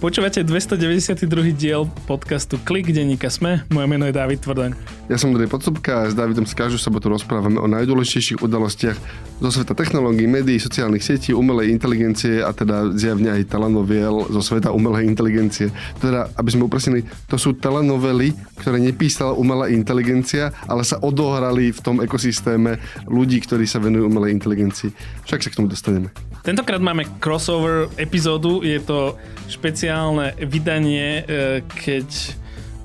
Počúvate 0.00 0.40
292. 0.40 1.28
diel 1.52 1.84
podcastu 2.08 2.56
Klik 2.64 2.88
denníka 2.88 3.28
Sme. 3.28 3.68
Moje 3.68 3.84
meno 3.84 4.08
je 4.08 4.16
David 4.16 4.40
Tvrdaň. 4.40 4.72
Ja 5.12 5.20
som 5.20 5.28
Andrej 5.28 5.52
Podsúbka 5.52 5.92
a 5.92 6.08
s 6.08 6.16
Davidom 6.16 6.48
si 6.48 6.56
každú 6.56 6.80
sobotu 6.80 7.12
rozprávame 7.12 7.60
o 7.60 7.68
najdôležitejších 7.68 8.40
udalostiach 8.40 8.96
zo 9.44 9.50
sveta 9.52 9.76
technológií, 9.76 10.24
médií, 10.24 10.56
sociálnych 10.56 11.04
sietí, 11.04 11.36
umelej 11.36 11.68
inteligencie 11.68 12.40
a 12.40 12.48
teda 12.56 12.96
zjavne 12.96 13.28
aj 13.28 13.52
telenoviel 13.52 14.24
zo 14.32 14.40
sveta 14.40 14.72
umelej 14.72 15.04
inteligencie. 15.04 15.68
Teda, 16.00 16.32
aby 16.32 16.48
sme 16.48 16.64
upresnili, 16.64 17.04
to 17.28 17.36
sú 17.36 17.60
telenovely, 17.60 18.32
ktoré 18.56 18.80
nepísala 18.80 19.36
umelá 19.36 19.68
inteligencia, 19.68 20.48
ale 20.64 20.80
sa 20.80 20.96
odohrali 20.96 21.76
v 21.76 21.80
tom 21.84 22.00
ekosystéme 22.00 22.80
ľudí, 23.04 23.36
ktorí 23.44 23.68
sa 23.68 23.84
venujú 23.84 24.08
umelej 24.08 24.32
inteligencii. 24.32 24.96
Však 25.28 25.44
sa 25.44 25.48
k 25.52 25.56
tomu 25.60 25.68
dostaneme. 25.68 26.08
Tentokrát 26.40 26.80
máme 26.80 27.04
crossover 27.20 27.92
epizódu, 28.00 28.64
je 28.64 28.80
to 28.80 29.20
špeciálne 29.50 29.89
vydanie, 30.38 31.26
e, 31.26 31.62
keď 31.66 32.06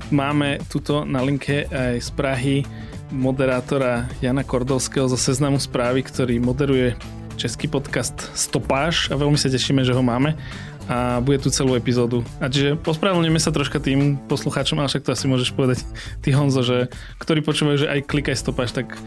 máme 0.09 0.57
tuto 0.73 1.05
na 1.05 1.21
linke 1.21 1.69
aj 1.69 2.01
z 2.01 2.09
Prahy 2.17 2.57
moderátora 3.13 4.09
Jana 4.25 4.41
Kordovského 4.41 5.05
zo 5.05 5.13
Seznamu 5.13 5.61
správy, 5.61 6.01
ktorý 6.01 6.41
moderuje 6.41 6.97
český 7.37 7.69
podcast 7.69 8.33
Stopáž 8.33 9.13
a 9.13 9.21
veľmi 9.21 9.37
sa 9.37 9.53
tešíme, 9.53 9.85
že 9.85 9.93
ho 9.93 10.01
máme 10.01 10.33
a 10.89 11.21
bude 11.21 11.37
tu 11.37 11.53
celú 11.53 11.77
epizódu. 11.77 12.25
A 12.41 12.49
čiže 12.49 12.73
pospravedlňujeme 12.81 13.41
sa 13.41 13.53
troška 13.53 13.77
tým 13.77 14.17
poslucháčom, 14.25 14.81
ale 14.81 14.89
však 14.89 15.05
to 15.05 15.13
asi 15.13 15.25
môžeš 15.29 15.53
povedať 15.53 15.85
ty 16.25 16.33
Honzo, 16.33 16.65
že 16.65 16.89
ktorí 17.21 17.45
počúvajú, 17.45 17.85
že 17.85 17.91
aj 17.93 18.05
klikaj 18.09 18.33
stopáž, 18.33 18.73
tak 18.73 18.97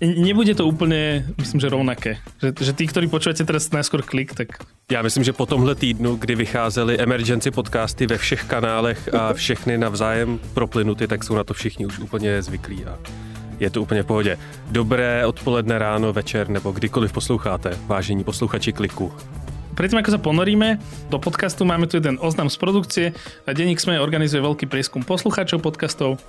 nebude 0.00 0.54
to 0.54 0.66
úplně, 0.66 1.26
myslím, 1.38 1.60
že 1.60 1.68
rovnaké. 1.68 2.16
Že, 2.42 2.52
že 2.60 2.72
tí, 2.72 2.86
ktorí 2.86 3.06
počujete 3.08 3.44
teraz 3.44 3.70
najskôr 3.70 4.02
klik, 4.02 4.34
tak... 4.34 4.48
Já 4.90 5.02
myslím, 5.02 5.24
že 5.24 5.32
po 5.32 5.46
tomhle 5.46 5.74
týdnu, 5.74 6.16
kdy 6.16 6.34
vycházely 6.34 6.98
emergency 6.98 7.50
podcasty 7.50 8.06
ve 8.06 8.18
všech 8.18 8.44
kanálech 8.44 9.14
a 9.14 9.32
všechny 9.32 9.78
navzájem 9.78 10.40
proplynuty, 10.54 11.06
tak 11.06 11.24
jsou 11.24 11.34
na 11.34 11.44
to 11.44 11.54
všichni 11.54 11.86
už 11.86 11.98
úplně 11.98 12.42
zvyklí 12.42 12.84
a 12.84 12.98
je 13.60 13.70
to 13.70 13.82
úplně 13.82 14.02
v 14.02 14.06
pohodě. 14.06 14.38
Dobré 14.70 15.26
odpoledne, 15.26 15.78
ráno, 15.78 16.12
večer 16.12 16.48
nebo 16.48 16.72
kdykoliv 16.72 17.12
posloucháte, 17.12 17.70
vážení 17.86 18.24
posluchači 18.24 18.72
kliku. 18.72 19.12
Predtým, 19.74 19.98
ako 20.06 20.14
sa 20.14 20.22
ponoríme 20.22 20.78
do 21.10 21.18
podcastu, 21.18 21.66
máme 21.66 21.90
tu 21.90 21.98
jeden 21.98 22.14
oznam 22.22 22.46
z 22.46 22.56
produkcie. 22.62 23.06
Denník 23.42 23.82
Sme 23.82 23.98
organizuje 23.98 24.38
veľký 24.38 24.70
prieskum 24.70 25.02
poslucháčov 25.02 25.66
podcastov. 25.66 26.22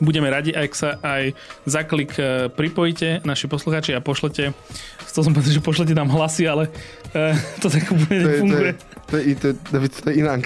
Budeme 0.00 0.32
radi, 0.32 0.54
ak 0.56 0.72
sa 0.72 0.96
aj 1.04 1.36
za 1.68 1.82
klik 1.84 2.16
e, 2.16 2.48
pripojíte, 2.48 3.20
naši 3.26 3.50
poslucháči, 3.50 3.92
a 3.92 4.00
pošlete, 4.00 4.56
chcel 5.04 5.22
som 5.24 5.32
povedať, 5.36 5.60
že 5.60 5.62
pošlete 5.62 5.92
nám 5.92 6.08
hlasy, 6.08 6.48
ale 6.48 6.72
uh, 7.12 7.36
to 7.60 7.68
tak 7.68 7.84
úplne 7.92 8.24
nefunguje. 8.24 8.72
To 9.12 9.20
je, 9.20 9.36
to 9.36 9.46
je, 9.52 9.54
to 9.60 9.76
je, 9.76 9.88
to 9.92 10.06
je 10.08 10.14
inak. 10.24 10.40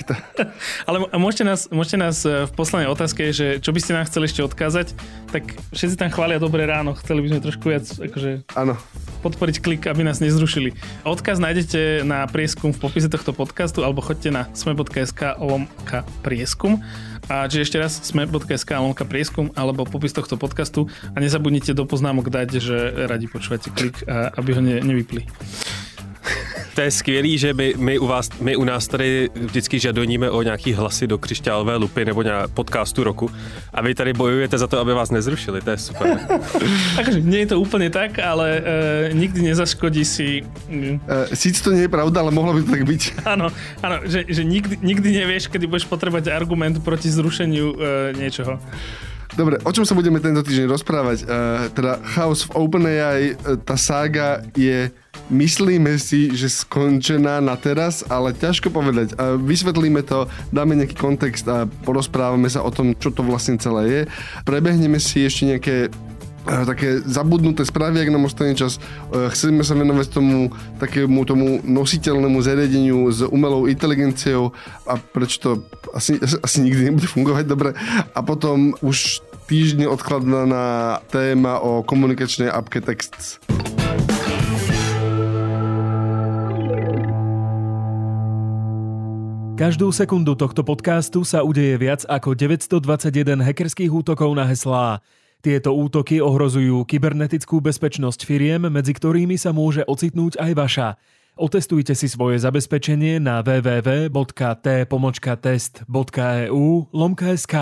ale 0.90 0.96
môžete 1.14 1.44
nás, 1.46 1.70
môžete 1.70 1.98
nás 2.02 2.26
e, 2.26 2.50
v 2.50 2.52
poslednej 2.58 2.90
otázke, 2.90 3.30
že 3.30 3.62
čo 3.62 3.70
by 3.70 3.78
ste 3.78 3.94
nám 3.94 4.10
chceli 4.10 4.26
ešte 4.26 4.42
odkázať, 4.42 4.90
tak 5.30 5.54
všetci 5.70 5.94
tam 5.94 6.10
chvália 6.10 6.42
dobré 6.42 6.66
ráno, 6.66 6.98
chceli 6.98 7.22
by 7.22 7.28
sme 7.30 7.40
trošku 7.46 7.64
viac 7.70 7.86
akože... 7.86 8.50
Áno 8.58 8.74
podporiť 9.26 9.56
klik, 9.58 9.82
aby 9.90 10.06
nás 10.06 10.22
nezrušili. 10.22 10.70
Odkaz 11.02 11.42
nájdete 11.42 12.06
na 12.06 12.22
prieskum 12.30 12.70
v 12.70 12.78
popise 12.78 13.10
tohto 13.10 13.34
podcastu 13.34 13.82
alebo 13.82 13.98
choďte 13.98 14.30
na 14.30 14.46
sme.sk 14.54 15.34
lomka 15.42 16.06
prieskum. 16.22 16.78
A 17.26 17.50
čiže 17.50 17.62
ešte 17.66 17.78
raz 17.82 17.98
sme.sk 18.06 18.70
lomka 18.78 19.02
prieskum 19.02 19.50
alebo 19.58 19.82
popis 19.82 20.14
tohto 20.14 20.38
podcastu. 20.38 20.86
A 21.12 21.20
nezabudnite 21.20 21.74
do 21.74 21.82
poznámok 21.82 22.30
dať, 22.30 22.48
že 22.62 22.76
radi 23.10 23.26
počúvate 23.26 23.74
klik, 23.74 24.06
aby 24.08 24.50
ho 24.54 24.60
ne, 24.62 24.78
nevypli 24.78 25.26
to 26.74 26.80
je 26.80 26.90
skvělý, 26.90 27.38
že 27.38 27.54
my, 27.54 27.74
my, 27.76 27.98
u 27.98 28.06
vás, 28.06 28.30
my 28.40 28.56
u 28.56 28.64
nás 28.64 28.88
tady 28.88 29.30
vždycky 29.34 29.78
žadoníme 29.78 30.30
o 30.30 30.42
nějaký 30.42 30.72
hlasy 30.72 31.06
do 31.06 31.18
křišťálové 31.18 31.76
lupy 31.76 32.04
nebo 32.04 32.22
nějak 32.22 32.50
podcastu 32.50 33.04
roku 33.04 33.30
a 33.72 33.82
vy 33.82 33.94
tady 33.94 34.12
bojujete 34.12 34.58
za 34.58 34.66
to, 34.66 34.78
aby 34.78 34.94
vás 34.94 35.10
nezrušili, 35.10 35.60
to 35.60 35.70
je 35.70 35.78
super. 35.78 36.20
Takže 36.96 37.20
nie 37.20 37.38
je 37.38 37.46
to 37.46 37.60
úplně 37.60 37.90
tak, 37.90 38.18
ale 38.18 38.60
uh, 38.60 39.14
nikdy 39.14 39.42
nezaškodí 39.42 40.04
si... 40.04 40.42
Uh, 40.68 41.34
Sice 41.34 41.64
to 41.64 41.70
nie 41.70 41.82
je 41.82 41.88
pravda, 41.88 42.20
ale 42.20 42.30
mohlo 42.30 42.54
by 42.54 42.62
to 42.62 42.70
tak 42.70 42.84
byť. 42.84 43.02
Áno, 43.36 43.50
áno 43.82 43.96
že, 44.04 44.24
že 44.28 44.44
nikdy, 44.44 44.78
nikdy 44.82 45.12
nevieš, 45.12 45.50
kedy 45.50 45.66
budeš 45.66 45.90
potrebovať 45.90 46.30
argument 46.30 46.78
proti 46.84 47.10
zrušeniu 47.10 47.66
uh, 47.72 47.78
niečoho. 48.14 48.60
Dobre, 49.34 49.58
o 49.66 49.70
čom 49.74 49.82
sa 49.82 49.98
budeme 49.98 50.22
tento 50.22 50.46
týždeň 50.46 50.70
rozprávať? 50.70 51.18
Uh, 51.26 51.66
teda 51.74 51.98
chaos 52.14 52.46
v 52.46 52.54
OpenAI, 52.54 53.22
tá 53.66 53.74
sága 53.74 54.46
je 54.54 54.92
myslíme 55.30 55.98
si, 55.98 56.30
že 56.34 56.46
skončená 56.46 57.42
na 57.42 57.56
teraz, 57.58 58.06
ale 58.06 58.36
ťažko 58.36 58.70
povedať. 58.70 59.16
A 59.18 59.34
vysvetlíme 59.34 60.04
to, 60.06 60.30
dáme 60.54 60.78
nejaký 60.78 60.94
kontext 60.94 61.46
a 61.50 61.66
porozprávame 61.82 62.46
sa 62.46 62.62
o 62.62 62.70
tom, 62.70 62.94
čo 62.94 63.10
to 63.10 63.26
vlastne 63.26 63.58
celé 63.58 63.82
je. 63.88 64.00
Prebehneme 64.46 65.02
si 65.02 65.26
ešte 65.26 65.42
nejaké 65.50 65.76
také 66.46 67.02
zabudnuté 67.02 67.66
správy, 67.66 68.06
ak 68.06 68.14
nám 68.14 68.30
ostane 68.30 68.54
čas. 68.54 68.78
Chceme 69.10 69.66
sa 69.66 69.74
venovať 69.74 70.06
tomu 70.14 70.54
takému 70.78 71.26
tomu 71.26 71.58
nositeľnému 71.66 72.38
zariadeniu 72.38 73.10
s 73.10 73.26
umelou 73.26 73.66
inteligenciou 73.66 74.54
a 74.86 74.94
prečo 74.94 75.36
to 75.42 75.50
asi, 75.90 76.16
asi 76.22 76.58
nikdy 76.62 76.94
nebude 76.94 77.10
fungovať 77.10 77.44
dobre. 77.50 77.70
A 78.14 78.20
potom 78.22 78.78
už 78.80 79.20
týždne 79.50 79.90
odkladaná 79.90 81.02
téma 81.10 81.58
o 81.62 81.82
komunikačnej 81.82 82.50
apke 82.50 82.78
Text. 82.78 83.42
Každú 89.56 89.88
sekundu 89.88 90.36
tohto 90.36 90.60
podcastu 90.60 91.24
sa 91.24 91.40
udeje 91.40 91.80
viac 91.80 92.04
ako 92.04 92.36
921 92.36 93.40
hackerských 93.40 93.88
útokov 93.88 94.36
na 94.36 94.44
heslá. 94.44 95.00
Tieto 95.46 95.78
útoky 95.78 96.18
ohrozujú 96.18 96.82
kybernetickú 96.82 97.62
bezpečnosť 97.62 98.26
firiem, 98.26 98.66
medzi 98.66 98.90
ktorými 98.90 99.38
sa 99.38 99.54
môže 99.54 99.86
ocitnúť 99.86 100.42
aj 100.42 100.52
vaša. 100.58 100.98
Otestujte 101.38 101.94
si 101.94 102.10
svoje 102.10 102.42
zabezpečenie 102.42 103.22
na 103.22 103.46
www.t-test.eu 103.46 104.10
lomka.sk. 106.90 107.54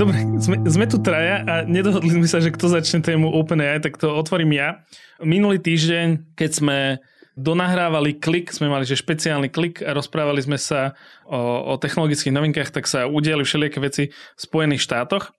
Dobre, 0.00 0.18
sme, 0.40 0.56
sme 0.72 0.86
tu 0.88 0.96
traja 1.04 1.44
a 1.44 1.68
nedohodli 1.68 2.16
sme 2.16 2.24
sa, 2.24 2.40
že 2.40 2.48
kto 2.48 2.72
začne 2.72 3.04
tému 3.04 3.28
OpenAI, 3.28 3.84
tak 3.84 4.00
to 4.00 4.08
otvorím 4.08 4.56
ja. 4.56 4.80
Minulý 5.20 5.60
týždeň, 5.60 6.32
keď 6.32 6.50
sme 6.56 6.96
donahrávali 7.36 8.16
klik, 8.16 8.48
sme 8.48 8.72
mali 8.72 8.88
že 8.88 8.96
špeciálny 8.96 9.52
klik 9.52 9.84
a 9.84 9.92
rozprávali 9.92 10.40
sme 10.40 10.56
sa 10.56 10.96
o, 11.28 11.76
o 11.76 11.80
technologických 11.80 12.32
novinkách, 12.32 12.72
tak 12.72 12.88
sa 12.88 13.04
udiali 13.04 13.44
všelijaké 13.44 13.78
veci 13.78 14.04
v 14.10 14.40
Spojených 14.40 14.82
štátoch, 14.82 15.36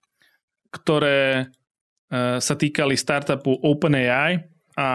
ktoré 0.69 1.19
e, 1.41 1.43
sa 2.37 2.53
týkali 2.53 2.93
startupu 2.93 3.49
OpenAI 3.49 4.45
a 4.77 4.89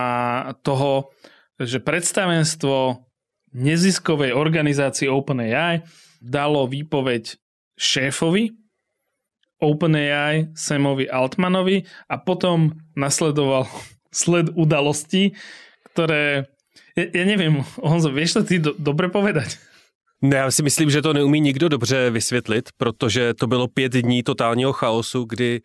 toho, 0.63 1.11
že 1.59 1.83
predstavenstvo 1.83 3.03
neziskovej 3.59 4.31
organizácie 4.33 5.11
OpenAI 5.11 5.83
dalo 6.23 6.71
výpoveď 6.71 7.35
šéfovi 7.75 8.63
OpenAI 9.63 10.51
Samovi 10.59 11.07
Altmanovi 11.07 11.87
a 12.11 12.19
potom 12.19 12.75
nasledoval 12.99 13.71
sled 14.11 14.51
udalostí, 14.59 15.39
ktoré, 15.95 16.51
ja, 16.97 17.05
ja 17.13 17.25
neviem, 17.25 17.65
Honzo, 17.81 18.13
vieš 18.13 18.33
to 18.33 18.43
ty 18.45 18.59
do, 18.59 18.75
dobre 18.79 19.09
povedať? 19.09 19.59
Ne, 20.23 20.37
já 20.37 20.51
si 20.51 20.63
myslím, 20.63 20.91
že 20.91 21.03
to 21.03 21.13
neumí 21.13 21.41
nikdo 21.41 21.69
dobře 21.69 22.11
vysvětlit, 22.11 22.69
protože 22.77 23.35
to 23.35 23.47
bylo 23.47 23.69
pět 23.69 23.93
dní 23.93 24.23
totálního 24.23 24.73
chaosu, 24.73 25.25
kdy 25.25 25.61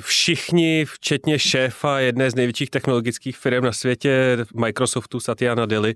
všichni, 0.00 0.84
včetně 0.84 1.38
šéfa 1.38 2.00
jedné 2.00 2.30
z 2.30 2.34
největších 2.34 2.70
technologických 2.70 3.36
firm 3.36 3.64
na 3.64 3.72
světě, 3.72 4.36
Microsoftu 4.54 5.20
Satya 5.20 5.54
Nadella, 5.54 5.88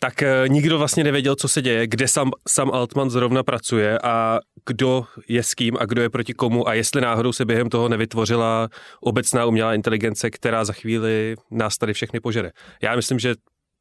tak 0.00 0.22
eh, 0.22 0.44
nikdo 0.48 0.78
vlastně 0.78 1.04
nevěděl, 1.04 1.36
co 1.36 1.48
se 1.48 1.62
děje, 1.62 1.86
kde 1.86 2.08
sam, 2.08 2.30
sam 2.48 2.70
Altman 2.70 3.10
zrovna 3.10 3.42
pracuje 3.42 3.98
a 3.98 4.40
kdo 4.66 5.06
je 5.28 5.42
s 5.42 5.54
kým 5.54 5.76
a 5.80 5.84
kdo 5.84 6.02
je 6.02 6.10
proti 6.10 6.34
komu 6.34 6.68
a 6.68 6.74
jestli 6.74 7.00
náhodou 7.00 7.32
se 7.32 7.44
během 7.44 7.68
toho 7.68 7.88
nevytvořila 7.88 8.68
obecná 9.00 9.44
umělá 9.44 9.74
inteligence, 9.74 10.30
která 10.30 10.64
za 10.64 10.72
chvíli 10.72 11.36
nás 11.50 11.78
tady 11.78 11.92
všechny 11.92 12.20
požere. 12.20 12.50
Já 12.82 12.96
myslím, 12.96 13.18
že 13.18 13.34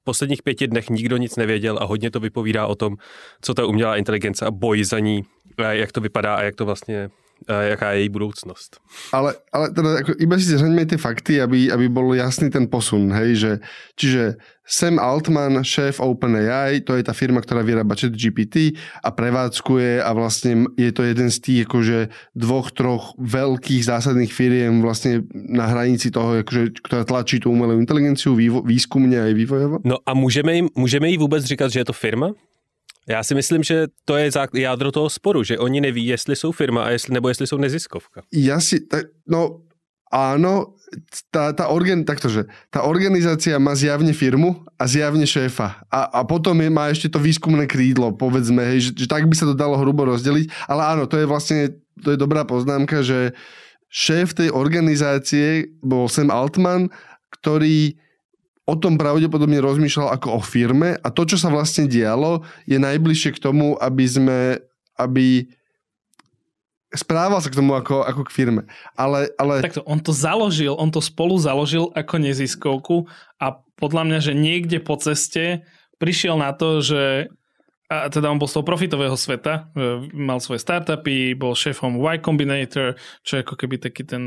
posledních 0.04 0.44
pěti 0.44 0.68
dnech 0.68 0.90
nikdo 0.90 1.18
nic 1.18 1.36
nevěděl 1.36 1.78
a 1.82 1.86
hodně 1.86 2.12
to 2.12 2.20
vypovídá 2.20 2.68
o 2.68 2.76
tom, 2.76 2.96
co 3.42 3.54
ta 3.54 3.66
umělá 3.66 3.98
inteligence 3.98 4.46
a 4.46 4.52
boj 4.52 4.84
za 4.84 5.00
ní, 5.00 5.24
jak 5.72 5.92
to 5.92 6.02
vypadá 6.02 6.36
a 6.36 6.44
jak 6.44 6.56
to 6.56 6.66
vlastně 6.66 7.10
jaká 7.50 7.92
je 7.92 8.00
její 8.00 8.10
budoucnost. 8.10 8.80
Ale, 9.12 9.36
ale 9.54 9.72
teda 9.74 10.00
ako, 10.00 10.12
iba 10.20 10.36
si 10.40 10.56
zhrňme 10.56 10.86
tie 10.86 10.98
fakty, 10.98 11.42
aby, 11.42 11.72
aby 11.72 11.86
bol 11.92 12.16
jasný 12.16 12.48
ten 12.50 12.68
posun, 12.72 13.12
hej, 13.12 13.36
že 13.36 13.52
čiže 14.00 14.24
Sam 14.64 14.96
Altman, 14.96 15.60
šéf 15.60 16.00
OpenAI, 16.00 16.88
to 16.88 16.96
je 16.96 17.04
tá 17.04 17.12
firma, 17.12 17.44
ktorá 17.44 17.68
vyrába 17.68 18.00
chat 18.00 18.16
GPT 18.16 18.80
a 19.04 19.12
prevádzkuje 19.12 20.00
a 20.00 20.10
vlastne 20.16 20.72
je 20.80 20.92
to 20.96 21.04
jeden 21.04 21.28
z 21.28 21.38
tých 21.44 21.60
akože 21.68 22.08
dvoch, 22.32 22.72
troch 22.72 23.12
veľkých 23.20 23.84
zásadných 23.84 24.32
firiem 24.32 24.80
vlastne 24.80 25.28
na 25.36 25.68
hranici 25.68 26.16
toho, 26.16 26.40
akože, 26.48 26.80
ktorá 26.80 27.04
tlačí 27.04 27.44
tú 27.44 27.52
umelú 27.52 27.76
inteligenciu 27.76 28.40
vývo, 28.40 28.64
výskumne 28.64 29.20
aj 29.20 29.34
vývojovo. 29.36 29.76
No 29.84 30.00
a 30.08 30.16
můžeme, 30.16 30.56
jim, 30.56 30.68
můžeme 30.80 31.12
jí 31.12 31.18
vůbec 31.20 31.44
říkat, 31.44 31.68
že 31.72 31.80
je 31.84 31.86
to 31.86 31.94
firma? 31.94 32.32
Já 33.10 33.24
si 33.24 33.36
myslím, 33.36 33.64
že 33.64 33.88
to 34.06 34.18
je 34.18 34.32
jádro 34.54 34.92
toho 34.92 35.10
sporu, 35.10 35.44
že 35.44 35.60
oni 35.60 35.82
neví, 35.82 36.06
jestli 36.06 36.36
jsou 36.36 36.52
firma 36.52 36.84
a 36.84 36.90
jestli, 36.90 37.14
nebo 37.14 37.28
jestli 37.30 37.48
jsou 37.48 37.58
neziskovka. 37.58 38.22
Ja 38.32 38.60
si, 38.60 38.80
tak, 38.80 39.12
no 39.28 39.68
áno, 40.14 40.78
tá, 41.34 41.50
tá, 41.58 41.74
organ, 41.74 42.06
taktože, 42.06 42.46
tá 42.70 42.86
organizácia 42.86 43.58
má 43.58 43.74
zjavne 43.74 44.14
firmu 44.14 44.62
a 44.78 44.86
zjavne 44.86 45.26
šéfa. 45.26 45.82
A, 45.90 46.00
a 46.06 46.20
potom 46.22 46.54
je, 46.62 46.70
má 46.70 46.94
ešte 46.94 47.10
to 47.10 47.18
výskumné 47.18 47.66
krídlo, 47.66 48.14
povedzme, 48.14 48.62
hej, 48.62 48.94
že, 48.94 49.04
že 49.04 49.08
tak 49.10 49.26
by 49.26 49.34
sa 49.34 49.50
to 49.50 49.58
dalo 49.58 49.74
hrubo 49.76 50.06
rozdeliť. 50.06 50.70
Ale 50.70 50.82
áno, 50.86 51.04
to 51.10 51.18
je 51.18 51.26
vlastne, 51.26 51.60
to 52.06 52.14
je 52.14 52.18
dobrá 52.22 52.46
poznámka, 52.46 53.02
že 53.02 53.34
šéf 53.90 54.38
tej 54.38 54.54
organizácie 54.54 55.74
bol 55.82 56.06
Sam 56.06 56.30
Altman, 56.30 56.94
ktorý 57.42 57.98
o 58.64 58.76
tom 58.80 58.96
pravdepodobne 58.96 59.60
rozmýšľal 59.60 60.16
ako 60.16 60.40
o 60.40 60.42
firme 60.42 60.96
a 60.96 61.08
to, 61.12 61.28
čo 61.28 61.36
sa 61.36 61.52
vlastne 61.52 61.88
dialo, 61.88 62.48
je 62.64 62.80
najbližšie 62.80 63.36
k 63.36 63.44
tomu, 63.44 63.76
aby 63.76 64.06
sme, 64.08 64.40
aby 64.96 65.52
správal 66.96 67.44
sa 67.44 67.52
k 67.52 67.60
tomu 67.60 67.76
ako, 67.76 68.08
ako 68.08 68.22
k 68.24 68.32
firme. 68.32 68.64
Ale, 68.96 69.34
ale... 69.36 69.60
Takto, 69.66 69.84
on 69.84 70.00
to 70.00 70.16
založil, 70.16 70.80
on 70.80 70.94
to 70.94 71.04
spolu 71.04 71.36
založil 71.36 71.92
ako 71.92 72.16
neziskovku 72.22 72.96
a 73.42 73.60
podľa 73.76 74.04
mňa, 74.08 74.20
že 74.22 74.34
niekde 74.38 74.80
po 74.80 74.96
ceste 74.96 75.68
prišiel 76.00 76.40
na 76.40 76.56
to, 76.56 76.80
že 76.80 77.34
a 77.92 78.10
teda 78.10 78.32
on 78.32 78.42
bol 78.42 78.50
z 78.50 78.58
toho 78.58 78.66
profitového 78.66 79.14
sveta, 79.14 79.70
mal 80.18 80.42
svoje 80.42 80.66
startupy, 80.66 81.38
bol 81.38 81.54
šéfom 81.54 82.02
Y 82.02 82.18
Combinator, 82.26 82.98
čo 83.22 83.38
je 83.38 83.44
ako 83.46 83.54
keby 83.54 83.78
taký 83.78 84.02
ten 84.02 84.24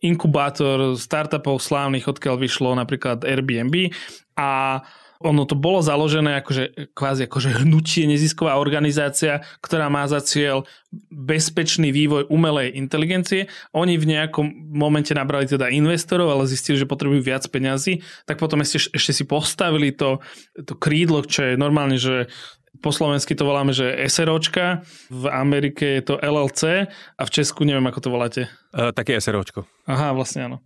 inkubátor 0.00 0.94
startupov 0.94 1.62
slávnych, 1.62 2.06
odkiaľ 2.06 2.36
vyšlo 2.38 2.74
napríklad 2.74 3.26
Airbnb 3.26 3.90
a 4.38 4.80
ono 5.18 5.42
to 5.50 5.58
bolo 5.58 5.82
založené 5.82 6.38
akože, 6.38 6.94
kvázi 6.94 7.26
akože 7.26 7.66
hnutie, 7.66 8.06
nezisková 8.06 8.54
organizácia, 8.54 9.42
ktorá 9.58 9.90
má 9.90 10.06
za 10.06 10.22
cieľ 10.22 10.62
bezpečný 11.10 11.90
vývoj 11.90 12.30
umelej 12.30 12.78
inteligencie. 12.78 13.50
Oni 13.74 13.98
v 13.98 14.14
nejakom 14.14 14.46
momente 14.70 15.10
nabrali 15.10 15.50
teda 15.50 15.74
investorov, 15.74 16.30
ale 16.30 16.46
zistili, 16.46 16.78
že 16.78 16.86
potrebujú 16.86 17.18
viac 17.18 17.42
peňazí, 17.50 17.98
tak 18.30 18.38
potom 18.38 18.62
ešte, 18.62 18.94
ešte 18.94 19.10
si 19.10 19.24
postavili 19.26 19.90
to, 19.90 20.22
to 20.54 20.78
krídlo, 20.78 21.26
čo 21.26 21.50
je 21.50 21.54
normálne, 21.58 21.98
že 21.98 22.30
po 22.78 22.90
slovensky 22.94 23.34
to 23.34 23.48
voláme, 23.48 23.74
že 23.74 23.90
SROčka, 24.06 24.86
v 25.08 25.24
Amerike 25.32 25.98
je 25.98 26.02
to 26.02 26.14
LLC 26.20 26.86
a 26.92 27.22
v 27.24 27.30
Česku 27.30 27.64
neviem, 27.64 27.84
ako 27.88 28.00
to 28.04 28.08
voláte. 28.12 28.42
Uh, 28.70 28.92
také 28.92 29.16
SROčko. 29.18 29.64
Aha, 29.88 30.12
vlastne 30.12 30.46
áno. 30.46 30.56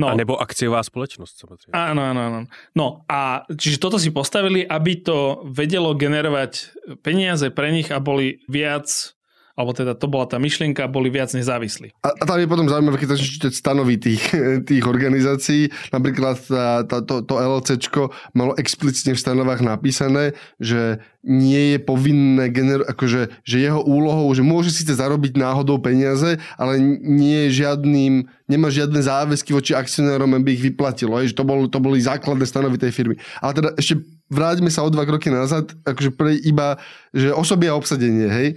No. 0.00 0.08
A 0.08 0.16
nebo 0.16 0.40
akciová 0.40 0.80
spoločnosť, 0.80 1.34
samozrejme. 1.36 1.72
Áno, 1.76 2.00
áno, 2.00 2.20
áno. 2.20 2.38
No 2.72 2.86
a 3.06 3.44
čiže 3.52 3.78
toto 3.78 4.00
si 4.00 4.10
postavili, 4.10 4.64
aby 4.64 5.04
to 5.04 5.44
vedelo 5.46 5.92
generovať 5.92 6.72
peniaze 7.04 7.52
pre 7.52 7.70
nich 7.70 7.92
a 7.92 8.00
boli 8.00 8.40
viac 8.48 9.14
alebo 9.60 9.76
teda 9.76 9.92
to 9.92 10.08
bola 10.08 10.24
tá 10.24 10.40
myšlienka, 10.40 10.88
boli 10.88 11.12
viac 11.12 11.28
nezávislí. 11.36 11.92
A, 12.00 12.16
a 12.16 12.24
tam 12.24 12.40
je 12.40 12.48
potom 12.48 12.64
zaujímavé, 12.64 12.96
keď 12.96 13.20
čítať 13.20 13.52
stanovy 13.52 14.00
tých, 14.00 14.24
tých 14.68 14.84
organizácií. 14.88 15.68
Napríklad 15.92 16.40
tá, 16.48 16.80
tá, 16.88 17.04
to, 17.04 17.20
to 17.20 17.34
LLCčko 17.36 18.08
malo 18.32 18.56
explicitne 18.56 19.12
v 19.12 19.20
stanovách 19.20 19.60
napísané, 19.60 20.32
že 20.56 21.04
nie 21.20 21.76
je 21.76 21.78
povinné 21.84 22.48
gener- 22.48 22.88
akože, 22.88 23.44
že 23.44 23.56
jeho 23.60 23.84
úlohou, 23.84 24.32
že 24.32 24.40
môže 24.40 24.72
síce 24.72 24.96
zarobiť 24.96 25.36
náhodou 25.36 25.76
peniaze, 25.76 26.40
ale 26.56 26.80
nie 27.04 27.48
je 27.48 27.60
žiadnym, 27.60 28.24
nemá 28.48 28.72
žiadne 28.72 28.96
záväzky 29.04 29.52
voči 29.52 29.76
akcionárom, 29.76 30.32
aby 30.40 30.56
ich 30.56 30.64
vyplatilo. 30.64 31.20
Hej, 31.20 31.36
že 31.36 31.36
to, 31.36 31.44
bol, 31.44 31.68
to 31.68 31.76
boli 31.76 32.00
základné 32.00 32.48
stanovy 32.48 32.80
tej 32.80 32.96
firmy. 32.96 33.20
Ale 33.44 33.52
teda 33.52 33.68
ešte 33.76 34.00
vráťme 34.32 34.72
sa 34.72 34.86
o 34.86 34.88
dva 34.88 35.04
kroky 35.04 35.28
nazad, 35.28 35.74
akože 35.84 36.10
pre 36.16 36.38
iba, 36.40 36.80
že 37.12 37.34
osoby 37.34 37.68
a 37.68 37.76
obsadenie, 37.76 38.30
hej. 38.30 38.48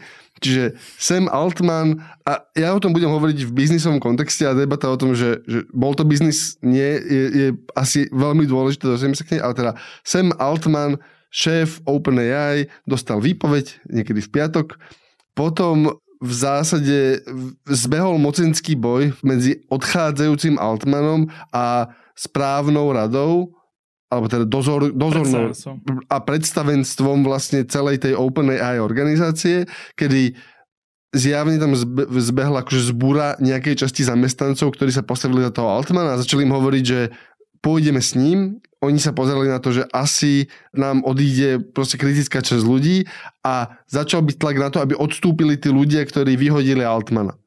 Čiže 0.44 0.76
Sam 1.00 1.32
Altman, 1.32 2.04
a 2.28 2.44
ja 2.60 2.76
o 2.76 2.84
tom 2.84 2.92
budem 2.92 3.08
hovoriť 3.08 3.48
v 3.48 3.56
biznisovom 3.56 4.04
kontexte 4.04 4.44
a 4.44 4.52
debata 4.52 4.92
o 4.92 5.00
tom, 5.00 5.16
že, 5.16 5.40
že 5.48 5.64
bol 5.72 5.96
to 5.96 6.04
biznis, 6.04 6.60
nie, 6.60 7.00
je, 7.00 7.24
je 7.32 7.48
asi 7.80 8.12
veľmi 8.12 8.44
dôležité, 8.44 8.92
dostaneme 8.92 9.16
sa 9.16 9.24
k 9.24 9.40
nej, 9.40 9.42
ale 9.42 9.56
teda 9.56 9.72
Sam 10.04 10.36
Altman, 10.36 11.00
šéf 11.32 11.80
OpenAI, 11.88 12.68
dostal 12.84 13.24
výpoveď 13.24 13.88
niekedy 13.88 14.20
v 14.20 14.30
piatok, 14.36 14.76
potom 15.32 15.96
v 16.24 16.32
zásade 16.32 17.20
zbehol 17.68 18.16
mocenský 18.16 18.80
boj 18.80 19.12
medzi 19.24 19.64
odchádzajúcim 19.68 20.56
Altmanom 20.56 21.28
a 21.52 21.92
správnou 22.16 22.96
radou 22.96 23.52
alebo 24.12 24.30
teda 24.30 24.46
dozor, 24.46 24.94
dozornou 24.94 25.54
a 26.10 26.18
predstavenstvom 26.22 27.26
vlastne 27.26 27.66
celej 27.66 28.06
tej 28.06 28.14
OpenAI 28.14 28.78
organizácie, 28.78 29.66
kedy 29.98 30.38
zjavne 31.14 31.62
tam 31.62 31.78
zbehla 32.10 32.66
akože 32.66 32.90
zbúra 32.90 33.38
nejakej 33.38 33.86
časti 33.86 34.02
zamestnancov, 34.06 34.74
ktorí 34.74 34.90
sa 34.90 35.06
postavili 35.06 35.46
za 35.46 35.54
toho 35.54 35.70
Altmana 35.70 36.18
a 36.18 36.22
začali 36.22 36.46
im 36.46 36.54
hovoriť, 36.54 36.84
že 36.84 37.14
pôjdeme 37.62 38.02
s 38.02 38.18
ním. 38.18 38.60
Oni 38.84 39.00
sa 39.00 39.16
pozerali 39.16 39.48
na 39.48 39.64
to, 39.64 39.72
že 39.72 39.88
asi 39.96 40.52
nám 40.76 41.08
odíde 41.08 41.64
proste 41.72 41.96
kritická 41.96 42.44
časť 42.44 42.66
ľudí 42.68 43.08
a 43.40 43.80
začal 43.88 44.28
byť 44.28 44.36
tlak 44.36 44.58
na 44.60 44.68
to, 44.68 44.84
aby 44.84 44.98
odstúpili 44.98 45.56
tí 45.56 45.72
ľudia, 45.72 46.04
ktorí 46.04 46.36
vyhodili 46.36 46.84
Altmana. 46.84 47.40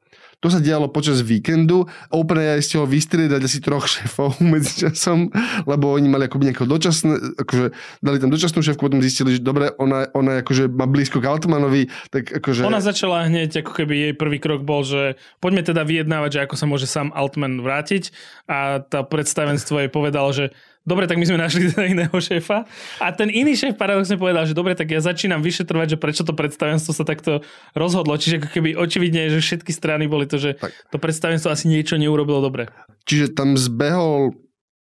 To 0.45 0.53
sa 0.53 0.61
dialo 0.61 0.85
počas 0.93 1.25
víkendu. 1.25 1.89
OpenAI 2.13 2.61
ho 2.61 2.85
vystriedať 2.85 3.41
asi 3.41 3.57
troch 3.57 3.89
šéfov 3.89 4.37
medzi 4.53 4.85
časom, 4.85 5.33
lebo 5.65 5.89
oni 5.89 6.05
mali 6.05 6.29
akoby 6.29 6.53
nejakého 6.53 6.69
dočasné, 6.69 7.41
akože 7.41 7.73
dali 8.05 8.17
tam 8.21 8.29
dočasnú 8.29 8.61
šéfku, 8.61 8.85
potom 8.85 9.01
zistili, 9.01 9.33
že 9.33 9.41
dobre, 9.41 9.73
ona, 9.81 10.05
ona 10.13 10.45
akože 10.45 10.69
má 10.69 10.85
blízko 10.85 11.25
k 11.25 11.33
Altmanovi, 11.33 11.89
tak 12.13 12.29
akože... 12.29 12.69
Ona 12.69 12.85
začala 12.85 13.25
hneď, 13.25 13.65
ako 13.65 13.81
keby 13.81 13.93
jej 13.97 14.13
prvý 14.13 14.37
krok 14.37 14.61
bol, 14.61 14.85
že 14.85 15.17
poďme 15.41 15.65
teda 15.65 15.81
vyjednávať, 15.81 16.29
že 16.29 16.43
ako 16.45 16.55
sa 16.55 16.65
môže 16.69 16.85
sám 16.85 17.09
Altman 17.17 17.65
vrátiť 17.65 18.13
a 18.45 18.85
tá 18.85 19.01
predstavenstvo 19.01 19.81
jej 19.81 19.89
povedalo, 19.89 20.29
že 20.29 20.53
dobre, 20.87 21.03
tak 21.05 21.19
my 21.19 21.27
sme 21.27 21.37
našli 21.37 21.67
teda 21.67 21.83
iného 21.93 22.15
šéfa. 22.15 22.63
A 23.03 23.11
ten 23.11 23.27
iný 23.27 23.59
šéf 23.59 23.75
paradoxne 23.75 24.15
povedal, 24.15 24.47
že 24.47 24.55
dobre, 24.55 24.71
tak 24.73 24.87
ja 24.87 25.03
začínam 25.03 25.43
vyšetrovať, 25.43 25.93
že 25.93 25.97
prečo 25.99 26.23
to 26.23 26.31
predstavenstvo 26.31 26.95
sa 26.95 27.03
takto 27.03 27.43
rozhodlo. 27.75 28.15
Čiže 28.15 28.39
ako 28.39 28.49
keby 28.55 28.69
očividne, 28.79 29.27
že 29.27 29.43
všetky 29.43 29.75
strany 29.75 30.07
boli 30.07 30.23
to, 30.23 30.39
že 30.39 30.55
tak. 30.55 30.71
to 30.71 30.97
predstavenstvo 30.97 31.51
asi 31.51 31.67
niečo 31.67 31.99
neurobilo 31.99 32.39
dobre. 32.39 32.71
Čiže 33.03 33.35
tam 33.35 33.59
zbehol 33.59 34.31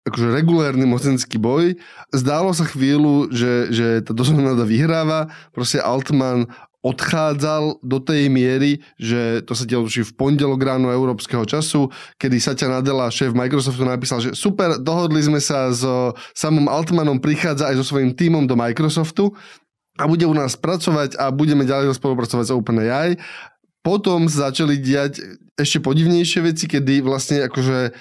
akože 0.06 0.38
regulárny 0.38 0.86
mocenský 0.86 1.42
boj. 1.42 1.82
Zdálo 2.14 2.54
sa 2.54 2.70
chvíľu, 2.70 3.34
že, 3.34 3.74
že 3.74 3.88
tá 4.06 4.14
dozorná 4.14 4.54
vyhráva. 4.62 5.34
Proste 5.50 5.82
Altman 5.82 6.46
odchádzal 6.86 7.82
do 7.82 7.98
tej 7.98 8.30
miery, 8.30 8.78
že 9.02 9.42
to 9.42 9.58
sa 9.58 9.66
dialo 9.66 9.90
v 9.90 10.14
pondelok 10.14 10.62
ráno 10.62 10.94
európskeho 10.94 11.42
času, 11.42 11.90
kedy 12.22 12.38
Satya 12.38 12.70
Nadella, 12.70 13.10
šéf 13.10 13.34
Microsoftu, 13.34 13.82
napísal, 13.82 14.22
že 14.22 14.38
super, 14.38 14.78
dohodli 14.78 15.26
sme 15.26 15.42
sa 15.42 15.74
so 15.74 16.14
samom 16.38 16.70
Altmanom, 16.70 17.18
prichádza 17.18 17.74
aj 17.74 17.82
so 17.82 17.86
svojím 17.90 18.14
tímom 18.14 18.46
do 18.46 18.54
Microsoftu 18.54 19.34
a 19.98 20.06
bude 20.06 20.30
u 20.30 20.36
nás 20.38 20.54
pracovať 20.54 21.18
a 21.18 21.34
budeme 21.34 21.66
ďalej 21.66 21.98
spolupracovať 21.98 22.46
s 22.46 22.54
OpenAI. 22.54 23.10
Potom 23.82 24.30
začali 24.30 24.78
diať 24.78 25.26
ešte 25.58 25.82
podivnejšie 25.82 26.40
veci, 26.46 26.70
kedy 26.70 27.02
vlastne 27.02 27.50
akože 27.50 27.98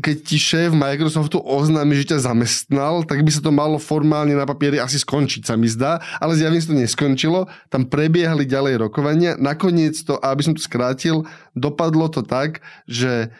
keď 0.00 0.16
ti 0.24 0.36
šéf 0.40 0.72
Microsoftu 0.72 1.38
oznámi, 1.38 1.94
že 1.94 2.16
ťa 2.16 2.32
zamestnal, 2.32 3.04
tak 3.04 3.20
by 3.20 3.30
sa 3.30 3.44
to 3.44 3.52
malo 3.52 3.76
formálne 3.76 4.32
na 4.32 4.48
papieri 4.48 4.80
asi 4.80 4.96
skončiť, 4.96 5.44
sa 5.44 5.54
mi 5.54 5.68
zdá, 5.68 6.00
ale 6.18 6.34
zjavne 6.34 6.58
sa 6.58 6.72
to 6.72 6.80
neskončilo. 6.80 7.46
Tam 7.68 7.84
prebiehali 7.86 8.48
ďalej 8.48 8.80
rokovania. 8.80 9.36
Nakoniec 9.36 10.00
to, 10.02 10.16
aby 10.18 10.40
som 10.40 10.56
to 10.56 10.64
skrátil, 10.64 11.28
dopadlo 11.52 12.08
to 12.08 12.24
tak, 12.24 12.64
že 12.88 13.30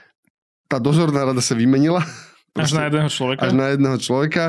tá 0.71 0.79
dozorná 0.79 1.26
rada 1.26 1.43
sa 1.43 1.59
vymenila. 1.59 2.05
Až 2.55 2.76
na 2.76 2.87
jedného 2.87 3.11
človeka? 3.11 3.43
Až 3.43 3.52
na 3.57 3.67
jedného 3.75 3.99
človeka. 3.99 4.45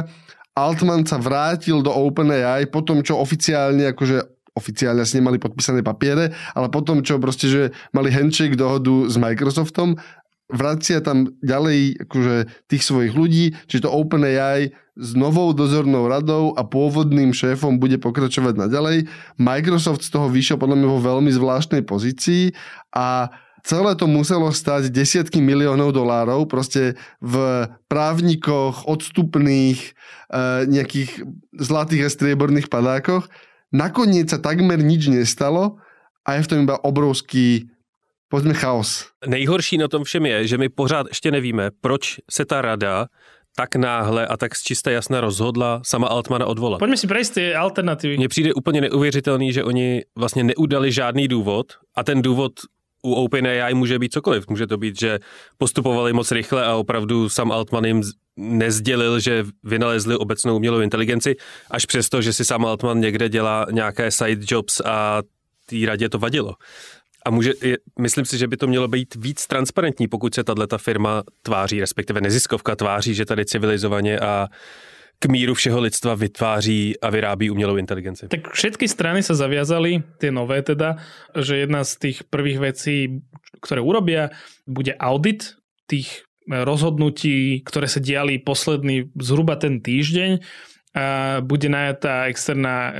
Altman 0.51 1.07
sa 1.07 1.15
vrátil 1.15 1.79
do 1.79 1.89
OpenAI 1.89 2.67
po 2.67 2.83
tom, 2.83 3.01
čo 3.01 3.17
oficiálne 3.17 3.87
akože 3.95 4.41
oficiálne 4.51 4.99
asi 4.99 5.23
nemali 5.23 5.39
podpísané 5.39 5.79
papiere, 5.79 6.35
ale 6.51 6.67
potom, 6.67 6.99
čo 6.99 7.15
proste, 7.23 7.47
že 7.47 7.61
mali 7.95 8.11
handshake 8.11 8.59
dohodu 8.59 9.07
s 9.07 9.15
Microsoftom 9.15 9.95
vracia 10.51 10.99
tam 10.99 11.31
ďalej 11.39 12.05
akože 12.07 12.35
tých 12.67 12.83
svojich 12.83 13.13
ľudí, 13.15 13.55
čiže 13.65 13.87
to 13.87 13.95
OpenAI 13.95 14.75
s 14.99 15.15
novou 15.15 15.55
dozornou 15.55 16.11
radou 16.11 16.51
a 16.59 16.67
pôvodným 16.67 17.31
šéfom 17.31 17.79
bude 17.79 17.95
pokračovať 17.97 18.59
naďalej. 18.59 19.07
Microsoft 19.39 20.03
z 20.03 20.11
toho 20.11 20.27
vyšiel 20.27 20.59
podľa 20.59 20.77
mňa 20.77 20.87
vo 20.91 20.99
veľmi 20.99 21.31
zvláštnej 21.31 21.87
pozícii 21.87 22.51
a 22.91 23.31
celé 23.63 23.95
to 23.95 24.05
muselo 24.05 24.51
stať 24.51 24.91
desiatky 24.91 25.39
miliónov 25.39 25.95
dolárov, 25.95 26.45
proste 26.45 26.99
v 27.23 27.65
právnikoch, 27.87 28.85
odstupných, 28.85 29.79
e, 29.79 29.89
nejakých 30.67 31.23
zlatých 31.55 32.05
a 32.05 32.13
strieborných 32.13 32.67
padákoch. 32.67 33.31
Nakoniec 33.71 34.27
sa 34.27 34.43
takmer 34.43 34.83
nič 34.83 35.07
nestalo 35.07 35.79
a 36.27 36.35
je 36.35 36.43
v 36.43 36.49
tom 36.51 36.59
iba 36.67 36.75
obrovský 36.83 37.71
Pojďme 38.31 38.53
chaos. 38.53 39.07
Nejhorší 39.27 39.77
na 39.77 39.87
tom 39.87 40.03
všem 40.03 40.25
je, 40.25 40.47
že 40.47 40.57
my 40.57 40.69
pořád 40.69 41.07
ještě 41.07 41.31
nevíme, 41.31 41.69
proč 41.81 42.15
se 42.31 42.45
ta 42.45 42.61
rada 42.61 43.07
tak 43.55 43.75
náhle 43.75 44.27
a 44.27 44.37
tak 44.37 44.55
z 44.55 44.63
čisté 44.63 44.91
jasna 44.91 45.21
rozhodla 45.21 45.81
sama 45.83 46.07
Altmana 46.07 46.45
odvolat. 46.45 46.79
Pojďme 46.79 46.97
si 46.97 47.07
prejsť 47.07 47.33
ty 47.33 47.55
alternativy. 47.55 48.17
Mně 48.17 48.27
přijde 48.27 48.53
úplně 48.53 48.81
neuvěřitelný, 48.81 49.53
že 49.53 49.63
oni 49.63 50.03
vlastně 50.15 50.43
neudali 50.43 50.91
žádný 50.91 51.27
důvod 51.27 51.65
a 51.95 52.03
ten 52.03 52.21
důvod 52.21 52.51
u 53.03 53.13
OpenAI 53.13 53.73
může 53.73 53.99
být 53.99 54.13
cokoliv. 54.13 54.47
Může 54.47 54.67
to 54.67 54.77
být, 54.77 54.99
že 54.99 55.19
postupovali 55.57 56.13
moc 56.13 56.31
rychle 56.31 56.65
a 56.65 56.75
opravdu 56.75 57.29
sam 57.29 57.51
Altman 57.51 57.85
jim 57.85 58.03
nezdělil, 58.37 59.19
že 59.19 59.45
vynalezli 59.63 60.15
obecnou 60.15 60.55
umělou 60.55 60.79
inteligenci, 60.79 61.35
až 61.71 61.85
přesto, 61.85 62.21
že 62.21 62.33
si 62.33 62.45
sam 62.45 62.65
Altman 62.65 62.99
někde 62.99 63.29
dělá 63.29 63.65
nějaké 63.71 64.11
side 64.11 64.45
jobs 64.47 64.81
a 64.85 65.21
té 65.65 65.85
radě 65.85 66.09
to 66.09 66.19
vadilo. 66.19 66.53
A 67.25 67.29
může, 67.29 67.53
myslím 67.99 68.25
si, 68.25 68.37
že 68.37 68.47
by 68.47 68.57
to 68.57 68.67
mělo 68.67 68.87
být 68.87 69.15
víc 69.15 69.47
transparentní, 69.47 70.07
pokud 70.07 70.35
se 70.35 70.43
tato 70.43 70.77
firma 70.77 71.23
tváří, 71.41 71.79
respektive 71.79 72.21
neziskovka 72.21 72.75
tváří, 72.75 73.13
že 73.13 73.25
tady 73.25 73.45
civilizovaně 73.45 74.19
a 74.19 74.47
k 75.19 75.25
míru 75.25 75.53
všeho 75.53 75.79
lidstva 75.79 76.15
vytváří 76.15 76.99
a 76.99 77.09
vyrábí 77.09 77.49
umělou 77.49 77.77
inteligenci. 77.77 78.27
Tak 78.27 78.57
všetky 78.57 78.89
strany 78.89 79.21
sa 79.21 79.37
zaviazali, 79.37 80.01
tie 80.17 80.33
nové 80.33 80.65
teda, 80.65 80.97
že 81.37 81.61
jedna 81.61 81.85
z 81.85 81.91
tých 82.01 82.17
prvých 82.25 82.57
vecí, 82.57 83.21
ktoré 83.61 83.85
urobia, 83.85 84.33
bude 84.65 84.97
audit 84.97 85.61
tých 85.85 86.25
rozhodnutí, 86.49 87.61
ktoré 87.61 87.85
sa 87.85 88.01
diali 88.01 88.41
posledný 88.41 89.13
zhruba 89.13 89.61
ten 89.61 89.77
týždeň 89.77 90.41
bude 91.47 91.71
najatá 91.71 92.27
externá 92.27 92.91
e, 92.91 92.93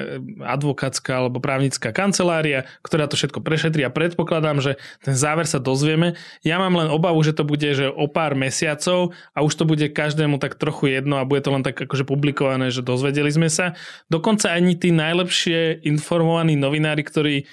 advokátska 0.47 1.11
alebo 1.11 1.43
právnická 1.43 1.91
kancelária, 1.91 2.63
ktorá 2.87 3.11
to 3.11 3.19
všetko 3.19 3.43
prešetrí 3.43 3.83
a 3.83 3.91
predpokladám, 3.91 4.63
že 4.63 4.79
ten 5.03 5.11
záver 5.11 5.43
sa 5.43 5.59
dozvieme. 5.59 6.15
Ja 6.39 6.55
mám 6.55 6.79
len 6.79 6.87
obavu, 6.87 7.19
že 7.19 7.35
to 7.35 7.43
bude 7.43 7.67
že 7.75 7.91
o 7.91 8.07
pár 8.07 8.31
mesiacov 8.31 9.11
a 9.35 9.43
už 9.43 9.53
to 9.59 9.67
bude 9.67 9.83
každému 9.91 10.39
tak 10.39 10.55
trochu 10.55 10.95
jedno 10.95 11.19
a 11.19 11.27
bude 11.27 11.43
to 11.43 11.51
len 11.51 11.67
tak 11.67 11.75
akože 11.83 12.07
publikované, 12.07 12.71
že 12.71 12.79
dozvedeli 12.79 13.27
sme 13.27 13.51
sa. 13.51 13.75
Dokonca 14.07 14.55
ani 14.55 14.79
tí 14.79 14.95
najlepšie 14.95 15.83
informovaní 15.83 16.55
novinári, 16.55 17.03
ktorí 17.03 17.43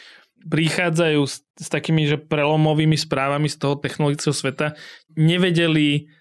prichádzajú 0.46 1.20
s, 1.26 1.42
s 1.58 1.66
takými 1.66 2.06
že 2.06 2.14
prelomovými 2.14 2.94
správami 2.94 3.50
z 3.50 3.58
toho 3.58 3.74
technologického 3.74 4.30
sveta, 4.30 4.78
nevedeli 5.18 6.14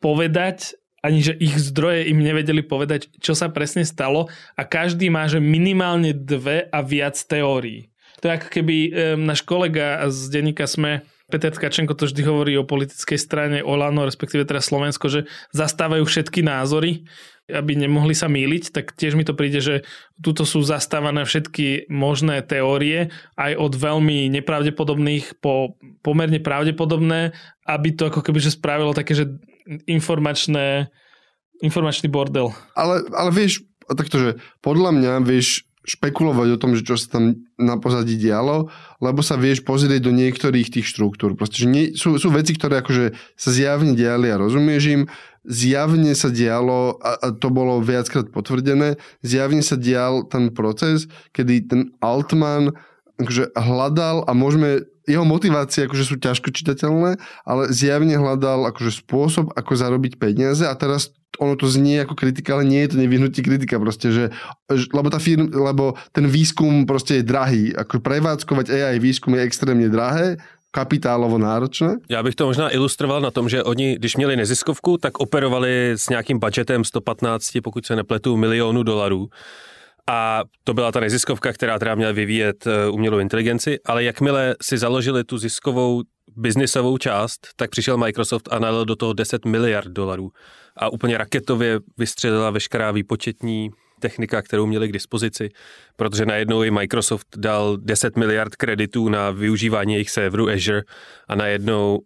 povedať 0.00 0.79
ani 1.00 1.20
že 1.24 1.34
ich 1.36 1.56
zdroje 1.56 2.08
im 2.12 2.20
nevedeli 2.20 2.60
povedať, 2.60 3.08
čo 3.20 3.32
sa 3.32 3.48
presne 3.48 3.84
stalo 3.88 4.28
a 4.56 4.62
každý 4.64 5.08
má, 5.08 5.24
že 5.26 5.40
minimálne 5.40 6.12
dve 6.12 6.68
a 6.68 6.80
viac 6.84 7.16
teórií. 7.16 7.88
To 8.20 8.28
je 8.28 8.36
ako 8.36 8.48
keby 8.52 8.76
um, 8.76 8.92
náš 9.24 9.40
kolega 9.40 10.04
z 10.12 10.28
denníka 10.28 10.68
Sme, 10.68 11.08
Peter 11.30 11.54
Tkačenko 11.54 11.94
to 11.94 12.10
vždy 12.10 12.22
hovorí 12.26 12.52
o 12.58 12.66
politickej 12.66 13.16
strane 13.16 13.58
Olano, 13.62 14.02
respektíve 14.02 14.42
teraz 14.42 14.68
Slovensko, 14.68 15.06
že 15.06 15.30
zastávajú 15.54 16.02
všetky 16.02 16.42
názory, 16.42 17.06
aby 17.46 17.78
nemohli 17.78 18.14
sa 18.14 18.26
míliť, 18.26 18.74
tak 18.74 18.94
tiež 18.98 19.14
mi 19.14 19.22
to 19.22 19.34
príde, 19.34 19.62
že 19.62 19.86
tuto 20.18 20.42
sú 20.42 20.62
zastávané 20.62 21.22
všetky 21.22 21.90
možné 21.90 22.42
teórie, 22.42 23.14
aj 23.38 23.58
od 23.58 23.72
veľmi 23.78 24.30
nepravdepodobných 24.42 25.38
po 25.38 25.78
pomerne 26.02 26.42
pravdepodobné, 26.42 27.34
aby 27.66 27.88
to 27.94 28.10
ako 28.10 28.20
keby 28.26 28.38
že 28.42 28.54
spravilo 28.54 28.94
také, 28.94 29.14
že 29.14 29.30
informačné, 29.86 30.90
informačný 31.62 32.10
bordel. 32.10 32.50
Ale, 32.74 33.06
ale 33.14 33.30
vieš, 33.30 33.62
takto, 33.86 34.16
že 34.18 34.30
podľa 34.64 34.90
mňa 34.96 35.12
vieš 35.22 35.70
špekulovať 35.80 36.48
o 36.54 36.60
tom, 36.60 36.76
že 36.76 36.84
čo 36.84 37.00
sa 37.00 37.18
tam 37.18 37.40
na 37.56 37.80
pozadí 37.80 38.20
dialo, 38.20 38.68
lebo 39.00 39.24
sa 39.24 39.40
vieš 39.40 39.64
pozrieť 39.64 40.04
do 40.04 40.12
niektorých 40.12 40.68
tých 40.68 40.86
štruktúr. 40.86 41.32
Proste, 41.34 41.64
že 41.64 41.68
nie, 41.72 41.84
sú, 41.96 42.20
sú 42.20 42.28
veci, 42.28 42.52
ktoré 42.52 42.84
akože 42.84 43.16
sa 43.34 43.50
zjavne 43.50 43.96
diali 43.96 44.28
a 44.28 44.36
rozumieš 44.36 44.84
im, 44.92 45.02
zjavne 45.48 46.12
sa 46.12 46.28
dialo, 46.28 47.00
a, 47.00 47.16
a 47.16 47.26
to 47.32 47.48
bolo 47.48 47.80
viackrát 47.80 48.28
potvrdené, 48.28 49.00
zjavne 49.24 49.64
sa 49.64 49.80
dial 49.80 50.28
ten 50.28 50.52
proces, 50.52 51.08
kedy 51.32 51.54
ten 51.64 51.80
Altman 52.04 52.76
akože 53.20 53.52
hľadal 53.52 54.24
a 54.24 54.32
môžeme 54.32 54.88
jeho 55.08 55.26
motivácie 55.26 55.84
akože 55.84 56.04
sú 56.06 56.16
ťažko 56.20 56.54
čitateľné, 56.54 57.18
ale 57.42 57.62
zjavne 57.74 58.14
hľadal 58.14 58.68
akože 58.70 59.02
spôsob, 59.02 59.52
ako 59.56 59.72
zarobiť 59.74 60.16
peniaze 60.16 60.62
a 60.64 60.74
teraz 60.78 61.12
ono 61.38 61.56
to 61.56 61.70
znie 61.70 62.02
ako 62.02 62.18
kritika, 62.18 62.58
ale 62.58 62.68
nie 62.68 62.82
je 62.84 62.90
to 62.94 63.00
nevyhnutí 63.00 63.40
kritika 63.40 63.78
proste, 63.78 64.12
že, 64.12 64.24
lebo, 64.92 65.08
tá 65.08 65.22
firm, 65.22 65.48
lebo 65.48 65.94
ten 66.12 66.26
výskum 66.26 66.84
proste 66.84 67.22
je 67.22 67.24
drahý. 67.24 67.70
Ako 67.72 68.02
prevádzkovať 68.02 68.66
AI 68.74 68.98
výskum 68.98 69.38
je 69.38 69.46
extrémne 69.46 69.88
drahé, 69.88 70.36
kapitálovo 70.70 71.38
náročné? 71.38 71.96
Já 72.08 72.22
bych 72.22 72.34
to 72.34 72.46
možná 72.46 72.74
ilustroval 72.74 73.20
na 73.20 73.30
tom, 73.30 73.48
že 73.48 73.62
oni, 73.62 73.94
když 73.94 74.16
měli 74.16 74.36
neziskovku, 74.36 74.98
tak 74.98 75.18
operovali 75.18 75.92
s 75.96 76.08
nějakým 76.08 76.38
budgetem 76.38 76.84
115, 76.84 77.50
pokud 77.62 77.86
se 77.86 77.96
nepletu, 77.96 78.36
milionů 78.36 78.82
dolarů. 78.82 79.28
A 80.10 80.44
to 80.64 80.74
byla 80.74 80.92
ta 80.92 81.00
neziskovka, 81.00 81.52
která 81.52 81.78
teda 81.78 81.94
měla 81.94 82.12
vyvíjet 82.12 82.66
eh, 82.66 82.88
umělou 82.88 83.18
inteligenci, 83.18 83.78
ale 83.86 84.04
jakmile 84.04 84.56
si 84.62 84.78
založili 84.78 85.24
tu 85.24 85.38
ziskovou 85.38 86.02
biznisovou 86.36 86.98
část, 86.98 87.48
tak 87.56 87.70
přišel 87.70 87.96
Microsoft 87.96 88.48
a 88.52 88.58
nalil 88.58 88.84
do 88.84 88.96
toho 88.96 89.12
10 89.12 89.44
miliard 89.44 89.88
dolarů. 89.88 90.30
A 90.76 90.92
úplně 90.92 91.18
raketově 91.18 91.80
vystřelila 91.98 92.50
veškerá 92.50 92.90
výpočetní 92.90 93.70
technika, 94.00 94.42
kterou 94.42 94.66
měli 94.66 94.88
k 94.88 94.92
dispozici, 94.92 95.48
protože 95.96 96.26
najednou 96.26 96.62
i 96.62 96.70
Microsoft 96.70 97.26
dal 97.36 97.76
10 97.76 98.16
miliard 98.16 98.56
kreditů 98.56 99.08
na 99.08 99.30
využívání 99.30 99.92
jejich 99.92 100.10
serveru 100.10 100.48
Azure 100.48 100.82
a 101.28 101.34
najednou 101.34 102.00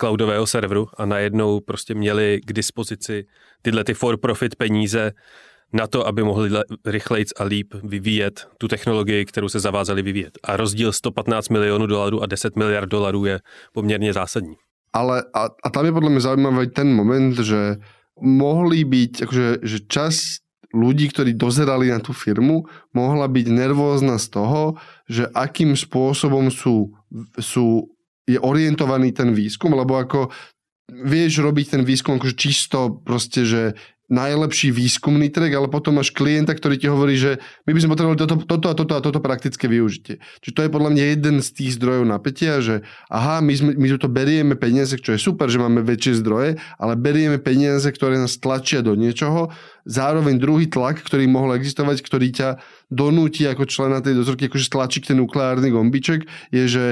cloudového 0.00 0.46
serveru 0.46 0.88
a 0.96 1.06
najednou 1.06 1.60
prostě 1.60 1.94
měli 1.94 2.40
k 2.44 2.52
dispozici 2.52 3.26
tyhle 3.62 3.84
ty 3.84 3.94
for-profit 3.94 4.56
peníze 4.56 5.12
na 5.76 5.86
to, 5.86 6.06
aby 6.06 6.24
mohli 6.24 6.50
rychlejc 6.84 7.36
a 7.36 7.44
líp 7.44 7.74
vyvíjet 7.84 8.48
tu 8.58 8.68
technologii, 8.68 9.24
kterou 9.24 9.48
se 9.48 9.60
zavázali 9.60 10.02
vyvíjet. 10.02 10.38
A 10.42 10.56
rozdíl 10.56 10.92
115 10.92 11.48
milionů 11.48 11.86
dolarů 11.86 12.22
a 12.22 12.26
10 12.26 12.56
miliard 12.56 12.88
dolarů 12.88 13.24
je 13.24 13.40
poměrně 13.72 14.12
zásadní. 14.12 14.56
Ale 14.92 15.24
a, 15.34 15.52
a 15.64 15.68
tam 15.68 15.84
je 15.84 15.92
podľa 15.92 16.10
mňa 16.16 16.22
zaujímavý 16.24 16.72
ten 16.72 16.88
moment, 16.88 17.36
že 17.36 17.76
mohli 18.16 18.80
byť, 18.80 19.28
akože, 19.28 19.48
že 19.60 19.78
časť 19.84 20.24
ľudí, 20.72 21.12
ktorí 21.12 21.36
dozerali 21.36 21.92
na 21.92 22.00
tú 22.00 22.16
firmu, 22.16 22.64
mohla 22.96 23.28
byť 23.28 23.46
nervózna 23.52 24.16
z 24.16 24.26
toho, 24.32 24.80
že 25.04 25.28
akým 25.36 25.76
spôsobom 25.76 26.48
sú, 26.48 26.96
sú 27.36 27.92
je 28.26 28.40
orientovaný 28.40 29.12
ten 29.12 29.36
výskum, 29.36 29.76
lebo 29.76 30.00
ako 30.00 30.32
vieš 30.90 31.42
robiť 31.42 31.78
ten 31.78 31.82
výskum 31.84 32.18
akože 32.18 32.34
čisto 32.34 33.02
proste, 33.02 33.46
že 33.46 33.62
najlepší 34.06 34.70
výskumný 34.70 35.34
track, 35.34 35.50
ale 35.58 35.66
potom 35.66 35.98
máš 35.98 36.14
klienta, 36.14 36.54
ktorý 36.54 36.78
ti 36.78 36.86
hovorí, 36.86 37.18
že 37.18 37.42
my 37.66 37.74
by 37.74 37.80
sme 37.82 37.92
potrebovali 37.92 38.18
toto, 38.22 38.36
toto 38.46 38.66
a 38.70 38.74
toto 38.78 38.92
a 38.94 39.00
toto 39.02 39.18
praktické 39.18 39.66
využitie. 39.66 40.22
Čiže 40.42 40.54
to 40.54 40.62
je 40.62 40.70
podľa 40.70 40.90
mňa 40.94 41.04
jeden 41.18 41.36
z 41.42 41.48
tých 41.50 41.74
zdrojov 41.74 42.06
napätia, 42.06 42.62
že 42.62 42.86
aha, 43.10 43.42
my, 43.42 43.54
sme, 43.54 43.70
my 43.74 43.86
to 43.98 44.06
berieme 44.06 44.54
peniaze, 44.54 44.94
čo 44.94 45.14
je 45.14 45.20
super, 45.20 45.50
že 45.50 45.58
máme 45.58 45.82
väčšie 45.82 46.22
zdroje, 46.22 46.50
ale 46.78 46.94
berieme 46.94 47.42
peniaze, 47.42 47.86
ktoré 47.90 48.14
nás 48.14 48.38
tlačia 48.38 48.78
do 48.78 48.94
niečoho, 48.94 49.50
zároveň 49.86 50.38
druhý 50.38 50.66
tlak, 50.70 51.02
ktorý 51.02 51.26
mohol 51.30 51.58
existovať, 51.58 52.02
ktorý 52.02 52.28
ťa 52.30 52.48
donúti 52.90 53.42
ako 53.46 53.66
člena 53.66 53.98
tej 53.98 54.18
dozorky, 54.18 54.46
akože 54.46 54.70
stlačiť 54.70 55.02
ten 55.10 55.18
nukleárny 55.18 55.74
gombiček, 55.74 56.26
je, 56.54 56.64
že 56.66 56.84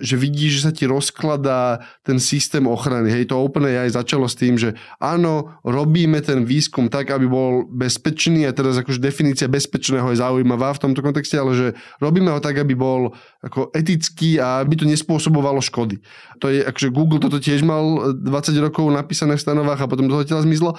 že 0.00 0.14
vidíš, 0.14 0.62
že 0.62 0.64
sa 0.64 0.72
ti 0.72 0.86
rozkladá 0.86 1.82
ten 2.06 2.22
systém 2.22 2.62
ochrany. 2.70 3.10
Hej, 3.10 3.34
to 3.34 3.42
OpenAI 3.42 3.90
začalo 3.90 4.30
s 4.30 4.38
tým, 4.38 4.54
že 4.54 4.78
áno, 5.02 5.58
robíme 5.66 6.22
ten 6.22 6.46
výskum 6.46 6.86
tak, 6.86 7.10
aby 7.10 7.26
bol 7.26 7.66
bezpečný 7.66 8.46
a 8.46 8.54
teraz 8.54 8.78
akože 8.78 9.02
definícia 9.02 9.50
bezpečného 9.50 10.14
je 10.14 10.22
zaujímavá 10.22 10.70
v 10.78 10.82
tomto 10.86 11.02
kontexte, 11.02 11.34
ale 11.34 11.52
že 11.58 11.66
robíme 11.98 12.30
ho 12.30 12.38
tak, 12.38 12.62
aby 12.62 12.78
bol 12.78 13.10
ako 13.42 13.74
etický 13.74 14.38
a 14.38 14.62
aby 14.62 14.78
to 14.78 14.86
nespôsobovalo 14.86 15.58
škody. 15.58 15.98
To 16.38 16.46
je, 16.46 16.62
akože 16.62 16.94
Google 16.94 17.18
toto 17.18 17.42
tiež 17.42 17.66
mal 17.66 18.14
20 18.14 18.54
rokov 18.62 18.86
napísané 18.90 19.34
v 19.34 19.44
stanovách 19.44 19.82
a 19.82 19.90
potom 19.90 20.06
to 20.06 20.22
odtiaľ 20.22 20.46
zmizlo 20.46 20.78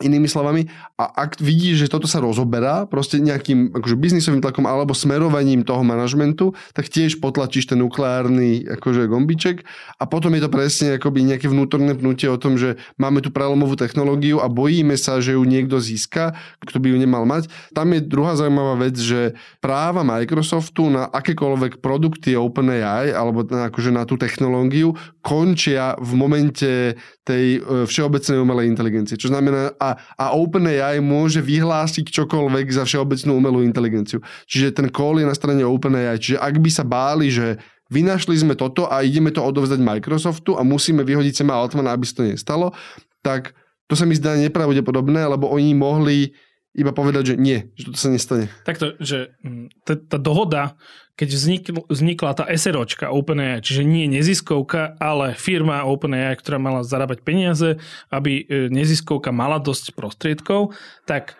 Inými 0.00 0.24
slovami, 0.24 0.72
a 0.96 1.04
ak 1.04 1.36
vidíš, 1.36 1.84
že 1.84 1.90
toto 1.92 2.08
sa 2.08 2.16
rozoberá 2.16 2.88
proste 2.88 3.20
nejakým 3.20 3.76
akože 3.76 4.00
biznisovým 4.00 4.40
tlakom 4.40 4.64
alebo 4.64 4.96
smerovaním 4.96 5.68
toho 5.68 5.84
manažmentu, 5.84 6.56
tak 6.72 6.88
tiež 6.88 7.20
potlačíš 7.20 7.68
ten 7.68 7.78
nukleárny 7.84 8.64
akože 8.80 9.04
gombiček 9.04 9.68
a 10.00 10.04
potom 10.08 10.32
je 10.32 10.42
to 10.42 10.48
presne 10.48 10.96
akoby 10.96 11.28
nejaké 11.28 11.44
vnútorné 11.44 11.92
pnutie 11.92 12.32
o 12.32 12.40
tom, 12.40 12.56
že 12.56 12.80
máme 12.96 13.20
tu 13.20 13.28
prelomovú 13.28 13.76
technológiu 13.76 14.40
a 14.40 14.48
bojíme 14.48 14.96
sa, 14.96 15.20
že 15.20 15.36
ju 15.36 15.44
niekto 15.44 15.76
získa, 15.76 16.40
kto 16.64 16.80
by 16.80 16.88
ju 16.88 16.96
nemal 16.96 17.28
mať. 17.28 17.52
Tam 17.76 17.92
je 17.92 18.00
druhá 18.00 18.32
zaujímavá 18.32 18.88
vec, 18.88 18.96
že 18.96 19.36
práva 19.60 20.00
Microsoftu 20.00 20.88
na 20.88 21.04
akékoľvek 21.12 21.84
produkty 21.84 22.32
OpenAI 22.32 23.12
alebo 23.12 23.44
na, 23.44 23.68
akože 23.68 23.92
na 23.92 24.08
tú 24.08 24.16
technológiu 24.16 24.96
končia 25.22 25.94
v 26.02 26.12
momente 26.18 26.98
tej 27.22 27.62
e, 27.62 27.86
všeobecnej 27.86 28.42
umelej 28.42 28.66
inteligencie. 28.68 29.14
Čo 29.14 29.30
znamená, 29.30 29.72
a, 29.78 29.94
a 30.18 30.34
OpenAI 30.34 30.98
môže 30.98 31.38
vyhlásiť 31.38 32.10
čokoľvek 32.10 32.66
za 32.74 32.82
všeobecnú 32.82 33.38
umelú 33.38 33.62
inteligenciu. 33.62 34.18
Čiže 34.50 34.74
ten 34.74 34.90
call 34.90 35.22
je 35.22 35.26
na 35.30 35.38
strane 35.38 35.62
OpenAI. 35.62 36.18
Čiže 36.18 36.42
ak 36.42 36.54
by 36.58 36.70
sa 36.74 36.82
báli, 36.82 37.30
že 37.30 37.62
vynašli 37.88 38.34
sme 38.34 38.58
toto 38.58 38.90
a 38.90 39.06
ideme 39.06 39.30
to 39.30 39.40
odovzdať 39.40 39.78
Microsoftu 39.78 40.58
a 40.58 40.66
musíme 40.66 41.06
vyhodiť 41.06 41.44
Sema 41.46 41.54
Altmana, 41.54 41.94
aby 41.94 42.04
sa 42.08 42.20
to 42.20 42.28
nestalo, 42.28 42.74
tak 43.22 43.54
to 43.86 43.94
sa 43.94 44.08
mi 44.08 44.16
zdá 44.16 44.34
nepravdepodobné, 44.34 45.22
lebo 45.28 45.52
oni 45.52 45.76
mohli 45.76 46.32
iba 46.72 46.90
povedať, 46.96 47.22
že 47.32 47.34
nie, 47.36 47.68
že 47.76 47.92
to 47.92 47.98
sa 48.00 48.08
nestane. 48.08 48.48
Takto, 48.64 48.96
že 48.96 49.36
mm, 49.44 49.84
tá, 49.84 49.94
tá 50.00 50.16
dohoda, 50.16 50.72
keď 51.12 51.28
vznikl, 51.28 51.72
vznikla 51.92 52.32
tá 52.32 52.44
SROčka 52.48 53.12
OpenAI, 53.12 53.60
čiže 53.60 53.84
nie 53.84 54.08
neziskovka, 54.08 54.96
ale 54.96 55.36
firma 55.36 55.84
OpenAI, 55.84 56.40
ktorá 56.40 56.56
mala 56.56 56.80
zarábať 56.80 57.20
peniaze, 57.20 57.76
aby 58.08 58.42
e, 58.42 58.72
neziskovka 58.72 59.28
mala 59.28 59.60
dosť 59.60 59.92
prostriedkov, 59.92 60.72
tak 61.04 61.36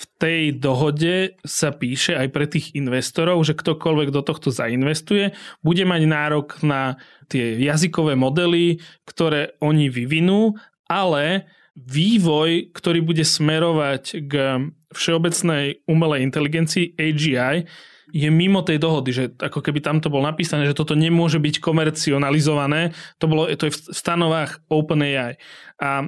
v 0.00 0.04
tej 0.16 0.42
dohode 0.56 1.36
sa 1.44 1.76
píše 1.76 2.16
aj 2.16 2.28
pre 2.32 2.48
tých 2.48 2.72
investorov, 2.72 3.44
že 3.44 3.52
ktokoľvek 3.52 4.08
do 4.08 4.24
tohto 4.24 4.48
zainvestuje, 4.48 5.36
bude 5.60 5.84
mať 5.84 6.02
nárok 6.08 6.64
na 6.64 6.96
tie 7.28 7.60
jazykové 7.60 8.16
modely, 8.16 8.80
ktoré 9.04 9.52
oni 9.60 9.92
vyvinú, 9.92 10.56
ale 10.88 11.44
vývoj, 11.76 12.72
ktorý 12.72 13.04
bude 13.04 13.28
smerovať 13.28 14.04
k 14.24 14.32
všeobecnej 14.90 15.84
umelej 15.84 16.24
inteligencii 16.24 16.96
AGI, 16.96 17.68
je 18.10 18.28
mimo 18.30 18.60
tej 18.62 18.78
dohody, 18.82 19.10
že 19.10 19.24
ako 19.38 19.62
keby 19.62 19.80
tam 19.82 19.98
to 20.02 20.10
bolo 20.10 20.26
napísané, 20.26 20.66
že 20.66 20.76
toto 20.76 20.98
nemôže 20.98 21.38
byť 21.38 21.62
komercionalizované, 21.62 22.92
to, 23.18 23.24
bolo, 23.30 23.46
to 23.50 23.70
je 23.70 23.74
v 23.74 23.80
stanovách 23.90 24.62
OpenAI. 24.70 25.38
A 25.80 26.04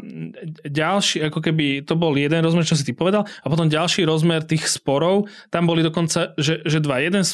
ďalší, 0.69 1.33
ako 1.33 1.41
keby 1.41 1.89
to 1.89 1.97
bol 1.97 2.13
jeden 2.13 2.45
rozmer, 2.45 2.69
čo 2.69 2.77
si 2.77 2.85
ty 2.85 2.93
povedal, 2.93 3.25
a 3.25 3.47
potom 3.49 3.73
ďalší 3.73 4.05
rozmer 4.05 4.45
tých 4.45 4.69
sporov, 4.69 5.33
tam 5.49 5.65
boli 5.65 5.81
dokonca, 5.81 6.37
že, 6.37 6.61
že 6.69 6.79
dva. 6.85 7.01
Jeden 7.01 7.25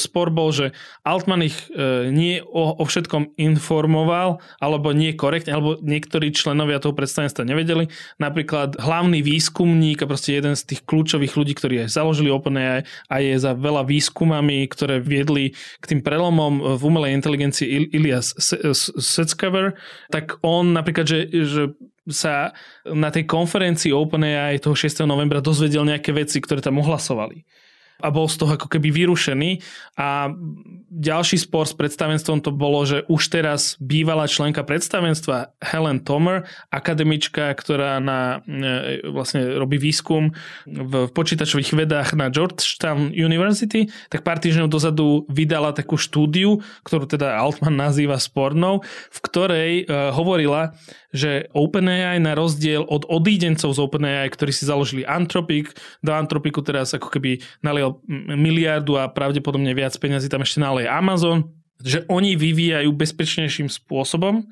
spor 0.00 0.32
bol, 0.32 0.56
že 0.56 0.72
Altman 1.04 1.44
ich 1.44 1.68
e, 1.68 2.08
nie 2.08 2.40
o, 2.40 2.80
o 2.80 2.84
všetkom 2.88 3.36
informoval, 3.36 4.40
alebo 4.56 4.96
nie 4.96 5.12
korektne, 5.12 5.52
alebo 5.52 5.76
niektorí 5.84 6.32
členovia 6.32 6.80
toho 6.80 6.96
predstavenstva 6.96 7.44
nevedeli. 7.44 7.92
Napríklad 8.16 8.80
hlavný 8.80 9.20
výskumník 9.20 10.00
a 10.00 10.08
proste 10.08 10.40
jeden 10.40 10.56
z 10.56 10.72
tých 10.72 10.88
kľúčových 10.88 11.36
ľudí, 11.36 11.52
ktorí 11.52 11.84
aj 11.84 11.92
založili 11.92 12.32
OpenAI 12.32 12.88
a 13.12 13.14
je 13.20 13.36
za 13.36 13.52
veľa 13.52 13.84
výskumami, 13.84 14.64
ktoré 14.64 14.96
viedli 14.96 15.52
k 15.78 15.84
tým 15.84 16.00
prelomom 16.00 16.80
v 16.80 16.82
umelej 16.82 17.20
inteligencii 17.20 17.92
Ilias 17.92 18.32
Setzkever, 18.96 19.76
tak 20.08 20.40
on 20.40 20.72
napríklad, 20.72 21.04
že, 21.04 21.28
že 21.28 21.62
sa 22.10 22.50
na 22.88 23.14
tej 23.14 23.28
konferencii 23.28 23.94
OpenAI 23.94 24.58
toho 24.58 24.74
6. 24.74 25.06
novembra 25.06 25.38
dozvedel 25.38 25.86
nejaké 25.86 26.10
veci, 26.10 26.42
ktoré 26.42 26.58
tam 26.58 26.82
ohlasovali 26.82 27.46
a 28.00 28.08
bol 28.08 28.30
z 28.30 28.40
toho 28.40 28.56
ako 28.56 28.68
keby 28.72 28.88
vyrušený. 28.94 29.60
A 30.00 30.32
ďalší 30.88 31.36
spor 31.36 31.68
s 31.68 31.74
predstavenstvom 31.76 32.40
to 32.40 32.50
bolo, 32.54 32.82
že 32.88 33.04
už 33.06 33.22
teraz 33.28 33.76
bývalá 33.82 34.30
členka 34.30 34.64
predstavenstva 34.64 35.58
Helen 35.60 36.00
Tomer, 36.00 36.48
akademička, 36.72 37.52
ktorá 37.52 38.00
na, 38.00 38.40
e, 38.48 39.04
vlastne 39.08 39.56
robí 39.56 39.76
výskum 39.76 40.34
v 40.66 41.08
počítačových 41.12 41.76
vedách 41.76 42.14
na 42.16 42.32
Georgetown 42.32 43.12
University, 43.12 43.88
tak 44.08 44.24
pár 44.24 44.40
týždňov 44.40 44.68
dozadu 44.68 45.24
vydala 45.28 45.74
takú 45.76 45.96
štúdiu, 45.96 46.60
ktorú 46.82 47.06
teda 47.08 47.36
Altman 47.36 47.74
nazýva 47.74 48.16
spornou, 48.20 48.84
v 49.10 49.18
ktorej 49.24 49.72
uh, 49.84 50.14
hovorila, 50.14 50.76
že 51.12 51.52
OpenAI 51.52 52.18
na 52.18 52.32
rozdiel 52.32 52.88
od 52.88 53.04
odídencov 53.04 53.76
z 53.76 53.78
OpenAI, 53.78 54.32
ktorí 54.32 54.50
si 54.50 54.64
založili 54.64 55.04
Anthropic, 55.04 55.76
do 56.00 56.16
Anthropiku 56.16 56.64
teraz 56.64 56.96
ako 56.96 57.12
keby 57.12 57.44
miliardu 58.08 58.96
a 58.96 59.10
pravdepodobne 59.10 59.74
viac 59.74 59.92
peniazy 59.98 60.30
tam 60.30 60.44
ešte 60.46 60.62
naleje 60.62 60.88
Amazon, 60.88 61.50
že 61.82 62.06
oni 62.06 62.38
vyvíjajú 62.38 62.90
bezpečnejším 62.94 63.66
spôsobom 63.66 64.46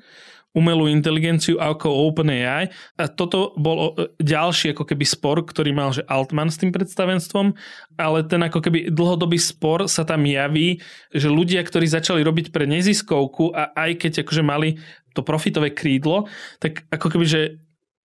umelú 0.51 0.87
inteligenciu 0.91 1.55
ako 1.63 2.11
OpenAI. 2.11 2.67
A 2.99 3.07
toto 3.07 3.55
bol 3.55 3.95
ďalší 4.19 4.75
ako 4.75 4.83
keby 4.83 5.05
spor, 5.07 5.39
ktorý 5.43 5.71
mal 5.71 5.95
že 5.95 6.03
Altman 6.07 6.51
s 6.51 6.59
tým 6.59 6.75
predstavenstvom, 6.75 7.55
ale 7.95 8.27
ten 8.27 8.43
ako 8.43 8.59
keby 8.59 8.91
dlhodobý 8.91 9.39
spor 9.39 9.87
sa 9.87 10.03
tam 10.03 10.27
javí, 10.27 10.83
že 11.15 11.31
ľudia, 11.31 11.63
ktorí 11.63 11.87
začali 11.87 12.21
robiť 12.23 12.51
pre 12.51 12.67
neziskovku 12.67 13.55
a 13.55 13.71
aj 13.75 13.91
keď 14.03 14.11
akože 14.27 14.43
mali 14.43 14.75
to 15.15 15.23
profitové 15.23 15.71
krídlo, 15.71 16.27
tak 16.59 16.87
ako 16.91 17.07
keby, 17.15 17.25
že 17.27 17.41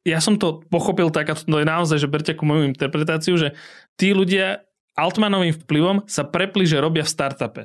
ja 0.07 0.23
som 0.23 0.39
to 0.39 0.63
pochopil 0.71 1.11
tak, 1.11 1.27
a 1.27 1.35
to 1.35 1.59
je 1.59 1.67
naozaj, 1.67 1.99
že 1.99 2.07
berte 2.07 2.31
ako 2.31 2.47
moju 2.47 2.63
interpretáciu, 2.71 3.35
že 3.35 3.59
tí 3.99 4.15
ľudia 4.15 4.66
Altmanovým 4.97 5.53
vplyvom 5.53 6.09
sa 6.09 6.25
prepli, 6.25 6.65
že 6.65 6.81
robia 6.81 7.05
v 7.05 7.13
startupe. 7.13 7.63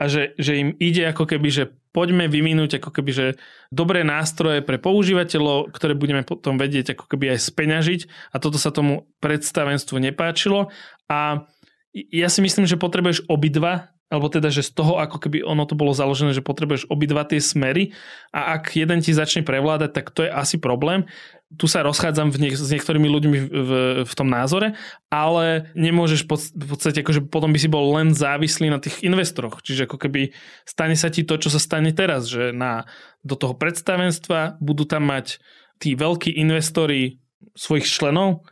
A 0.00 0.08
že, 0.08 0.32
že 0.40 0.56
im 0.56 0.72
ide 0.80 1.08
ako 1.12 1.28
keby, 1.28 1.48
že 1.52 1.64
poďme 1.92 2.30
vyvinúť 2.30 2.80
ako 2.80 2.90
keby, 2.94 3.10
že 3.12 3.26
dobré 3.68 4.00
nástroje 4.06 4.64
pre 4.64 4.80
používateľov, 4.80 5.74
ktoré 5.74 5.92
budeme 5.92 6.24
potom 6.24 6.56
vedieť 6.56 6.96
ako 6.96 7.04
keby 7.10 7.36
aj 7.36 7.38
speňažiť 7.52 8.00
a 8.32 8.36
toto 8.40 8.56
sa 8.56 8.72
tomu 8.72 9.10
predstavenstvu 9.20 10.00
nepáčilo 10.00 10.72
a 11.10 11.44
ja 11.92 12.28
si 12.30 12.40
myslím, 12.40 12.70
že 12.70 12.78
potrebuješ 12.78 13.26
obidva 13.26 13.90
alebo 14.10 14.26
teda, 14.26 14.50
že 14.50 14.66
z 14.66 14.74
toho 14.74 14.98
ako 14.98 15.22
keby 15.22 15.46
ono 15.46 15.62
to 15.70 15.78
bolo 15.78 15.94
založené, 15.94 16.34
že 16.34 16.42
potrebuješ 16.42 16.90
obidva 16.90 17.22
tie 17.22 17.38
smery 17.38 17.94
a 18.34 18.58
ak 18.58 18.74
jeden 18.74 18.98
ti 18.98 19.14
začne 19.14 19.46
prevládať, 19.46 19.90
tak 19.94 20.10
to 20.10 20.26
je 20.26 20.30
asi 20.30 20.58
problém. 20.58 21.06
Tu 21.50 21.66
sa 21.66 21.82
rozchádzam 21.82 22.30
v 22.30 22.46
niek- 22.46 22.58
s 22.58 22.70
niektorými 22.70 23.08
ľuďmi 23.10 23.38
v, 23.42 23.46
v, 23.50 23.70
v 24.06 24.12
tom 24.14 24.30
názore, 24.30 24.78
ale 25.10 25.70
nemôžeš 25.74 26.30
pod, 26.30 26.38
v 26.54 26.66
podstate, 26.78 27.02
akože 27.02 27.26
potom 27.26 27.50
by 27.50 27.58
si 27.58 27.66
bol 27.66 27.90
len 27.98 28.14
závislý 28.14 28.70
na 28.70 28.78
tých 28.78 29.02
investoroch. 29.02 29.58
Čiže 29.58 29.90
ako 29.90 29.98
keby 29.98 30.30
stane 30.62 30.94
sa 30.94 31.10
ti 31.10 31.26
to, 31.26 31.34
čo 31.42 31.50
sa 31.50 31.58
stane 31.58 31.90
teraz, 31.90 32.30
že 32.30 32.54
na, 32.54 32.86
do 33.26 33.34
toho 33.34 33.58
predstavenstva 33.58 34.62
budú 34.62 34.86
tam 34.86 35.10
mať 35.10 35.42
tí 35.82 35.98
veľkí 35.98 36.30
investori 36.38 37.18
svojich 37.58 37.88
členov, 37.88 38.46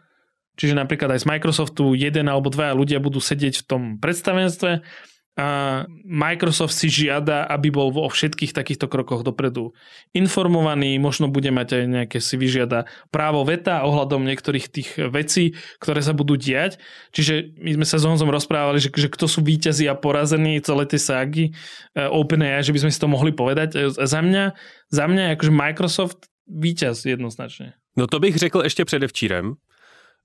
Čiže 0.59 0.75
napríklad 0.75 1.15
aj 1.15 1.23
z 1.23 1.31
Microsoftu 1.31 1.95
jeden 1.95 2.27
alebo 2.27 2.51
dvaja 2.51 2.75
ľudia 2.75 2.99
budú 2.99 3.23
sedieť 3.23 3.63
v 3.63 3.65
tom 3.65 3.83
predstavenstve 4.03 4.83
Microsoft 6.03 6.75
si 6.75 6.91
žiada, 6.91 7.47
aby 7.47 7.71
bol 7.71 7.95
vo 7.95 8.11
všetkých 8.11 8.51
takýchto 8.51 8.91
krokoch 8.91 9.23
dopredu 9.23 9.71
informovaný, 10.11 10.99
možno 10.99 11.31
bude 11.31 11.55
mať 11.55 11.79
aj 11.79 11.85
nejaké 11.87 12.19
si 12.19 12.35
vyžiada 12.35 12.91
právo 13.15 13.47
veta 13.47 13.87
ohľadom 13.87 14.27
niektorých 14.27 14.67
tých 14.67 14.99
vecí, 15.15 15.55
ktoré 15.79 16.03
sa 16.03 16.11
budú 16.11 16.35
diať. 16.35 16.83
Čiže 17.15 17.55
my 17.55 17.71
sme 17.79 17.87
sa 17.87 18.03
s 18.03 18.07
Honzom 18.11 18.35
rozprávali, 18.35 18.83
že, 18.83 18.91
že 18.91 19.07
kto 19.07 19.31
sú 19.31 19.47
víťazí 19.47 19.87
a 19.87 19.95
porazení 19.95 20.59
celé 20.59 20.91
tie 20.91 20.99
ságy 20.99 21.45
e, 21.47 21.53
OpenAI, 22.03 22.67
že 22.67 22.75
by 22.75 22.83
sme 22.83 22.91
si 22.91 22.99
to 22.99 23.07
mohli 23.07 23.31
povedať. 23.31 23.79
E, 23.79 23.95
za 23.95 24.19
mňa, 24.19 24.59
za 24.91 25.05
mňa 25.07 25.39
akože 25.39 25.53
Microsoft 25.55 26.27
víťaz 26.51 27.07
jednoznačně. 27.07 27.73
No 27.97 28.07
to 28.07 28.21
bych 28.21 28.37
řekl 28.37 28.61
ještě 28.65 28.85
předevčírem, 28.85 29.55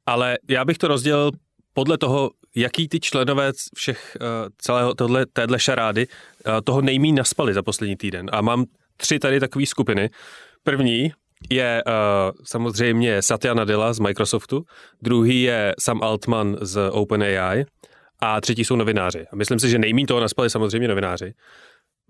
ale 0.06 0.38
já 0.50 0.66
bych 0.66 0.78
to 0.78 0.88
rozdělil 0.88 1.32
podle 1.74 1.98
toho, 1.98 2.32
jaký 2.56 2.88
ty 2.88 3.00
členové 3.00 3.52
všech 3.76 4.18
uh, 4.22 4.28
celého 4.58 4.94
tohle, 4.96 5.26
téhle 5.26 5.60
šarády 5.60 6.08
uh, 6.08 6.54
toho 6.64 6.82
nejmí 6.82 7.12
naspali 7.12 7.54
za 7.54 7.64
poslední 7.64 7.96
týden. 7.96 8.30
A 8.32 8.42
mám 8.42 8.66
tři 8.98 9.20
tady 9.20 9.40
takové 9.40 9.66
skupiny. 9.66 10.10
První 10.64 11.12
je 11.50 11.84
uh, 11.88 11.92
samozřejmě 12.44 13.22
Satya 13.22 13.54
Nadella 13.54 13.94
z 13.94 14.00
Microsoftu, 14.00 14.64
druhý 15.02 15.42
je 15.42 15.74
Sam 15.80 16.04
Altman 16.04 16.58
z 16.62 16.90
OpenAI 16.92 17.66
a 18.20 18.42
třetí 18.42 18.66
jsou 18.66 18.76
novináři. 18.76 19.26
A 19.32 19.36
myslím 19.36 19.60
si, 19.60 19.70
že 19.70 19.80
nejmí 19.80 20.06
toho 20.06 20.20
naspali 20.20 20.50
samozřejmě 20.50 20.88
novináři. 20.88 21.34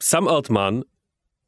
Sam 0.01 0.27
Altman, 0.27 0.81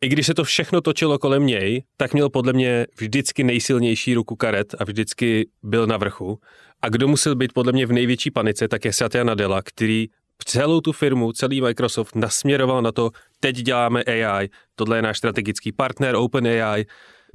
i 0.01 0.07
když 0.07 0.25
se 0.25 0.33
to 0.33 0.43
všechno 0.43 0.81
točilo 0.81 1.19
kolem 1.19 1.45
něj, 1.45 1.83
tak 1.97 2.13
měl 2.13 2.29
podle 2.29 2.53
mě 2.53 2.85
vždycky 2.99 3.43
nejsilnější 3.43 4.13
ruku 4.13 4.35
karet 4.35 4.75
a 4.79 4.83
vždycky 4.83 5.49
byl 5.63 5.87
na 5.87 5.97
vrchu. 5.97 6.39
A 6.81 6.89
kdo 6.89 7.07
musel 7.07 7.35
být 7.35 7.53
podle 7.53 7.71
mě 7.71 7.85
v 7.85 7.91
největší 7.91 8.31
panice, 8.31 8.67
tak 8.67 8.85
je 8.85 8.93
Satya 8.93 9.23
Nadella, 9.23 9.61
který 9.61 10.07
celou 10.45 10.81
tu 10.81 10.91
firmu, 10.91 11.31
celý 11.31 11.61
Microsoft 11.61 12.15
nasměroval 12.15 12.81
na 12.81 12.91
to, 12.91 13.11
teď 13.39 13.55
děláme 13.55 14.03
AI, 14.03 14.49
tohle 14.75 14.97
je 14.97 15.01
náš 15.01 15.17
strategický 15.17 15.71
partner 15.71 16.15
OpenAI, 16.15 16.85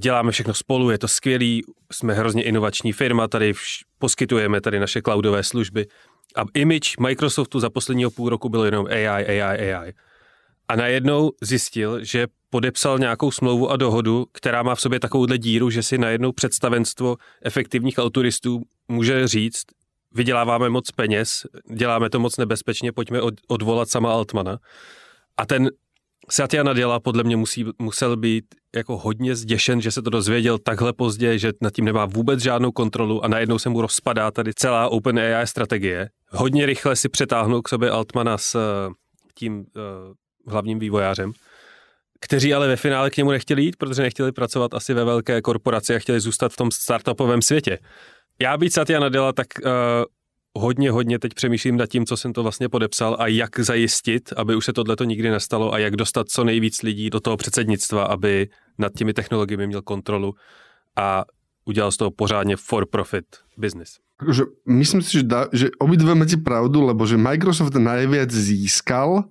děláme 0.01 0.31
všechno 0.31 0.53
spolu, 0.53 0.89
je 0.89 0.97
to 0.97 1.07
skvělý, 1.07 1.61
jsme 1.91 2.13
hrozně 2.13 2.43
inovační 2.43 2.93
firma, 2.93 3.27
tady 3.27 3.51
vš- 3.51 3.83
poskytujeme 3.99 4.61
tady 4.61 4.79
naše 4.79 5.01
cloudové 5.01 5.43
služby. 5.43 5.85
A 6.35 6.41
image 6.53 6.97
Microsoftu 6.99 7.59
za 7.59 7.69
posledního 7.69 8.11
půl 8.11 8.29
roku 8.29 8.49
byl 8.49 8.65
jenom 8.65 8.85
AI, 8.85 9.07
AI, 9.07 9.73
AI. 9.73 9.93
A 10.67 10.75
najednou 10.75 11.31
zjistil, 11.41 12.03
že 12.03 12.27
podepsal 12.51 12.99
nějakou 12.99 13.31
smlouvu 13.31 13.69
a 13.71 13.77
dohodu, 13.77 14.25
která 14.31 14.63
má 14.63 14.75
v 14.75 14.81
sobě 14.81 14.99
takovouhle 14.99 15.37
díru, 15.37 15.69
že 15.69 15.83
si 15.83 15.97
najednou 15.97 16.31
představenstvo 16.31 17.17
efektivních 17.41 17.97
autoristů 17.97 18.61
může 18.87 19.27
říct, 19.27 19.63
vyděláváme 20.13 20.69
moc 20.69 20.91
peněz, 20.91 21.45
děláme 21.73 22.09
to 22.09 22.19
moc 22.19 22.37
nebezpečně, 22.37 22.91
pojďme 22.91 23.21
od, 23.21 23.33
odvolat 23.47 23.89
sama 23.89 24.13
Altmana. 24.13 24.57
A 25.37 25.45
ten 25.45 25.69
Satya 26.29 26.63
Nadella 26.63 26.99
podle 26.99 27.23
mě 27.23 27.37
musí, 27.37 27.65
musel 27.79 28.17
být 28.17 28.45
jako 28.75 28.97
hodně 28.97 29.35
zděšen, 29.35 29.81
že 29.81 29.91
se 29.91 30.01
to 30.01 30.09
dozvěděl 30.09 30.57
takhle 30.57 30.93
pozdě, 30.93 31.39
že 31.39 31.51
nad 31.61 31.73
tím 31.73 31.85
nemá 31.85 32.05
vůbec 32.05 32.39
žádnou 32.39 32.71
kontrolu 32.71 33.25
a 33.25 33.27
najednou 33.27 33.59
se 33.59 33.69
mu 33.69 33.81
rozpadá 33.81 34.31
tady 34.31 34.53
celá 34.53 34.89
OpenAI 34.89 35.47
strategie. 35.47 36.09
Hodně 36.29 36.65
rychle 36.65 36.95
si 36.95 37.09
přetáhnul 37.09 37.61
k 37.61 37.69
sobě 37.69 37.89
Altmana 37.89 38.37
s 38.37 38.55
eh, 38.55 38.93
tím 39.35 39.59
uh, 39.59 39.63
hlavním 40.47 40.79
vývojářem, 40.79 41.33
kteří 42.21 42.53
ale 42.53 42.67
ve 42.67 42.75
finále 42.75 43.09
k 43.09 43.17
němu 43.17 43.31
nechtěli 43.31 43.63
jít, 43.63 43.75
protože 43.75 44.01
nechtěli 44.01 44.31
pracovat 44.31 44.73
asi 44.73 44.93
ve 44.93 45.05
velké 45.05 45.41
korporaci 45.41 45.95
a 45.95 45.99
chtěli 45.99 46.19
zůstat 46.19 46.53
v 46.53 46.55
tom 46.55 46.71
startupovém 46.71 47.41
světě. 47.41 47.77
Já 48.41 48.57
být 48.57 48.73
Satya 48.73 48.99
Nadella, 48.99 49.33
tak 49.33 49.47
uh, 49.65 49.71
hodně, 50.57 50.91
hodně 50.91 51.19
teď 51.19 51.33
přemýšlím 51.33 51.77
nad 51.77 51.87
tím, 51.87 52.05
co 52.05 52.17
jsem 52.17 52.33
to 52.33 52.43
vlastně 52.43 52.69
podepsal 52.69 53.17
a 53.19 53.27
jak 53.27 53.59
zajistit, 53.59 54.33
aby 54.37 54.55
už 54.55 54.65
se 54.65 54.73
tohleto 54.73 55.03
nikdy 55.03 55.31
nestalo 55.31 55.73
a 55.73 55.77
jak 55.77 55.95
dostat 55.95 56.29
co 56.29 56.43
nejvíc 56.43 56.81
lidí 56.81 57.09
do 57.09 57.19
toho 57.19 57.37
předsednictva, 57.37 58.03
aby 58.03 58.49
nad 58.77 58.93
těmi 58.93 59.13
technologiemi 59.13 59.67
měl 59.67 59.81
kontrolu 59.81 60.33
a 60.95 61.25
udělal 61.65 61.91
z 61.91 61.97
toho 61.97 62.11
pořádně 62.11 62.55
for 62.55 62.85
profit 62.85 63.25
business. 63.57 63.97
Že 64.31 64.43
myslím 64.67 65.01
si, 65.01 65.11
že, 65.11 65.23
da, 65.23 65.47
že 65.53 65.69
obidve 65.79 66.15
máte 66.15 66.37
pravdu, 66.37 66.81
lebo 66.81 67.05
že 67.05 67.17
Microsoft 67.17 67.73
najviac 67.73 68.31
získal 68.31 69.23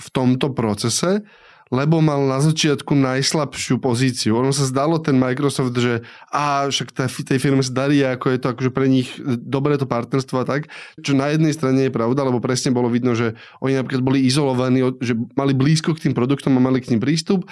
v 0.00 0.10
tomto 0.10 0.48
procese, 0.48 1.20
lebo 1.68 2.00
mal 2.00 2.24
na 2.24 2.40
začiatku 2.40 2.92
najslabšiu 2.96 3.80
pozíciu. 3.80 4.36
Ono 4.40 4.52
sa 4.52 4.64
zdalo 4.64 5.00
ten 5.00 5.16
Microsoft, 5.16 5.76
že 5.76 6.04
a 6.32 6.68
však 6.68 6.92
tej 7.08 7.38
firme 7.38 7.60
sa 7.60 7.86
darí, 7.86 8.00
ako 8.04 8.26
je 8.32 8.38
to 8.40 8.48
akože 8.52 8.70
pre 8.72 8.86
nich 8.88 9.08
dobré 9.42 9.76
to 9.76 9.88
partnerstvo 9.88 10.42
a 10.42 10.48
tak, 10.48 10.72
čo 11.00 11.12
na 11.12 11.32
jednej 11.32 11.52
strane 11.52 11.88
je 11.88 11.92
pravda, 11.94 12.24
lebo 12.24 12.40
presne 12.40 12.72
bolo 12.72 12.88
vidno, 12.88 13.12
že 13.12 13.36
oni 13.60 13.76
napríklad 13.76 14.02
boli 14.04 14.24
izolovaní, 14.24 14.80
že 15.00 15.16
mali 15.36 15.52
blízko 15.52 15.92
k 15.96 16.08
tým 16.08 16.14
produktom 16.16 16.56
a 16.56 16.60
mali 16.60 16.80
k 16.80 16.92
ním 16.96 17.00
prístup 17.00 17.44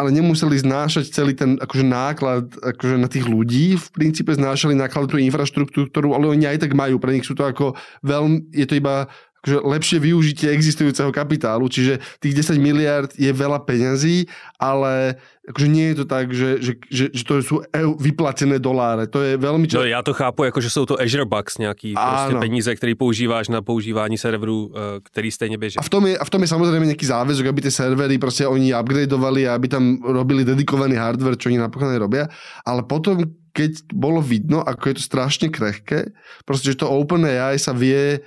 ale 0.00 0.16
nemuseli 0.16 0.56
znášať 0.64 1.12
celý 1.12 1.36
ten 1.36 1.60
akože 1.60 1.84
náklad 1.84 2.48
akože 2.56 2.96
na 2.96 3.04
tých 3.04 3.28
ľudí. 3.28 3.76
V 3.76 3.86
princípe 3.92 4.32
znášali 4.32 4.72
náklad 4.72 5.12
tú 5.12 5.20
infraštruktúru, 5.20 5.92
ktorú 5.92 6.16
ale 6.16 6.32
oni 6.32 6.48
aj 6.48 6.64
tak 6.64 6.72
majú. 6.72 6.96
Pre 6.96 7.12
nich 7.12 7.28
sú 7.28 7.36
to 7.36 7.44
ako 7.44 7.76
veľmi, 8.00 8.48
je 8.56 8.64
to 8.64 8.80
iba 8.80 9.12
akože 9.40 9.56
lepšie 9.64 9.98
využitie 9.98 10.48
existujúceho 10.52 11.08
kapitálu, 11.08 11.68
čiže 11.72 11.98
tých 12.20 12.36
10 12.36 12.60
miliard 12.60 13.10
je 13.16 13.32
veľa 13.32 13.64
peňazí, 13.64 14.28
ale 14.60 15.16
akože 15.48 15.68
nie 15.72 15.86
je 15.90 15.96
to 15.96 16.04
tak, 16.04 16.28
že, 16.30 16.50
že, 16.60 16.72
že, 16.92 17.04
že 17.08 17.22
to 17.24 17.32
sú 17.40 17.54
vyplatené 17.96 18.60
doláre. 18.60 19.08
To 19.08 19.24
je 19.24 19.40
veľmi 19.40 19.64
často. 19.66 19.82
No, 19.82 19.88
já 19.88 20.02
to 20.02 20.12
chápu, 20.12 20.44
jako 20.44 20.60
že 20.60 20.70
jsou 20.70 20.86
to 20.86 21.00
Azure 21.00 21.24
Bucks, 21.24 21.58
nějaký 21.58 21.94
prostě 21.94 22.34
peníze, 22.38 22.76
které 22.76 22.94
používáš 22.94 23.48
na 23.48 23.62
používání 23.62 24.18
serverů, 24.18 24.72
eh, 24.76 25.00
který 25.02 25.30
stejně 25.30 25.58
běží. 25.58 25.76
A 25.78 25.82
v 25.82 25.88
tom 25.88 26.06
je, 26.06 26.18
a 26.18 26.24
v 26.24 26.30
tom 26.30 26.42
je 26.42 26.48
samozrejme 26.48 26.86
nejaký 26.86 27.06
záväzok, 27.06 27.46
aby 27.46 27.60
tie 27.62 27.70
servery 27.70 28.18
prostě 28.18 28.46
oni 28.46 28.74
upgradeovali 28.74 29.48
a 29.48 29.54
aby 29.54 29.68
tam 29.68 29.98
robili 30.04 30.44
dedikovaný 30.44 30.94
hardware, 30.94 31.36
čo 31.36 31.48
oni 31.48 31.58
napokon 31.58 31.96
robia. 31.96 32.28
Ale 32.66 32.82
potom, 32.82 33.24
keď 33.52 33.88
bolo 33.92 34.20
vidno, 34.20 34.60
ako 34.62 34.88
je 34.88 34.94
to 34.94 35.02
strašne 35.02 35.48
krehké, 35.48 36.12
proste, 36.44 36.70
že 36.70 36.84
to 36.84 36.90
OpenAI 36.90 37.58
sa 37.58 37.72
vie 37.72 38.20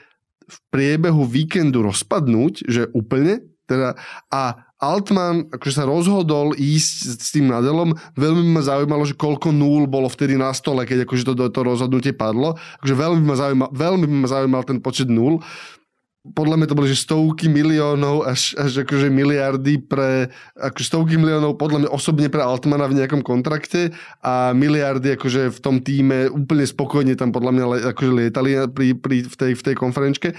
v 0.46 0.58
priebehu 0.72 1.24
víkendu 1.24 1.84
rozpadnúť, 1.84 2.68
že 2.68 2.92
úplne, 2.92 3.44
teda, 3.64 3.96
a 4.28 4.68
Altman 4.84 5.48
akože 5.48 5.76
sa 5.80 5.88
rozhodol 5.88 6.52
ísť 6.60 7.16
s 7.16 7.30
tým 7.32 7.48
Nadelom. 7.48 7.96
Veľmi 8.20 8.52
ma 8.52 8.60
zaujímalo, 8.60 9.08
že 9.08 9.16
koľko 9.16 9.56
nul 9.56 9.88
bolo 9.88 10.12
vtedy 10.12 10.36
na 10.36 10.52
stole, 10.52 10.84
keď 10.84 11.08
akože 11.08 11.24
to, 11.24 11.34
to 11.48 11.62
rozhodnutie 11.64 12.12
padlo. 12.12 12.60
Akože 12.84 12.96
veľmi 13.00 13.24
ma 13.24 13.36
zaujímal, 13.40 13.70
veľmi 13.72 14.06
ma 14.12 14.28
zaujímal 14.28 14.64
ten 14.68 14.84
počet 14.84 15.08
nul 15.08 15.40
podľa 16.24 16.56
mňa 16.56 16.68
to 16.72 16.78
boli 16.80 16.88
že 16.88 17.04
stovky 17.04 17.52
miliónov 17.52 18.24
až, 18.24 18.56
až 18.56 18.88
akože 18.88 19.12
miliardy 19.12 19.84
pre, 19.84 20.32
akože 20.56 20.88
stovky 20.88 21.20
miliónov 21.20 21.60
podľa 21.60 21.84
mňa 21.84 21.90
osobne 21.92 22.32
pre 22.32 22.40
Altmana 22.40 22.88
v 22.88 23.04
nejakom 23.04 23.20
kontrakte 23.20 23.92
a 24.24 24.56
miliardy 24.56 25.20
akože 25.20 25.52
v 25.52 25.60
tom 25.60 25.84
týme 25.84 26.32
úplne 26.32 26.64
spokojne 26.64 27.20
tam 27.20 27.36
podľa 27.36 27.52
mňa 27.52 27.66
akože 27.92 28.12
lietali 28.16 28.56
pri, 28.72 28.96
pri, 28.96 29.18
v, 29.28 29.36
tej, 29.36 29.52
v 29.60 29.64
tej 29.68 29.76
konferenčke. 29.76 30.32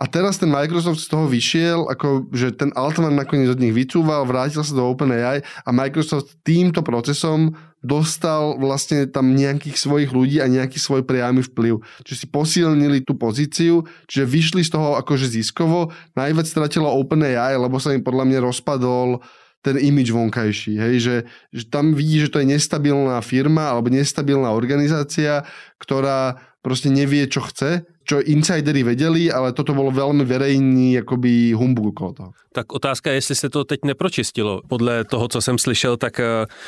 A 0.00 0.08
teraz 0.08 0.40
ten 0.40 0.48
Microsoft 0.48 1.04
z 1.04 1.12
toho 1.12 1.28
vyšiel, 1.28 1.84
ako, 1.92 2.32
že 2.32 2.56
ten 2.56 2.72
Altman 2.72 3.20
nakoniec 3.20 3.52
od 3.52 3.60
nich 3.60 3.76
vycúval, 3.76 4.24
vrátil 4.24 4.64
sa 4.64 4.72
do 4.72 4.88
OpenAI 4.88 5.44
a 5.44 5.70
Microsoft 5.76 6.40
týmto 6.40 6.80
procesom 6.80 7.52
dostal 7.80 8.60
vlastne 8.60 9.08
tam 9.08 9.32
nejakých 9.32 9.76
svojich 9.76 10.10
ľudí 10.12 10.38
a 10.40 10.48
nejaký 10.48 10.76
svoj 10.76 11.04
priamy 11.04 11.40
vplyv. 11.40 11.80
Čiže 12.04 12.16
si 12.24 12.26
posilnili 12.28 13.00
tú 13.04 13.16
pozíciu, 13.16 13.88
čiže 14.04 14.24
vyšli 14.28 14.62
z 14.64 14.70
toho 14.76 15.00
akože 15.00 15.32
ziskovo. 15.32 15.92
Najviac 16.12 16.44
stratilo 16.44 16.92
OpenAI, 16.92 17.56
lebo 17.56 17.80
sa 17.80 17.96
im 17.96 18.04
podľa 18.04 18.24
mňa 18.28 18.38
rozpadol 18.44 19.24
ten 19.60 19.76
imič 19.76 20.08
vonkajší, 20.08 20.72
hej, 20.80 20.94
že, 21.04 21.16
že 21.52 21.68
tam 21.68 21.92
vidí, 21.92 22.24
že 22.24 22.32
to 22.32 22.40
je 22.40 22.48
nestabilná 22.48 23.20
firma 23.20 23.68
alebo 23.68 23.92
nestabilná 23.92 24.48
organizácia, 24.56 25.44
ktorá 25.76 26.40
proste 26.64 26.88
nevie, 26.88 27.28
čo 27.28 27.44
chce 27.44 27.84
čo 28.10 28.18
insidery 28.18 28.82
vedeli, 28.82 29.30
ale 29.30 29.52
toto 29.52 29.74
bylo 29.74 29.90
velmi 29.90 30.24
verejný 30.24 30.92
jakoby 30.92 31.52
humbug 31.52 31.86
okolo 31.86 32.12
toho. 32.12 32.30
Tak 32.52 32.72
otázka 32.72 33.10
je, 33.10 33.16
jestli 33.16 33.34
se 33.34 33.50
to 33.50 33.64
teď 33.64 33.80
nepročistilo. 33.84 34.62
Podle 34.68 35.04
toho, 35.04 35.28
co 35.28 35.40
jsem 35.40 35.58
slyšel, 35.58 35.96
tak 35.96 36.20
eh, 36.20 36.24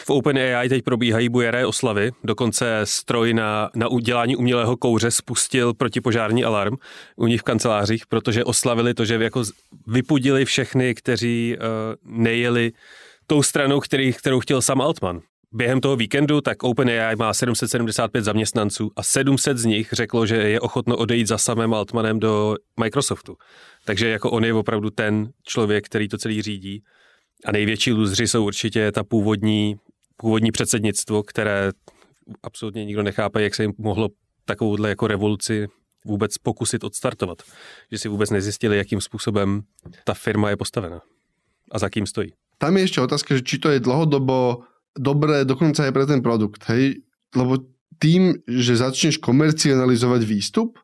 v 0.06 0.10
OpenAI 0.10 0.68
teď 0.68 0.84
probíhají 0.84 1.28
bujeré 1.28 1.66
oslavy. 1.66 2.10
Dokonce 2.24 2.80
stroj 2.84 3.34
na, 3.34 3.70
na 3.74 3.88
udělání 3.88 4.36
umělého 4.36 4.76
kouře 4.76 5.10
spustil 5.10 5.74
protipožární 5.74 6.44
alarm 6.44 6.76
u 7.16 7.26
nich 7.26 7.40
v 7.40 7.44
kancelářích, 7.44 8.06
protože 8.06 8.44
oslavili 8.44 8.94
to, 8.94 9.04
že 9.04 9.14
jako 9.14 9.42
vypudili 9.86 10.44
všechny, 10.44 10.94
kteří 10.94 11.56
uh, 11.58 11.66
nejeli 12.22 12.72
tou 13.26 13.42
stranou, 13.42 13.80
který, 13.80 14.12
kterou 14.12 14.40
chtěl 14.40 14.62
sam 14.62 14.80
Altman 14.80 15.20
během 15.52 15.80
toho 15.80 15.96
víkendu, 15.96 16.40
tak 16.40 16.62
OpenAI 16.62 17.16
má 17.16 17.34
775 17.34 18.24
zaměstnanců 18.24 18.90
a 18.96 19.02
700 19.02 19.58
z 19.58 19.64
nich 19.64 19.88
řeklo, 19.92 20.26
že 20.26 20.36
je 20.36 20.60
ochotno 20.60 20.96
odejít 20.96 21.28
za 21.28 21.38
samým 21.38 21.74
Altmanem 21.74 22.18
do 22.18 22.56
Microsoftu. 22.80 23.36
Takže 23.84 24.08
jako 24.08 24.30
on 24.30 24.44
je 24.44 24.54
opravdu 24.54 24.90
ten 24.90 25.30
člověk, 25.46 25.86
který 25.86 26.08
to 26.08 26.18
celý 26.18 26.42
řídí. 26.42 26.82
A 27.44 27.52
největší 27.52 27.92
lůzři 27.92 28.28
jsou 28.28 28.46
určitě 28.46 28.92
ta 28.92 29.04
původní, 29.04 29.76
původní 30.16 30.52
předsednictvo, 30.52 31.22
které 31.22 31.70
absolutně 32.42 32.84
nikdo 32.84 33.02
nechápe, 33.02 33.42
jak 33.42 33.54
se 33.54 33.62
jim 33.62 33.72
mohlo 33.78 34.08
takovouhle 34.44 34.88
jako 34.88 35.06
revoluci 35.06 35.68
vůbec 36.04 36.38
pokusit 36.38 36.84
odstartovat. 36.84 37.42
Že 37.92 37.98
si 37.98 38.08
vůbec 38.08 38.30
nezjistili, 38.30 38.76
jakým 38.76 39.00
způsobem 39.00 39.62
ta 40.04 40.14
firma 40.14 40.50
je 40.50 40.56
postavena 40.56 41.00
a 41.72 41.78
za 41.78 41.88
kým 41.88 42.06
stojí. 42.06 42.32
Tam 42.58 42.76
je 42.76 42.82
ještě 42.82 43.00
otázka, 43.00 43.34
že 43.34 43.42
či 43.42 43.58
to 43.58 43.70
je 43.70 43.80
dlhodobo 43.80 44.62
dobré 44.96 45.44
dokonca 45.48 45.88
aj 45.88 45.92
pre 45.92 46.04
ten 46.04 46.20
produkt, 46.20 46.64
hej? 46.68 47.00
Lebo 47.32 47.64
tým, 48.02 48.36
že 48.44 48.80
začneš 48.80 49.22
komercionalizovať 49.22 50.22
výstup, 50.26 50.80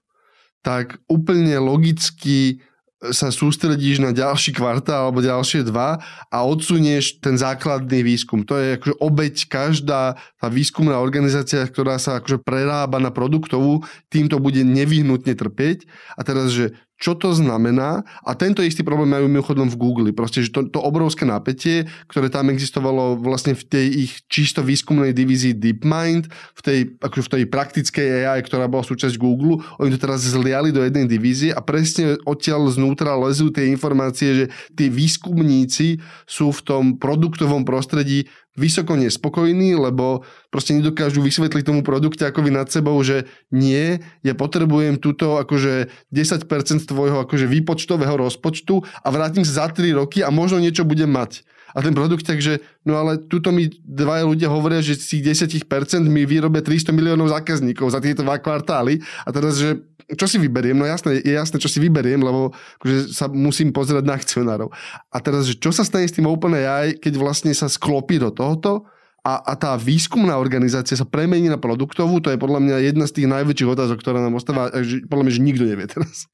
tak 0.62 1.03
úplne 1.11 1.59
logicky 1.59 2.62
sa 2.99 3.31
sústredíš 3.31 4.03
na 4.03 4.11
ďalší 4.11 4.59
kvartál 4.59 5.07
alebo 5.07 5.23
ďalšie 5.23 5.62
dva 5.71 6.03
a 6.35 6.38
odsunieš 6.42 7.23
ten 7.23 7.38
základný 7.38 8.03
výskum. 8.03 8.42
To 8.42 8.59
je 8.59 8.75
akože 8.75 8.94
obeď 8.99 9.35
každá 9.47 10.18
tá 10.18 10.47
výskumná 10.51 10.99
organizácia, 10.99 11.62
ktorá 11.62 12.03
sa 12.03 12.18
akože 12.18 12.42
prerába 12.42 12.99
na 12.99 13.14
produktovú, 13.14 13.87
týmto 14.11 14.42
bude 14.42 14.66
nevyhnutne 14.66 15.38
trpieť. 15.38 15.87
A 16.18 16.27
teraz, 16.27 16.51
že 16.51 16.75
čo 16.99 17.15
to 17.15 17.31
znamená. 17.31 18.03
A 18.27 18.35
tento 18.35 18.61
istý 18.61 18.83
problém 18.83 19.15
majú 19.15 19.31
mimochodom 19.31 19.71
v 19.71 19.79
Google. 19.79 20.11
Proste, 20.11 20.43
že 20.43 20.51
to, 20.51 20.67
to 20.67 20.83
obrovské 20.83 21.23
napätie, 21.23 21.87
ktoré 22.11 22.27
tam 22.27 22.51
existovalo 22.51 23.17
vlastne 23.23 23.55
v 23.55 23.65
tej 23.65 23.87
ich 24.07 24.13
čisto 24.27 24.61
výskumnej 24.67 25.15
divízii 25.15 25.55
DeepMind, 25.55 26.27
v 26.29 26.61
tej, 26.61 26.79
akože 26.99 27.25
v 27.25 27.33
tej 27.39 27.45
praktickej 27.47 28.07
AI, 28.27 28.43
ktorá 28.43 28.67
bola 28.67 28.83
súčasť 28.83 29.15
Google, 29.15 29.63
oni 29.79 29.95
to 29.95 30.03
teraz 30.03 30.27
zliali 30.27 30.75
do 30.75 30.83
jednej 30.83 31.07
divízie 31.07 31.55
a 31.55 31.63
presne 31.63 32.19
odtiaľ 32.27 32.69
znútra 32.75 33.15
lezú 33.15 33.55
tie 33.55 33.71
informácie, 33.71 34.29
že 34.35 34.45
tí 34.75 34.91
výskumníci 34.91 36.03
sú 36.27 36.51
v 36.51 36.61
tom 36.67 36.85
produktovom 36.99 37.63
prostredí 37.63 38.27
vysoko 38.59 38.99
nespokojní, 38.99 39.79
lebo 39.79 40.27
proste 40.51 40.75
nedokážu 40.75 41.23
vysvetliť 41.23 41.62
tomu 41.62 41.87
produkte 41.87 42.27
vy 42.29 42.51
nad 42.51 42.66
sebou, 42.68 42.99
že 43.07 43.31
nie, 43.55 44.03
ja 44.27 44.35
potrebujem 44.35 44.99
túto 44.99 45.38
akože 45.38 45.88
10% 46.11 46.90
tvojho 46.90 47.23
akože 47.25 47.47
výpočtového 47.47 48.18
rozpočtu 48.18 48.83
a 48.83 49.09
vrátim 49.09 49.47
sa 49.47 49.64
za 49.64 49.66
3 49.71 49.94
roky 49.94 50.27
a 50.27 50.35
možno 50.35 50.59
niečo 50.59 50.83
budem 50.83 51.09
mať. 51.09 51.47
A 51.77 51.85
ten 51.85 51.92
produkt 51.92 52.25
takže, 52.25 52.64
no 52.88 52.97
ale 52.97 53.21
tuto 53.21 53.53
mi 53.53 53.68
dvaja 53.85 54.25
ľudia 54.25 54.49
hovoria, 54.49 54.81
že 54.81 54.97
z 54.97 55.21
tých 55.21 55.44
10% 55.61 56.09
mi 56.09 56.25
vyrobia 56.25 56.64
300 56.64 56.97
miliónov 56.97 57.29
zákazníkov 57.29 57.92
za 57.92 58.01
tieto 58.01 58.25
dva 58.25 58.40
kvartály. 58.40 59.05
A 59.23 59.31
teraz, 59.31 59.61
že 59.61 59.85
čo 60.16 60.25
si 60.25 60.40
vyberiem? 60.40 60.79
No 60.79 60.88
jasné, 60.88 61.21
je 61.21 61.35
jasné, 61.37 61.61
čo 61.61 61.68
si 61.68 61.77
vyberiem, 61.85 62.25
lebo 62.25 62.57
akože 62.81 63.12
sa 63.12 63.29
musím 63.29 63.77
pozerať 63.77 64.05
na 64.09 64.16
akcionárov. 64.16 64.73
A 65.12 65.16
teraz, 65.21 65.44
že 65.44 65.61
čo 65.61 65.68
sa 65.68 65.85
stane 65.85 66.09
s 66.09 66.16
tým 66.16 66.25
OpenAI, 66.25 66.97
keď 66.97 67.21
vlastne 67.21 67.53
sa 67.53 67.68
sklopí 67.68 68.16
do 68.16 68.33
tohoto 68.33 68.88
a, 69.21 69.42
a 69.44 69.53
tá 69.59 69.77
výskumná 69.77 70.40
organizácia 70.40 70.97
sa 70.97 71.05
premení 71.05 71.53
na 71.53 71.61
produktovú, 71.61 72.25
to 72.25 72.33
je 72.33 72.40
podľa 72.40 72.64
mňa 72.64 72.77
jedna 72.88 73.05
z 73.05 73.21
tých 73.21 73.29
najväčších 73.29 73.68
otázok, 73.68 74.01
ktorá 74.01 74.25
nám 74.25 74.40
ostáva, 74.40 74.73
že 74.81 75.05
podľa 75.05 75.25
mňa, 75.29 75.35
že 75.37 75.42
nikto 75.44 75.64
nevie 75.68 75.88
teraz. 75.90 76.25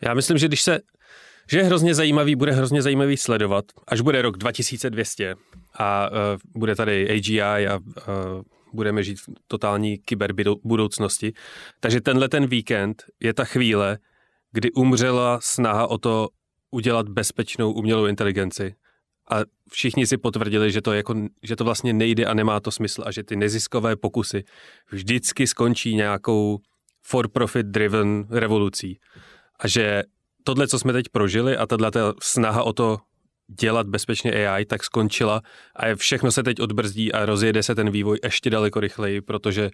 Já 0.00 0.14
myslím, 0.14 0.38
že 0.38 0.48
když 0.48 0.62
se 0.62 0.80
že 1.50 1.58
je 1.58 1.64
hrozně 1.64 1.94
zajímavý, 1.94 2.36
bude 2.36 2.52
hrozně 2.52 2.82
zajímavý 2.82 3.16
sledovat, 3.16 3.64
až 3.88 4.00
bude 4.00 4.22
rok 4.22 4.38
2200 4.38 5.34
a 5.78 6.10
uh, 6.10 6.16
bude 6.60 6.74
tady 6.74 7.10
AGI 7.10 7.42
a 7.42 7.78
uh, 7.78 8.42
budeme 8.74 9.02
žít 9.02 9.20
v 9.20 9.28
totální 9.46 9.98
kyberbudoucnosti. 9.98 11.32
Takže 11.80 12.00
tenhle 12.00 12.28
ten 12.28 12.46
víkend 12.46 13.04
je 13.20 13.34
ta 13.34 13.44
chvíle, 13.44 13.98
kdy 14.52 14.72
umřela 14.72 15.38
snaha 15.42 15.86
o 15.86 15.98
to 15.98 16.28
udělat 16.70 17.08
bezpečnou 17.08 17.72
umělou 17.72 18.06
inteligenci. 18.06 18.74
A 19.30 19.36
všichni 19.72 20.06
si 20.06 20.16
potvrdili, 20.16 20.72
že 20.72 20.82
to, 20.82 20.92
jako, 20.92 21.14
že 21.42 21.56
to 21.56 21.64
vlastně 21.64 21.92
nejde 21.92 22.26
a 22.26 22.34
nemá 22.34 22.60
to 22.60 22.70
smysl 22.70 23.02
a 23.06 23.10
že 23.10 23.22
ty 23.22 23.36
neziskové 23.36 23.96
pokusy 23.96 24.44
vždycky 24.90 25.46
skončí 25.46 25.94
nějakou 25.94 26.58
for-profit 27.02 27.66
driven 27.66 28.26
revolucí. 28.30 28.98
A 29.58 29.68
že 29.68 30.02
tohle, 30.44 30.68
co 30.68 30.78
jsme 30.78 30.92
teď 30.92 31.08
prožili 31.08 31.56
a 31.56 31.66
tato 31.66 32.14
snaha 32.22 32.62
o 32.62 32.72
to 32.72 32.98
dělat 33.60 33.86
bezpečně 33.86 34.46
AI, 34.46 34.64
tak 34.64 34.84
skončila 34.84 35.42
a 35.76 35.94
všechno 35.94 36.32
se 36.32 36.42
teď 36.42 36.60
odbrzdí 36.60 37.12
a 37.12 37.26
rozjede 37.26 37.62
se 37.62 37.74
ten 37.74 37.90
vývoj 37.90 38.18
ještě 38.24 38.50
daleko 38.50 38.80
rychleji, 38.80 39.20
protože 39.20 39.70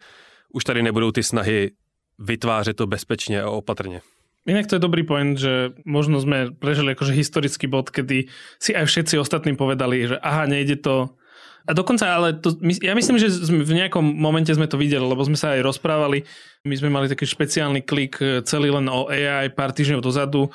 už 0.53 0.65
tady 0.65 0.83
nebudou 0.83 1.11
ty 1.11 1.23
snahy 1.23 1.71
vytvářet 2.19 2.77
to 2.77 2.87
bezpečně 2.87 3.43
a 3.43 3.51
opatrně. 3.51 4.01
Inak 4.47 4.67
to 4.67 4.79
je 4.79 4.87
dobrý 4.87 5.03
point, 5.03 5.35
že 5.35 5.75
možno 5.83 6.23
sme 6.23 6.55
prežili 6.55 6.95
akože 6.95 7.19
historický 7.19 7.67
bod, 7.67 7.91
kedy 7.91 8.31
si 8.63 8.79
aj 8.79 8.87
všetci 8.87 9.19
ostatní 9.19 9.59
povedali, 9.59 10.07
že 10.07 10.23
aha, 10.23 10.47
nejde 10.47 10.79
to 10.79 11.19
a 11.67 11.75
dokonca, 11.75 12.07
ale 12.07 12.39
to, 12.39 12.55
ja 12.63 12.95
myslím, 12.95 13.19
že 13.19 13.27
v 13.43 13.73
nejakom 13.75 14.03
momente 14.03 14.55
sme 14.55 14.71
to 14.71 14.79
videli, 14.79 15.03
lebo 15.03 15.19
sme 15.27 15.35
sa 15.35 15.59
aj 15.59 15.67
rozprávali. 15.67 16.23
My 16.63 16.75
sme 16.79 16.95
mali 16.95 17.11
taký 17.11 17.27
špeciálny 17.27 17.83
klik 17.83 18.23
e, 18.23 18.47
celý 18.47 18.71
len 18.71 18.87
o 18.87 19.11
AI 19.11 19.51
pár 19.51 19.75
týždňov 19.75 19.99
dozadu 19.99 20.47
e, 20.47 20.51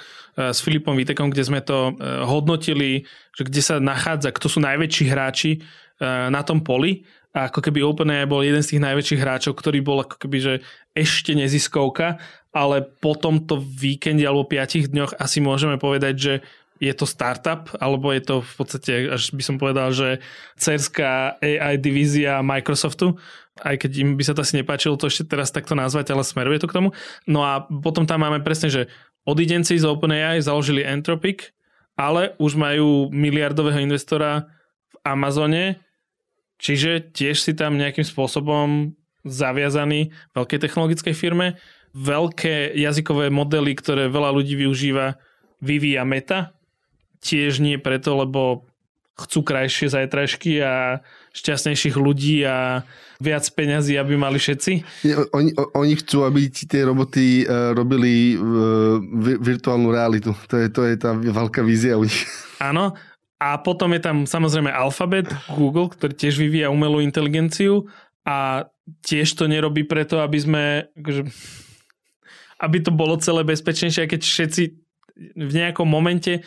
s 0.55 0.63
Filipom 0.63 0.95
Vitekom, 0.95 1.27
kde 1.27 1.43
sme 1.43 1.59
to 1.59 1.91
e, 1.91 2.23
hodnotili, 2.23 3.03
že 3.35 3.43
kde 3.43 3.59
sa 3.59 3.83
nachádza, 3.83 4.31
kto 4.31 4.47
sú 4.47 4.63
najväčší 4.63 5.05
hráči 5.11 5.51
na 6.01 6.41
tom 6.41 6.65
poli. 6.65 7.05
A 7.29 7.45
ako 7.45 7.61
keby 7.61 7.85
OpenAI 7.85 8.25
bol 8.25 8.41
jeden 8.41 8.65
z 8.65 8.73
tých 8.73 8.81
najväčších 8.81 9.21
hráčov, 9.21 9.53
ktorý 9.53 9.85
bol 9.85 10.01
ako 10.01 10.17
keby, 10.17 10.37
že 10.41 10.53
ešte 10.97 11.37
neziskovka, 11.37 12.17
ale 12.49 12.83
po 12.83 13.13
tomto 13.13 13.61
víkende 13.61 14.25
alebo 14.25 14.49
piatich 14.49 14.89
dňoch 14.89 15.15
asi 15.21 15.39
môžeme 15.39 15.77
povedať, 15.77 16.15
že 16.17 16.33
je 16.81 16.93
to 16.97 17.05
startup, 17.05 17.69
alebo 17.77 18.09
je 18.09 18.25
to 18.25 18.35
v 18.41 18.53
podstate, 18.57 18.93
až 19.13 19.29
by 19.37 19.43
som 19.45 19.55
povedal, 19.61 19.93
že 19.93 20.17
cerská 20.57 21.37
AI 21.37 21.77
divízia 21.77 22.41
Microsoftu, 22.41 23.21
aj 23.61 23.85
keď 23.85 23.91
im 24.01 24.09
by 24.17 24.23
sa 24.25 24.33
to 24.33 24.41
asi 24.41 24.57
nepáčilo 24.57 24.97
to 24.97 25.05
ešte 25.05 25.29
teraz 25.29 25.53
takto 25.53 25.77
nazvať, 25.77 26.09
ale 26.09 26.25
smeruje 26.25 26.57
to 26.57 26.65
k 26.65 26.81
tomu. 26.81 26.89
No 27.29 27.45
a 27.45 27.61
potom 27.69 28.09
tam 28.09 28.25
máme 28.25 28.41
presne, 28.41 28.73
že 28.73 28.89
odidenci 29.29 29.77
z 29.77 29.85
OpenAI 29.85 30.41
založili 30.41 30.81
Entropic, 30.81 31.53
ale 31.93 32.33
už 32.41 32.57
majú 32.57 33.13
miliardového 33.13 33.77
investora 33.77 34.49
v 34.89 34.95
Amazone, 35.05 35.77
čiže 36.57 37.13
tiež 37.13 37.37
si 37.37 37.53
tam 37.53 37.77
nejakým 37.77 38.09
spôsobom 38.09 38.97
zaviazaný 39.21 40.09
veľkej 40.33 40.59
technologickej 40.65 41.13
firme. 41.13 41.61
Veľké 41.93 42.73
jazykové 42.73 43.29
modely, 43.29 43.77
ktoré 43.77 44.09
veľa 44.09 44.33
ľudí 44.33 44.57
využíva, 44.57 45.19
vyvíja 45.61 46.07
Meta, 46.07 46.55
tiež 47.21 47.61
nie 47.61 47.77
preto, 47.77 48.17
lebo 48.17 48.65
chcú 49.21 49.45
krajšie 49.45 49.93
zajtražky 49.93 50.57
a 50.65 51.05
šťastnejších 51.31 51.95
ľudí 51.95 52.41
a 52.43 52.81
viac 53.21 53.45
peňazí, 53.53 53.95
aby 53.95 54.17
mali 54.17 54.41
všetci? 54.41 54.71
Nie, 55.05 55.15
oni, 55.29 55.53
oni 55.77 55.93
chcú, 56.01 56.25
aby 56.25 56.49
ti 56.49 56.65
tie 56.65 56.81
roboty 56.81 57.45
uh, 57.45 57.77
robili 57.77 58.33
uh, 58.33 58.97
virtuálnu 59.37 59.93
realitu. 59.93 60.33
To 60.49 60.55
je, 60.57 60.67
to 60.73 60.81
je 60.89 60.95
tá 60.97 61.13
veľká 61.13 61.61
vízia 61.61 62.01
u 62.01 62.03
nich. 62.03 62.25
Áno. 62.57 62.97
A 63.41 63.57
potom 63.57 63.89
je 63.97 64.01
tam 64.05 64.29
samozrejme 64.29 64.69
Alphabet, 64.69 65.25
Google, 65.49 65.89
ktorý 65.89 66.13
tiež 66.13 66.37
vyvíja 66.37 66.69
umelú 66.69 67.01
inteligenciu 67.01 67.89
a 68.21 68.69
tiež 69.01 69.33
to 69.33 69.49
nerobí 69.49 69.81
preto, 69.81 70.21
aby 70.21 70.37
sme 70.37 70.63
akože, 70.93 71.25
aby 72.61 72.77
to 72.85 72.93
bolo 72.93 73.17
celé 73.17 73.41
bezpečnejšie, 73.41 74.05
keď 74.05 74.21
všetci 74.21 74.63
v 75.41 75.51
nejakom 75.57 75.89
momente 75.89 76.45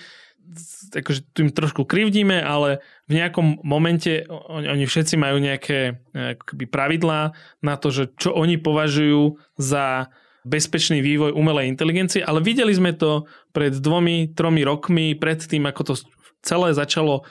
akože 0.95 1.21
tu 1.35 1.49
im 1.49 1.51
trošku 1.51 1.89
krivdíme, 1.89 2.39
ale 2.39 2.85
v 3.11 3.19
nejakom 3.19 3.65
momente 3.67 4.25
oni, 4.29 4.69
oni 4.71 4.85
všetci 4.87 5.15
majú 5.19 5.43
nejaké 5.43 5.99
akoby 6.15 6.65
pravidlá 6.71 7.35
na 7.65 7.75
to, 7.81 7.91
že 7.91 8.15
čo 8.15 8.33
oni 8.37 8.61
považujú 8.61 9.37
za 9.59 10.09
bezpečný 10.45 11.01
vývoj 11.01 11.33
umelej 11.33 11.73
inteligencie, 11.73 12.21
ale 12.21 12.45
videli 12.45 12.71
sme 12.77 12.93
to 12.93 13.25
pred 13.57 13.73
dvomi, 13.81 14.37
tromi 14.37 14.61
rokmi, 14.61 15.17
pred 15.17 15.41
tým, 15.41 15.65
ako 15.65 15.83
to 15.83 15.95
celé 16.45 16.77
začalo 16.77 17.25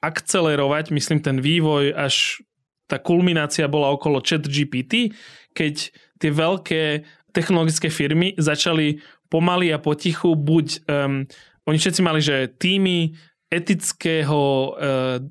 akcelerovať, 0.00 0.94
myslím 0.94 1.20
ten 1.20 1.42
vývoj, 1.42 1.92
až 1.92 2.40
tá 2.86 3.02
kulminácia 3.02 3.66
bola 3.66 3.90
okolo 3.90 4.22
chat 4.22 4.46
GPT, 4.46 5.14
keď 5.52 5.90
tie 6.22 6.30
veľké 6.30 6.82
technologické 7.34 7.90
firmy 7.90 8.34
začali 8.38 9.02
pomaly 9.30 9.70
a 9.70 9.78
potichu 9.78 10.34
buď 10.34 10.66
um, 10.90 11.26
oni 11.68 11.76
všetci 11.76 12.00
mali, 12.00 12.20
že 12.22 12.48
týmy 12.56 13.12
etického 13.50 14.40
e, 14.40 14.68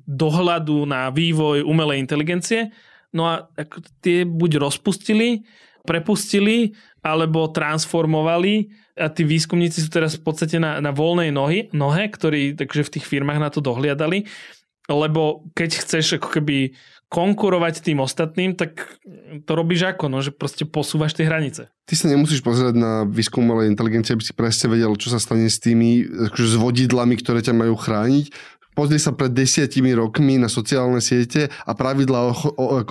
dohľadu 0.04 0.84
na 0.84 1.08
vývoj 1.08 1.64
umelej 1.64 2.04
inteligencie, 2.04 2.68
no 3.16 3.26
a 3.26 3.48
ako 3.56 3.80
tie 4.04 4.28
buď 4.28 4.60
rozpustili, 4.60 5.42
prepustili, 5.88 6.76
alebo 7.00 7.48
transformovali. 7.48 8.68
A 9.00 9.08
tí 9.08 9.24
výskumníci 9.24 9.80
sú 9.80 9.88
teraz 9.88 10.20
v 10.20 10.22
podstate 10.28 10.60
na, 10.60 10.76
na 10.84 10.92
voľnej 10.92 11.32
nohy, 11.32 11.72
nohe, 11.72 12.12
ktorí 12.12 12.52
takže 12.52 12.84
v 12.84 12.92
tých 13.00 13.08
firmách 13.08 13.40
na 13.40 13.48
to 13.48 13.64
dohliadali, 13.64 14.28
lebo 14.90 15.48
keď 15.56 15.70
chceš 15.80 16.20
ako 16.20 16.28
keby 16.36 16.76
konkurovať 17.10 17.82
tým 17.82 17.98
ostatným, 17.98 18.54
tak 18.54 19.02
to 19.42 19.52
robíš 19.58 19.82
ako? 19.82 20.06
No, 20.06 20.22
že 20.22 20.30
proste 20.30 20.62
posúvaš 20.62 21.18
tie 21.18 21.26
hranice. 21.26 21.66
Ty 21.90 21.94
sa 21.98 22.06
nemusíš 22.06 22.38
pozerať 22.38 22.78
na 22.78 23.02
výskum 23.02 23.42
umelej 23.42 23.66
inteligencie, 23.66 24.14
aby 24.14 24.22
si 24.22 24.30
presne 24.30 24.70
vedel, 24.70 24.94
čo 24.94 25.10
sa 25.10 25.18
stane 25.18 25.50
s 25.50 25.58
tými 25.58 26.06
akože, 26.30 26.46
s 26.46 26.56
ktoré 27.18 27.42
ťa 27.42 27.50
majú 27.50 27.74
chrániť 27.74 28.30
pozri 28.80 28.96
sa 28.96 29.12
pred 29.12 29.28
desiatimi 29.28 29.92
rokmi 29.92 30.40
na 30.40 30.48
sociálne 30.48 31.04
siete 31.04 31.52
a 31.68 31.76
pravidla 31.76 32.32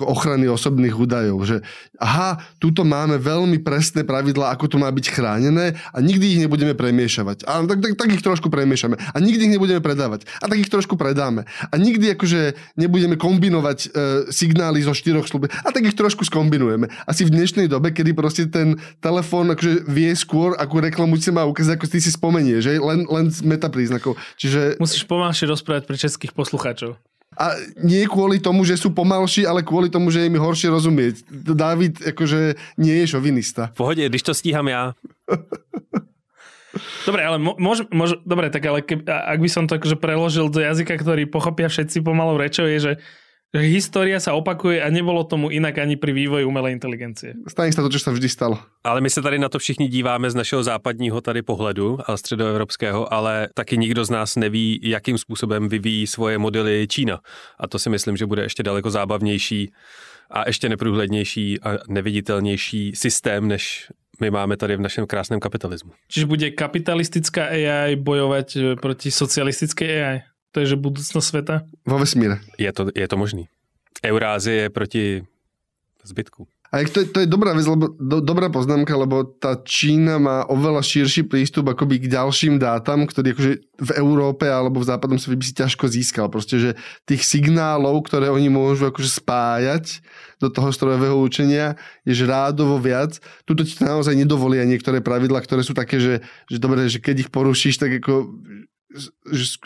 ochrany 0.05 0.45
osobných 0.45 0.93
údajov, 0.93 1.41
že 1.49 1.57
aha, 1.97 2.37
tuto 2.61 2.85
máme 2.85 3.17
veľmi 3.17 3.57
presné 3.65 4.05
pravidla, 4.05 4.53
ako 4.53 4.69
to 4.69 4.77
má 4.77 4.85
byť 4.93 5.05
chránené 5.09 5.73
a 5.89 5.97
nikdy 5.97 6.37
ich 6.37 6.39
nebudeme 6.45 6.77
premiešavať. 6.77 7.49
A 7.49 7.65
tak, 7.65 7.81
tak, 7.81 7.93
tak 7.97 8.09
ich 8.13 8.21
trošku 8.21 8.53
premiešame. 8.53 9.01
A 9.01 9.17
nikdy 9.17 9.49
ich 9.49 9.53
nebudeme 9.57 9.81
predávať. 9.81 10.29
A 10.37 10.45
tak 10.45 10.61
ich 10.61 10.69
trošku 10.69 10.93
predáme. 10.93 11.49
A 11.73 11.75
nikdy 11.81 12.13
akože 12.13 12.53
nebudeme 12.77 13.17
kombinovať 13.17 13.79
e, 13.81 13.87
signály 14.29 14.85
zo 14.85 14.93
štyroch 14.93 15.25
slúb. 15.25 15.49
A 15.49 15.69
tak 15.73 15.89
ich 15.89 15.97
trošku 15.97 16.21
skombinujeme. 16.21 16.85
Asi 17.09 17.25
v 17.25 17.33
dnešnej 17.33 17.65
dobe, 17.65 17.89
kedy 17.89 18.13
proste 18.13 18.45
ten 18.45 18.77
telefón 19.01 19.49
akože 19.57 19.89
vie 19.89 20.13
skôr, 20.13 20.53
akú 20.61 20.77
reklamu 20.83 21.17
si 21.17 21.33
má 21.33 21.47
ukázať, 21.49 21.81
ako 21.81 21.85
ty 21.89 21.97
si 21.97 22.13
spomenie, 22.13 22.61
že 22.61 22.77
len, 22.77 23.09
len 23.09 23.33
z 23.33 23.41
metapríznakov. 23.41 24.19
Čiže... 24.37 24.77
Musíš 24.77 25.07
pomalšie 25.09 25.49
rozprávať 25.49 25.78
povedať 25.79 25.87
pre 25.87 25.95
českých 25.95 26.35
poslucháčov. 26.35 26.99
A 27.39 27.55
nie 27.79 28.03
kvôli 28.03 28.41
tomu, 28.43 28.67
že 28.67 28.75
sú 28.75 28.91
pomalší, 28.91 29.47
ale 29.47 29.63
kvôli 29.63 29.87
tomu, 29.87 30.11
že 30.11 30.27
mi 30.27 30.35
horšie 30.35 30.67
rozumieť. 30.67 31.23
David 31.31 32.03
akože 32.11 32.59
nie 32.75 32.99
je 32.99 33.15
šovinista. 33.15 33.71
V 33.71 33.79
pohode, 33.79 34.03
když 34.03 34.25
to 34.27 34.35
stíham 34.35 34.67
ja. 34.67 34.91
Dobre, 37.07 37.25
ale 37.25 37.41
môž, 37.41 37.89
môž, 37.89 38.21
dobre, 38.21 38.53
tak 38.53 38.61
ale 38.69 38.85
keb, 38.85 39.01
ak 39.09 39.41
by 39.41 39.49
som 39.49 39.65
to 39.65 39.81
akože 39.81 39.97
preložil 39.97 40.53
do 40.53 40.61
jazyka, 40.61 41.01
ktorý 41.01 41.25
pochopia 41.25 41.65
všetci 41.65 42.05
pomalou 42.05 42.37
rečou, 42.37 42.69
je, 42.69 42.77
že 42.77 42.93
História 43.49 44.21
sa 44.21 44.37
opakuje 44.37 44.77
a 44.77 44.93
nebolo 44.93 45.25
tomu 45.25 45.49
inak 45.49 45.81
ani 45.81 45.97
pri 45.97 46.13
vývoji 46.13 46.45
umelej 46.45 46.77
inteligencie. 46.77 47.33
Stane 47.49 47.73
sa 47.73 47.81
to, 47.81 47.89
čo 47.89 47.97
sa 47.97 48.13
vždy 48.13 48.29
stalo. 48.29 48.61
Ale 48.85 49.01
my 49.01 49.09
se 49.09 49.21
tady 49.21 49.39
na 49.39 49.49
to 49.49 49.59
všichni 49.59 49.87
díváme 49.87 50.29
z 50.29 50.35
našeho 50.35 50.63
západního 50.63 51.21
tady 51.21 51.41
pohledu, 51.41 51.97
ale 52.05 52.17
středoevropského, 52.17 53.13
ale 53.13 53.49
taky 53.53 53.77
nikdo 53.77 54.05
z 54.05 54.09
nás 54.09 54.35
neví, 54.35 54.79
jakým 54.83 55.17
způsobem 55.17 55.69
vyvíjí 55.69 56.07
svoje 56.07 56.37
modely 56.37 56.87
Čína. 56.89 57.19
A 57.59 57.67
to 57.67 57.79
si 57.79 57.89
myslím, 57.89 58.17
že 58.17 58.25
bude 58.25 58.41
ještě 58.43 58.63
daleko 58.63 58.91
zábavnější 58.91 59.73
a 60.29 60.47
ještě 60.47 60.69
neprůhlednější 60.69 61.61
a 61.61 61.77
neviditelnější 61.87 62.91
systém, 62.95 63.47
než 63.47 63.91
my 64.21 64.31
máme 64.31 64.57
tady 64.57 64.75
v 64.75 64.81
našem 64.81 65.07
krásném 65.07 65.39
kapitalismu. 65.39 65.91
Čiže 66.07 66.25
bude 66.25 66.51
kapitalistická 66.51 67.45
AI 67.45 67.95
bojovať 67.95 68.57
proti 68.81 69.11
socialistickej 69.11 70.03
AI? 70.03 70.21
To 70.53 70.65
je, 70.65 70.73
že 70.73 70.77
budúcnosť 70.81 71.27
sveta? 71.27 71.55
Vo 71.85 71.97
vesmíre. 72.01 72.41
Je 72.57 72.69
to, 72.73 72.89
je 72.89 73.05
to 73.05 73.15
možný. 73.17 73.45
Eurázie 74.01 74.65
je 74.65 74.73
proti 74.73 75.03
zbytku. 76.01 76.47
A 76.69 76.85
to, 76.85 77.01
to 77.01 77.25
je 77.25 77.29
dobrá 77.29 77.57
vec, 77.57 77.65
lebo, 77.65 77.97
do, 77.97 78.21
dobrá 78.21 78.45
poznámka, 78.45 78.93
lebo 78.93 79.25
tá 79.25 79.57
Čína 79.57 80.21
má 80.21 80.45
oveľa 80.45 80.85
širší 80.85 81.25
prístup 81.25 81.73
akoby 81.73 82.05
k 82.05 82.13
ďalším 82.13 82.61
dátam, 82.61 83.09
ktorý 83.09 83.33
akože 83.33 83.53
v 83.65 83.91
Európe 83.97 84.45
alebo 84.45 84.77
v 84.77 84.85
západnom 84.85 85.17
svete 85.17 85.41
by 85.41 85.45
si 85.49 85.53
ťažko 85.57 85.89
získal. 85.89 86.29
Proste, 86.29 86.61
že 86.61 86.71
tých 87.09 87.25
signálov, 87.25 88.05
ktoré 88.05 88.29
oni 88.29 88.53
môžu 88.53 88.85
akože 88.85 89.17
spájať 89.17 90.05
do 90.37 90.53
toho 90.53 90.69
strojového 90.69 91.17
učenia, 91.17 91.73
je 92.05 92.13
že 92.13 92.29
rádovo 92.29 92.77
viac. 92.77 93.17
Tuto 93.49 93.65
ti 93.65 93.73
to 93.73 93.89
naozaj 93.89 94.13
nedovolia 94.13 94.61
niektoré 94.61 95.01
pravidla, 95.01 95.41
ktoré 95.41 95.65
sú 95.65 95.73
také, 95.73 95.97
že, 95.97 96.21
že 96.53 96.61
dobre, 96.61 96.85
že 96.85 97.01
keď 97.01 97.25
ich 97.25 97.29
porušíš, 97.33 97.81
tak 97.81 97.97
ako 97.97 98.29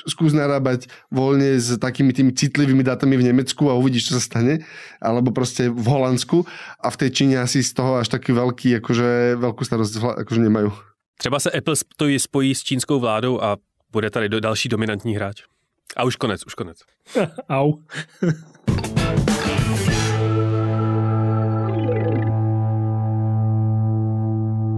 skús 0.08 0.36
narábať 0.36 0.92
voľne 1.08 1.56
s 1.56 1.80
takými 1.80 2.12
tými 2.12 2.36
citlivými 2.36 2.84
dátami 2.84 3.16
v 3.16 3.32
Nemecku 3.32 3.72
a 3.72 3.78
uvidíš, 3.80 4.12
čo 4.12 4.20
sa 4.20 4.24
stane, 4.24 4.68
alebo 5.00 5.32
proste 5.32 5.72
v 5.72 5.86
Holandsku 5.88 6.44
a 6.84 6.88
v 6.92 7.00
tej 7.00 7.10
Číne 7.10 7.36
asi 7.40 7.64
z 7.64 7.72
toho 7.72 8.04
až 8.04 8.12
taký 8.12 8.36
veľký, 8.36 8.84
akože 8.84 9.40
veľkú 9.40 9.62
starosť 9.64 10.28
akože 10.28 10.42
nemajú. 10.44 10.72
Třeba 11.18 11.40
se 11.40 11.52
Apple 11.52 11.76
stojí, 11.76 12.20
spojí 12.20 12.56
s 12.56 12.64
čínskou 12.64 13.00
vládou 13.00 13.42
a 13.42 13.58
bude 13.92 14.10
tady 14.10 14.30
do 14.30 14.40
další 14.40 14.70
dominantní 14.70 15.16
hráč. 15.16 15.44
A 15.98 16.04
už 16.04 16.16
konec, 16.16 16.46
už 16.46 16.54
konec. 16.54 16.78
Au. 17.50 17.80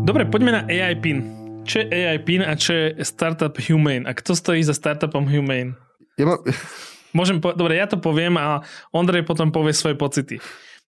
Dobre, 0.05 0.25
poďme 0.25 0.51
na 0.51 0.61
AI 0.69 0.95
PIN. 0.95 1.34
Čo 1.65 1.81
je 1.81 1.89
AI 1.89 2.21
PIN 2.21 2.45
a 2.45 2.53
čo 2.53 2.77
je 2.77 2.87
Startup 3.01 3.49
Humane? 3.49 4.05
A 4.05 4.13
kto 4.13 4.37
stojí 4.37 4.61
za 4.61 4.77
Startupom 4.77 5.25
Humane? 5.25 5.73
Ja 6.13 6.29
ma... 6.29 6.37
Môžem 7.17 7.41
po- 7.41 7.57
Dobre, 7.57 7.81
ja 7.81 7.89
to 7.89 7.97
poviem 7.97 8.37
a 8.37 8.61
Ondrej 8.93 9.25
potom 9.25 9.49
povie 9.49 9.73
svoje 9.73 9.97
pocity. 9.97 10.37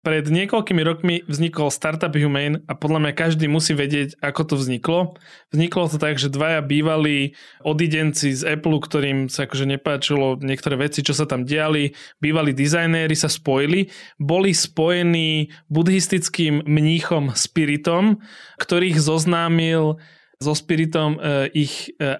Pred 0.04 0.30
niekoľkými 0.30 0.82
rokmi 0.84 1.14
vznikol 1.24 1.72
Startup 1.72 2.12
Humane 2.12 2.62
a 2.68 2.76
podľa 2.76 3.00
mňa 3.00 3.12
každý 3.16 3.48
musí 3.48 3.72
vedieť, 3.72 4.20
ako 4.20 4.42
to 4.44 4.54
vzniklo. 4.60 5.16
Vzniklo 5.50 5.88
to 5.88 5.96
tak, 5.96 6.20
že 6.20 6.30
dvaja 6.30 6.60
bývalí 6.60 7.34
odidenci 7.64 8.36
z 8.36 8.46
Apple, 8.60 8.78
ktorým 8.78 9.32
sa 9.32 9.48
akože 9.48 9.64
nepáčilo 9.66 10.36
niektoré 10.38 10.78
veci, 10.78 11.00
čo 11.00 11.16
sa 11.16 11.24
tam 11.24 11.48
diali, 11.48 11.96
bývalí 12.20 12.52
dizajnéri 12.52 13.16
sa 13.16 13.26
spojili, 13.26 13.88
boli 14.20 14.52
spojení 14.52 15.50
buddhistickým 15.72 16.62
mníchom 16.62 17.32
Spiritom, 17.34 18.20
ktorých 18.60 19.00
zoznámil 19.00 19.98
so 20.38 20.54
Spiritom 20.54 21.18
e, 21.18 21.50
ich 21.54 21.90
e, 21.98 22.14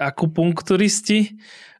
akupunkturisti 0.00 1.36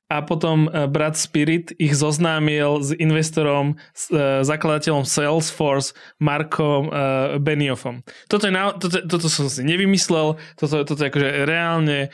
a 0.09 0.21
potom 0.21 0.69
e, 0.69 0.85
brat 0.85 1.17
Spirit 1.17 1.73
ich 1.81 1.97
zoznámil 1.97 2.85
s 2.85 2.93
investorom, 2.93 3.81
s 3.97 4.13
zakladateľom 4.45 5.09
Salesforce, 5.09 5.97
Markom 6.21 6.93
Benioffom. 7.41 8.05
Toto, 8.29 8.49
je 8.49 8.53
na, 8.53 8.77
toto, 8.77 9.01
toto 9.05 9.29
som 9.33 9.49
si 9.49 9.65
nevymyslel, 9.65 10.37
toto, 10.61 10.85
toto 10.85 11.01
je 11.01 11.09
akože 11.09 11.29
reálne 11.49 12.13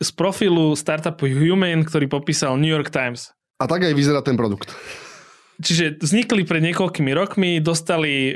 z 0.00 0.10
profilu 0.16 0.72
startupu 0.72 1.28
Human, 1.28 1.84
ktorý 1.84 2.08
popísal 2.08 2.56
New 2.56 2.72
York 2.72 2.88
Times. 2.88 3.36
A 3.60 3.68
tak 3.68 3.84
aj 3.84 3.92
vyzerá 3.92 4.24
ten 4.24 4.40
produkt. 4.40 4.72
Čiže 5.60 6.00
vznikli 6.00 6.48
pred 6.48 6.64
niekoľkými 6.72 7.12
rokmi, 7.12 7.60
dostali 7.60 8.32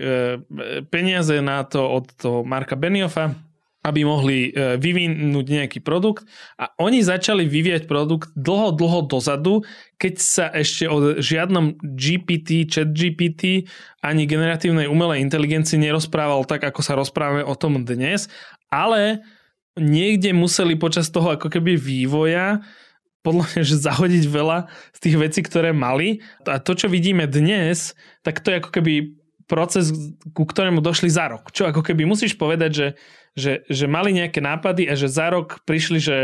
peniaze 0.92 1.40
na 1.40 1.64
to 1.64 1.80
od 1.80 2.12
toho 2.20 2.44
Marka 2.44 2.76
Benioffa, 2.76 3.32
aby 3.84 4.00
mohli 4.00 4.48
e, 4.48 4.80
vyvinúť 4.80 5.46
nejaký 5.46 5.78
produkt 5.84 6.24
a 6.56 6.72
oni 6.80 7.04
začali 7.04 7.44
vyvíjať 7.44 7.84
produkt 7.84 8.32
dlho, 8.32 8.72
dlho 8.72 9.04
dozadu, 9.04 9.60
keď 10.00 10.14
sa 10.16 10.46
ešte 10.48 10.88
o 10.88 11.20
žiadnom 11.20 11.76
GPT, 11.84 12.64
chat 12.64 12.96
GPT 12.96 13.68
ani 14.00 14.24
generatívnej 14.24 14.88
umelej 14.88 15.20
inteligencii 15.20 15.76
nerozprával 15.76 16.48
tak, 16.48 16.64
ako 16.64 16.80
sa 16.80 16.96
rozprávame 16.96 17.44
o 17.44 17.52
tom 17.52 17.84
dnes, 17.84 18.32
ale 18.72 19.20
niekde 19.76 20.32
museli 20.32 20.80
počas 20.80 21.12
toho 21.12 21.36
ako 21.36 21.52
keby 21.52 21.76
vývoja 21.76 22.64
podľa 23.24 23.44
mňa, 23.48 23.62
že 23.64 23.84
zahodiť 23.84 24.24
veľa 24.28 24.58
z 24.92 24.98
tých 25.00 25.16
vecí, 25.16 25.40
ktoré 25.40 25.72
mali. 25.72 26.20
A 26.44 26.60
to, 26.60 26.76
čo 26.76 26.92
vidíme 26.92 27.24
dnes, 27.24 27.96
tak 28.20 28.44
to 28.44 28.52
je 28.52 28.60
ako 28.60 28.70
keby 28.70 29.16
proces, 29.48 29.92
ku 30.36 30.44
ktorému 30.44 30.84
došli 30.84 31.08
za 31.08 31.32
rok. 31.32 31.48
Čo 31.48 31.72
ako 31.72 31.80
keby 31.80 32.04
musíš 32.04 32.36
povedať, 32.36 32.70
že 32.72 32.86
že, 33.34 33.66
že 33.66 33.86
mali 33.90 34.14
nejaké 34.14 34.38
nápady 34.38 34.86
a 34.86 34.94
že 34.94 35.10
za 35.10 35.30
rok 35.30 35.62
prišli, 35.66 35.98
že, 35.98 36.18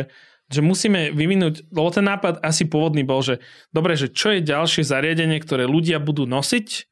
že 0.50 0.60
musíme 0.62 1.10
vyvinúť, 1.10 1.70
lebo 1.70 1.90
ten 1.90 2.06
nápad 2.06 2.42
asi 2.42 2.66
pôvodný 2.66 3.02
bol, 3.02 3.22
že 3.22 3.42
dobre, 3.74 3.98
že 3.98 4.10
čo 4.10 4.34
je 4.34 4.46
ďalšie 4.46 4.86
zariadenie, 4.86 5.42
ktoré 5.42 5.66
ľudia 5.66 5.98
budú 5.98 6.26
nosiť 6.26 6.86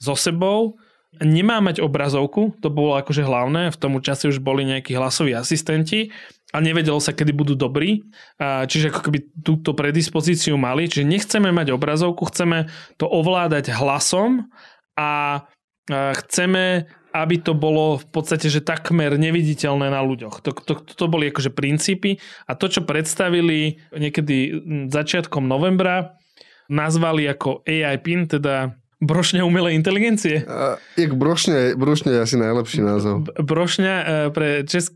so 0.00 0.16
sebou, 0.16 0.80
nemá 1.18 1.58
mať 1.58 1.82
obrazovku, 1.82 2.54
to 2.62 2.70
bolo 2.70 2.94
akože 2.96 3.26
hlavné, 3.26 3.74
v 3.74 3.80
tom 3.80 3.98
čase 3.98 4.30
už 4.30 4.38
boli 4.38 4.62
nejakí 4.62 4.94
hlasoví 4.94 5.34
asistenti 5.34 6.14
a 6.54 6.62
nevedelo 6.62 7.02
sa, 7.02 7.10
kedy 7.10 7.34
budú 7.34 7.54
dobrí, 7.58 8.06
čiže 8.40 8.94
ako 8.94 9.00
keby 9.10 9.18
túto 9.42 9.74
predispozíciu 9.74 10.54
mali, 10.54 10.86
čiže 10.86 11.06
nechceme 11.06 11.50
mať 11.50 11.74
obrazovku, 11.74 12.30
chceme 12.30 12.70
to 12.94 13.10
ovládať 13.10 13.74
hlasom 13.74 14.50
a 14.94 15.42
chceme 15.90 16.86
aby 17.10 17.42
to 17.42 17.52
bolo 17.54 17.98
v 17.98 18.06
podstate, 18.10 18.46
že 18.46 18.62
takmer 18.62 19.18
neviditeľné 19.18 19.90
na 19.90 20.00
ľuďoch. 20.02 20.42
To, 20.46 20.50
to, 20.54 20.74
to 20.82 21.04
boli 21.10 21.30
akože 21.30 21.50
princípy 21.50 22.22
a 22.46 22.54
to, 22.54 22.70
čo 22.70 22.86
predstavili 22.86 23.82
niekedy 23.90 24.62
začiatkom 24.90 25.46
novembra, 25.46 26.18
nazvali 26.70 27.26
ako 27.26 27.66
AI 27.66 27.98
PIN, 27.98 28.30
teda 28.30 28.78
brošňa 29.00 29.42
umelej 29.42 29.74
inteligencie. 29.74 30.44
Uh, 30.44 30.76
jak 30.94 31.16
brošňa, 31.16 31.74
brošňa 31.74 32.10
je 32.14 32.20
asi 32.20 32.36
najlepší 32.36 32.80
názov. 32.84 33.26
Brošňa 33.40 33.94
uh, 33.96 34.06
pre 34.30 34.62
česk 34.68 34.94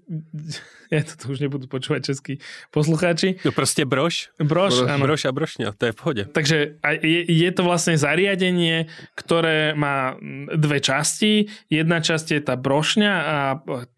to 1.21 1.25
už 1.33 1.43
nebudú 1.43 1.67
počúvať 1.67 2.15
českí 2.15 2.39
poslucháči. 2.71 3.43
No 3.43 3.51
proste 3.51 3.83
broš. 3.83 4.31
Broš, 4.39 4.85
broš, 4.85 4.91
áno. 4.91 5.03
broš 5.09 5.23
a 5.27 5.33
brošňa, 5.35 5.69
to 5.75 5.83
je 5.89 5.93
v 5.93 5.99
pohode. 5.99 6.23
Takže 6.31 6.57
je, 7.03 7.21
je 7.27 7.51
to 7.51 7.63
vlastne 7.67 7.99
zariadenie, 7.99 8.87
ktoré 9.19 9.75
má 9.75 10.15
dve 10.55 10.79
časti. 10.79 11.51
Jedna 11.67 11.99
časť 11.99 12.27
je 12.37 12.41
tá 12.45 12.55
brošňa 12.55 13.13
a 13.15 13.37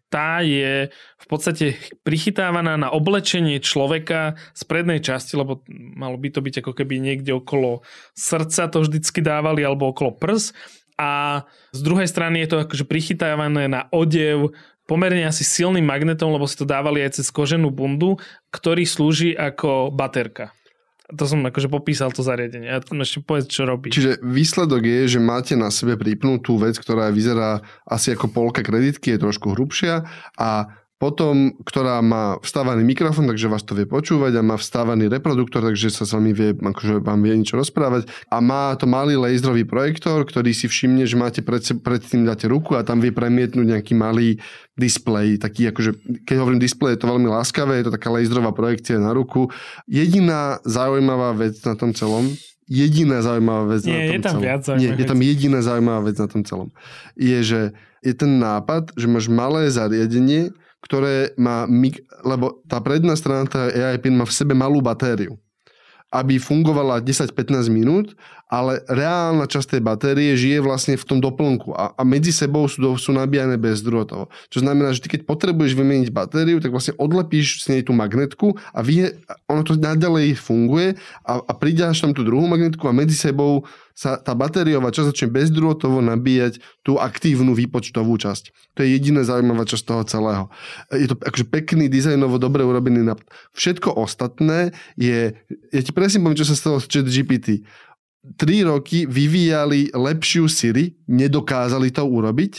tá 0.07 0.39
je 0.39 0.87
v 1.19 1.25
podstate 1.27 1.75
prichytávaná 2.07 2.79
na 2.79 2.89
oblečenie 2.95 3.59
človeka 3.59 4.39
z 4.55 4.63
prednej 4.63 5.03
časti, 5.03 5.35
lebo 5.35 5.67
malo 5.67 6.15
by 6.15 6.31
to 6.31 6.39
byť 6.39 6.63
ako 6.63 6.71
keby 6.71 7.03
niekde 7.03 7.35
okolo 7.35 7.83
srdca 8.15 8.71
to 8.71 8.87
vždycky 8.87 9.19
dávali, 9.19 9.67
alebo 9.67 9.91
okolo 9.91 10.15
prs. 10.15 10.55
A 10.97 11.43
z 11.75 11.79
druhej 11.85 12.09
strany 12.09 12.41
je 12.41 12.49
to 12.49 12.57
akože 12.65 12.89
prichytávané 12.89 13.69
na 13.69 13.85
odev 13.93 14.55
pomerne 14.87 15.27
asi 15.27 15.43
silným 15.43 15.83
magnetom, 15.83 16.31
lebo 16.31 16.47
si 16.47 16.55
to 16.55 16.63
dávali 16.63 17.03
aj 17.03 17.19
cez 17.21 17.27
koženú 17.29 17.69
bundu, 17.69 18.15
ktorý 18.49 18.87
slúži 18.87 19.35
ako 19.35 19.91
baterka. 19.91 20.55
To 21.07 21.23
som 21.23 21.39
akože 21.39 21.71
popísal 21.71 22.11
to 22.11 22.19
zariadenie. 22.19 22.67
A 22.67 22.83
ešte 22.83 23.23
povedz, 23.23 23.47
čo 23.47 23.63
robí. 23.63 23.95
Čiže 23.95 24.19
výsledok 24.19 24.83
je, 24.83 25.15
že 25.15 25.19
máte 25.23 25.55
na 25.55 25.71
sebe 25.71 25.95
pripnutú 25.95 26.59
vec, 26.59 26.75
ktorá 26.75 27.11
vyzerá 27.15 27.63
asi 27.87 28.11
ako 28.11 28.27
polka 28.27 28.59
kreditky, 28.59 29.15
je 29.15 29.23
trošku 29.23 29.55
hrubšia 29.55 30.03
a 30.35 30.67
potom, 30.97 31.53
ktorá 31.61 32.01
má 32.01 32.41
vstávaný 32.41 32.81
mikrofón, 32.81 33.29
takže 33.29 33.45
vás 33.45 33.61
to 33.61 33.77
vie 33.77 33.85
počúvať 33.85 34.33
a 34.33 34.41
má 34.41 34.57
vstávaný 34.57 35.13
reproduktor, 35.13 35.61
takže 35.61 35.93
sa 35.93 36.09
s 36.09 36.17
vami 36.17 36.33
vie, 36.33 36.57
akože 36.57 37.05
vám 37.05 37.21
vie 37.21 37.37
niečo 37.37 37.53
rozprávať 37.53 38.09
a 38.33 38.41
má 38.41 38.73
to 38.73 38.89
malý 38.89 39.13
laserový 39.13 39.61
projektor, 39.69 40.25
ktorý 40.25 40.57
si 40.57 40.65
všimne, 40.65 41.05
že 41.05 41.13
máte 41.13 41.45
pred, 41.45 41.61
pred 41.85 42.01
tým 42.01 42.25
dáte 42.25 42.49
ruku 42.49 42.73
a 42.73 42.81
tam 42.81 42.97
vie 42.97 43.13
premietnúť 43.13 43.77
nejaký 43.77 43.93
malý 43.93 44.41
displej, 44.73 45.37
taký 45.37 45.69
akože, 45.69 46.25
keď 46.25 46.35
hovorím 46.41 46.61
displej, 46.61 46.97
je 46.97 47.01
to 47.05 47.11
veľmi 47.13 47.29
láskavé, 47.29 47.77
je 47.77 47.85
to 47.89 47.93
taká 47.93 48.09
laserová 48.09 48.49
projekcia 48.49 48.97
na 48.97 49.13
ruku. 49.13 49.53
Jediná 49.85 50.57
zaujímavá 50.65 51.37
vec 51.37 51.61
na 51.61 51.77
tom 51.77 51.93
celom, 51.93 52.25
jediná 52.65 53.21
zaujímavá 53.21 53.77
vec 53.77 53.85
Nie, 53.85 53.93
na 53.93 54.01
tom 54.01 54.09
je 54.09 54.21
tam 54.21 54.33
celom. 54.33 54.41
viac 54.41 54.61
Nie, 54.81 54.91
je 54.97 55.05
tam 55.05 55.21
jediná 55.21 55.59
zaujímavá 55.61 56.01
vec 56.09 56.17
na 56.17 56.27
tom 56.27 56.41
celom. 56.41 56.69
Je, 57.13 57.37
že 57.45 57.61
je 58.01 58.13
ten 58.13 58.41
nápad, 58.41 58.97
že 58.97 59.05
máš 59.05 59.29
malé 59.29 59.69
zariadenie, 59.69 60.53
ktoré 60.81 61.33
má, 61.35 61.65
lebo 62.23 62.61
tá 62.69 62.77
predná 62.79 63.17
strana 63.17 63.49
tá 63.49 63.67
AI 63.67 63.97
PIN 63.97 64.17
má 64.17 64.25
v 64.25 64.35
sebe 64.35 64.53
malú 64.53 64.81
batériu 64.81 65.37
aby 66.07 66.39
fungovala 66.39 67.03
10-15 67.03 67.67
minút 67.67 68.15
ale 68.47 68.79
reálna 68.87 69.43
časť 69.43 69.77
tej 69.77 69.81
batérie 69.83 70.31
žije 70.39 70.63
vlastne 70.63 70.95
v 70.95 71.03
tom 71.03 71.19
doplnku 71.19 71.75
a, 71.75 71.91
a 71.95 72.01
medzi 72.07 72.31
sebou 72.31 72.67
sú, 72.71 72.79
sú 72.95 73.11
nabíjane 73.11 73.59
bezdrôtovo. 73.59 74.31
Čo 74.47 74.63
znamená, 74.63 74.95
že 74.95 75.03
ty 75.03 75.19
keď 75.19 75.27
potrebuješ 75.27 75.75
vymeniť 75.75 76.09
batériu, 76.15 76.63
tak 76.63 76.71
vlastne 76.71 76.95
odlepíš 76.95 77.67
z 77.67 77.75
nej 77.75 77.81
tú 77.83 77.91
magnetku 77.91 78.55
a 78.71 78.79
vie, 78.79 79.19
ono 79.51 79.67
to 79.67 79.75
naďalej 79.75 80.39
funguje 80.39 80.95
a, 81.27 81.43
a 81.43 81.51
pridáš 81.55 81.99
tam 82.03 82.15
tú 82.15 82.23
druhú 82.23 82.47
magnetku 82.47 82.87
a 82.87 82.95
medzi 82.95 83.19
sebou 83.19 83.67
sa 83.97 84.21
tá 84.21 84.37
batériová 84.37 84.93
časť 84.93 85.09
začne 85.09 85.33
bezdrôtovo 85.33 86.05
nabíjať 86.05 86.61
tú 86.85 87.01
aktívnu 87.01 87.57
výpočtovú 87.57 88.13
časť. 88.21 88.77
To 88.77 88.85
je 88.85 88.93
jediná 88.93 89.25
zaujímavá 89.25 89.65
časť 89.65 89.83
toho 89.89 90.03
celého. 90.05 90.43
Je 90.93 91.09
to 91.09 91.17
akože 91.17 91.49
pekný, 91.49 91.89
dizajnovo 91.89 92.37
dobre 92.37 92.61
urobený 92.61 93.01
nápad. 93.01 93.25
Všetko 93.57 93.97
ostatné 93.97 94.77
je, 95.01 95.33
ja 95.73 95.81
ti 95.81 95.89
presne 95.97 96.21
poviem, 96.21 96.37
čo 96.37 96.45
sa 96.45 96.53
stalo 96.53 96.77
s 96.77 96.85
chat 96.85 97.09
GPT. 97.09 97.65
3 98.35 98.67
roky 98.67 99.07
vyvíjali 99.07 99.95
lepšiu 99.95 100.51
Siri, 100.51 100.97
nedokázali 101.07 101.93
to 101.95 102.03
urobiť, 102.03 102.53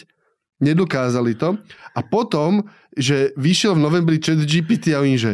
nedokázali 0.64 1.36
to 1.36 1.60
a 1.94 2.00
potom, 2.00 2.64
že 2.96 3.36
vyšiel 3.36 3.76
v 3.76 3.84
novembri 3.84 4.18
chat 4.18 4.40
GPT 4.40 4.96
a 4.96 5.04
oni, 5.04 5.20
že 5.20 5.32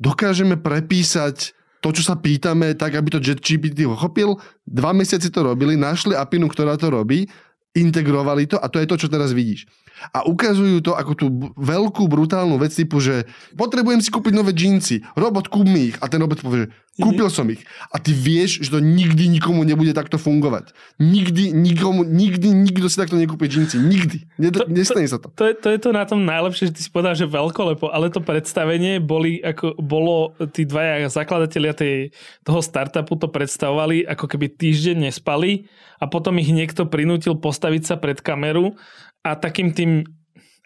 dokážeme 0.00 0.56
prepísať 0.58 1.54
to, 1.80 1.88
čo 1.96 2.02
sa 2.04 2.16
pýtame, 2.16 2.76
tak, 2.76 2.92
aby 2.92 3.08
to 3.08 3.24
ChatGPT 3.24 3.88
pochopil. 3.88 4.36
Dva 4.68 4.92
mesiace 4.92 5.32
to 5.32 5.40
robili, 5.40 5.80
našli 5.80 6.12
apinu, 6.12 6.48
ktorá 6.48 6.76
to 6.76 6.92
robí, 6.92 7.24
integrovali 7.72 8.44
to 8.44 8.60
a 8.60 8.68
to 8.68 8.84
je 8.84 8.86
to, 8.88 8.96
čo 9.00 9.08
teraz 9.08 9.32
vidíš 9.32 9.64
a 10.10 10.24
ukazujú 10.24 10.80
to 10.80 10.92
ako 10.96 11.12
tú 11.12 11.26
veľkú 11.60 12.08
brutálnu 12.08 12.56
vec 12.56 12.72
typu, 12.72 12.98
že 12.98 13.28
potrebujem 13.54 14.00
si 14.00 14.08
kúpiť 14.08 14.32
nové 14.32 14.56
džínsy, 14.56 15.04
robot 15.14 15.52
kúp 15.52 15.68
mi 15.68 15.92
ich 15.92 15.96
a 16.00 16.08
ten 16.08 16.20
robot 16.20 16.40
povie, 16.40 16.64
že 16.64 16.68
kúpil 17.00 17.28
som 17.32 17.48
ich 17.48 17.64
a 17.88 17.96
ty 17.96 18.12
vieš, 18.12 18.60
že 18.60 18.76
to 18.76 18.80
nikdy 18.80 19.28
nikomu 19.32 19.64
nebude 19.64 19.96
takto 19.96 20.20
fungovať. 20.20 20.76
Nikdy, 21.00 21.56
nikomu, 21.56 22.04
nikdy, 22.04 22.52
nikto 22.52 22.86
si 22.92 23.00
takto 23.00 23.16
nekúpi 23.16 23.48
džínsy. 23.48 23.80
Nikdy. 23.80 24.18
Ned- 24.36 24.56
to, 24.56 24.68
nestane 24.68 25.08
sa 25.08 25.16
to. 25.16 25.32
To 25.32 25.48
je, 25.48 25.56
to 25.56 25.68
je 25.72 25.78
to 25.80 25.90
na 25.96 26.04
tom 26.04 26.22
najlepšie, 26.28 26.70
že 26.70 26.74
ty 26.76 26.80
si 26.84 26.90
povedal, 26.92 27.16
že 27.16 27.24
veľkolepo, 27.24 27.88
ale 27.88 28.12
to 28.12 28.20
predstavenie 28.20 29.00
boli, 29.00 29.40
ako 29.40 29.80
bolo 29.80 30.36
tí 30.52 30.68
dvaja 30.68 31.08
zakladatelia 31.08 31.72
tej, 31.72 32.12
toho 32.44 32.60
startupu 32.60 33.16
to 33.16 33.32
predstavovali, 33.32 34.04
ako 34.04 34.28
keby 34.28 34.52
týždeň 34.52 35.08
nespali 35.08 35.70
a 36.00 36.04
potom 36.08 36.36
ich 36.36 36.52
niekto 36.52 36.84
prinútil 36.84 37.36
postaviť 37.36 37.82
sa 37.84 37.94
pred 37.96 38.20
kameru 38.20 38.76
a 39.20 39.36
takým 39.36 39.72
tým, 39.72 40.04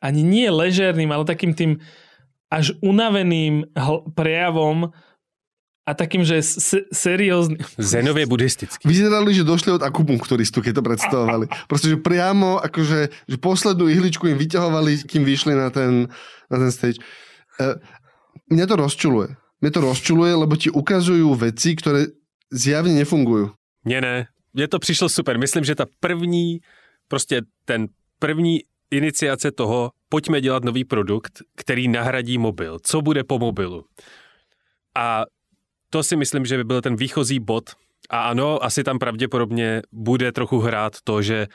ani 0.03 0.23
nie 0.23 0.51
ležerným, 0.51 1.11
ale 1.11 1.25
takým 1.25 1.55
tým 1.55 1.81
až 2.53 2.71
unaveným 2.83 3.67
hl- 3.75 4.05
prejavom 4.15 4.95
a 5.85 5.91
takým, 5.93 6.25
že 6.25 6.41
s- 6.41 6.87
seriózny... 6.93 7.61
Zenovie 7.77 8.25
buddhistický. 8.25 8.89
Vyzerali, 8.89 9.35
že 9.35 9.45
došli 9.45 9.75
od 9.75 9.83
akupunkturistu, 9.83 10.63
keď 10.63 10.81
to 10.81 10.83
predstavovali. 10.87 11.45
Proste, 11.69 11.93
že 11.93 11.99
priamo, 12.01 12.57
akože, 12.63 13.29
že 13.29 13.37
poslednú 13.37 13.91
ihličku 13.91 14.25
im 14.31 14.39
vyťahovali, 14.39 15.05
kým 15.05 15.27
vyšli 15.27 15.53
na 15.53 15.69
ten, 15.69 16.09
na 16.49 16.57
ten 16.57 16.71
stage. 16.73 17.03
E, 17.61 17.77
mňa 18.49 18.65
to 18.65 18.75
rozčuluje. 18.81 19.29
Mňa 19.61 19.71
to 19.75 19.81
rozčuluje, 19.85 20.33
lebo 20.33 20.55
ti 20.57 20.73
ukazujú 20.73 21.37
veci, 21.37 21.77
ktoré 21.77 22.13
zjavne 22.49 22.95
nefungujú. 22.97 23.53
Nie, 23.85 24.01
ne. 24.01 24.27
Mně 24.55 24.69
to 24.69 24.79
přišlo 24.79 25.09
super. 25.09 25.39
Myslím, 25.39 25.65
že 25.65 25.75
ta 25.75 25.85
první, 26.01 26.61
prostě 27.09 27.43
ten 27.65 27.89
první 28.25 28.61
iniciace 28.91 29.53
toho, 29.53 29.91
pojďme 30.09 30.41
dělat 30.41 30.65
nový 30.65 30.85
produkt, 30.85 31.33
který 31.57 31.89
nahradí 31.89 32.39
mobil. 32.39 32.79
Co 32.83 33.03
bude 33.03 33.25
po 33.25 33.39
mobilu? 33.39 33.85
A 34.97 35.25
to 35.91 36.03
si 36.03 36.17
myslím, 36.17 36.45
že 36.45 36.57
by 36.57 36.65
byl 36.65 36.81
ten 36.81 36.97
výchozí 36.97 37.41
bod. 37.41 37.71
A 38.11 38.21
ano, 38.23 38.65
asi 38.65 38.85
tam 38.85 38.99
pravděpodobně 38.99 39.83
bude 39.93 40.33
trochu 40.33 40.59
hrát 40.59 40.93
to, 41.05 41.23
že 41.23 41.47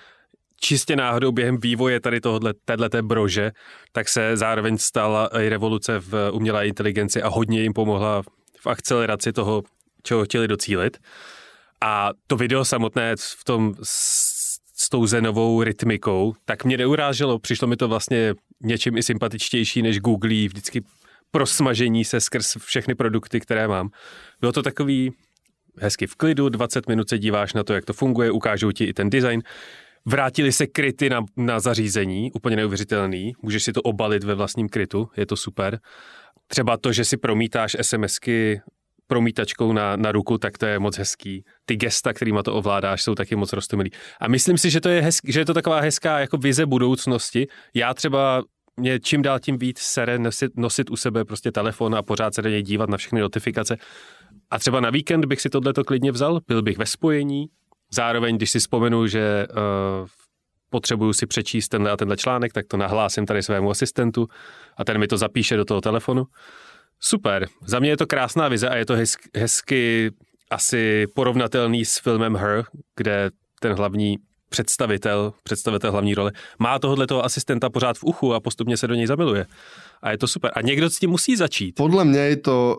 čistě 0.62 0.96
náhodou 0.96 1.32
během 1.32 1.58
vývoje 1.58 2.00
tady 2.00 2.22
tohohle, 2.22 2.54
téhleté 2.66 3.02
brože, 3.02 3.52
tak 3.92 4.10
se 4.10 4.38
zároveň 4.38 4.78
stala 4.78 5.28
i 5.28 5.50
revoluce 5.50 6.00
v 6.00 6.32
umělé 6.32 6.68
inteligenci 6.68 7.22
a 7.22 7.30
hodně 7.30 7.62
jim 7.62 7.74
pomohla 7.74 8.22
v 8.60 8.68
akceleraci 8.68 9.34
toho, 9.34 9.64
čeho 10.04 10.26
chtěli 10.26 10.48
docílit. 10.48 10.98
A 11.82 12.10
to 12.28 12.38
video 12.38 12.66
samotné 12.66 13.16
v 13.16 13.44
tom 13.44 13.74
s 14.80 14.90
tou 14.90 15.06
zenovou 15.06 15.64
rytmikou, 15.64 16.34
tak 16.46 16.66
mě 16.66 16.78
neuráželo. 16.78 17.40
Přišlo 17.40 17.68
mi 17.68 17.76
to 17.76 17.88
vlastně 17.88 18.34
něčím 18.64 18.98
i 18.98 19.04
sympatičtější 19.04 19.82
než 19.82 20.00
Google 20.00 20.48
vždycky 20.48 20.82
prosmažení 21.32 22.06
se 22.06 22.20
skrz 22.20 22.58
všechny 22.60 22.96
produkty, 22.96 23.40
které 23.40 23.68
mám. 23.68 23.90
Bylo 24.40 24.52
to 24.52 24.64
takový 24.64 25.12
hezky 25.78 26.08
v 26.08 26.16
klidu, 26.16 26.50
20 26.50 26.88
minut 26.88 27.10
se 27.10 27.18
díváš 27.18 27.54
na 27.54 27.64
to, 27.64 27.74
jak 27.74 27.86
to 27.86 27.94
funguje, 27.94 28.32
ukážou 28.32 28.72
ti 28.72 28.84
i 28.84 28.94
ten 28.94 29.10
design. 29.10 29.42
Vrátili 30.06 30.52
se 30.52 30.68
kryty 30.68 31.10
na, 31.10 31.22
na 31.38 31.60
zařízení, 31.60 32.32
úplně 32.32 32.56
neuvěřitelný. 32.56 33.34
Můžeš 33.42 33.64
si 33.64 33.74
to 33.74 33.82
obalit 33.82 34.24
ve 34.24 34.36
vlastním 34.36 34.70
krytu, 34.70 35.10
je 35.18 35.26
to 35.26 35.36
super. 35.36 35.80
Třeba 36.48 36.78
to, 36.78 36.92
že 36.92 37.06
si 37.06 37.18
promítáš 37.18 37.78
SMSky 37.82 38.62
promítačkou 39.10 39.74
na, 39.74 39.96
na 39.96 40.12
ruku, 40.12 40.38
tak 40.38 40.58
to 40.58 40.66
je 40.66 40.80
moc 40.80 40.98
hezký. 40.98 41.44
Ty 41.66 41.76
gesta, 41.76 42.14
kterýma 42.14 42.44
to 42.44 42.54
ovládáš, 42.54 43.02
jsou 43.02 43.16
taky 43.16 43.36
moc 43.36 43.54
roztomilý. 43.54 43.92
A 44.22 44.28
myslím 44.28 44.58
si, 44.58 44.70
že 44.70 44.82
to 44.82 44.90
je, 44.90 45.02
hezký, 45.02 45.32
že 45.32 45.40
je 45.40 45.46
to 45.46 45.54
taková 45.54 45.80
hezká 45.80 46.20
jako 46.20 46.38
vize 46.38 46.66
budoucnosti. 46.66 47.48
Já 47.74 47.94
třeba 47.94 48.44
mě 48.78 49.00
čím 49.00 49.22
dál 49.22 49.40
tím 49.40 49.58
víc 49.58 49.80
sere 49.80 50.20
nosit, 50.20 50.52
nosit 50.58 50.90
u 50.90 50.96
sebe 50.96 51.26
prostě 51.26 51.52
telefon 51.52 51.96
a 51.96 52.02
pořád 52.02 52.34
se 52.34 52.42
do 52.42 52.62
dívat 52.62 52.90
na 52.90 52.98
všechny 52.98 53.22
notifikace. 53.22 53.78
A 54.52 54.60
třeba 54.60 54.80
na 54.80 54.90
víkend 54.90 55.26
bych 55.26 55.42
si 55.42 55.50
tohleto 55.50 55.84
klidně 55.84 56.12
vzal, 56.12 56.40
byl 56.48 56.62
bych 56.62 56.78
ve 56.78 56.86
spojení, 56.86 57.48
zároveň, 57.92 58.38
když 58.38 58.52
si 58.52 58.60
vzpomenu, 58.60 59.08
že 59.08 59.48
uh, 59.50 60.08
potřebuju 60.70 61.14
si 61.14 61.26
přečíst 61.26 61.68
tenhle 61.68 61.92
a 61.92 61.98
tenhle 61.98 62.18
článek, 62.18 62.54
tak 62.54 62.66
to 62.68 62.78
nahlásím 62.78 63.26
tady 63.26 63.44
svému 63.44 63.72
asistentu 63.72 64.28
a 64.78 64.86
ten 64.86 64.98
mi 64.98 65.08
to 65.08 65.18
zapíše 65.18 65.58
do 65.58 65.66
toho 65.66 65.82
telefonu. 65.82 66.26
Super. 67.00 67.48
Za 67.66 67.80
mě 67.80 67.90
je 67.90 67.98
to 67.98 68.08
krásná 68.08 68.48
vize 68.48 68.70
a 68.70 68.76
je 68.76 68.86
to 68.86 68.96
hezky, 68.96 69.30
hezky 69.36 70.12
asi 70.52 71.08
porovnatelný 71.16 71.86
s 71.86 72.00
filmem 72.00 72.36
Her, 72.36 72.64
kde 72.96 73.32
ten 73.60 73.74
hlavní 73.74 74.18
představitel, 74.50 75.34
představitel 75.44 75.92
hlavní 75.92 76.16
role, 76.16 76.32
má 76.60 76.80
tohohle 76.80 77.08
toho 77.08 77.26
asistenta 77.26 77.70
pořád 77.70 77.98
v 77.98 78.04
uchu 78.04 78.34
a 78.34 78.40
postupně 78.40 78.78
se 78.78 78.88
do 78.88 78.96
něj 78.96 79.08
zamiluje. 79.08 79.46
A 80.02 80.12
je 80.12 80.18
to 80.18 80.28
super. 80.28 80.52
A 80.56 80.62
někdo 80.62 80.90
s 80.90 81.00
tím 81.00 81.10
musí 81.10 81.36
začít. 81.36 81.76
Podle 81.76 82.06
mě 82.06 82.20
je 82.20 82.38
to 82.38 82.78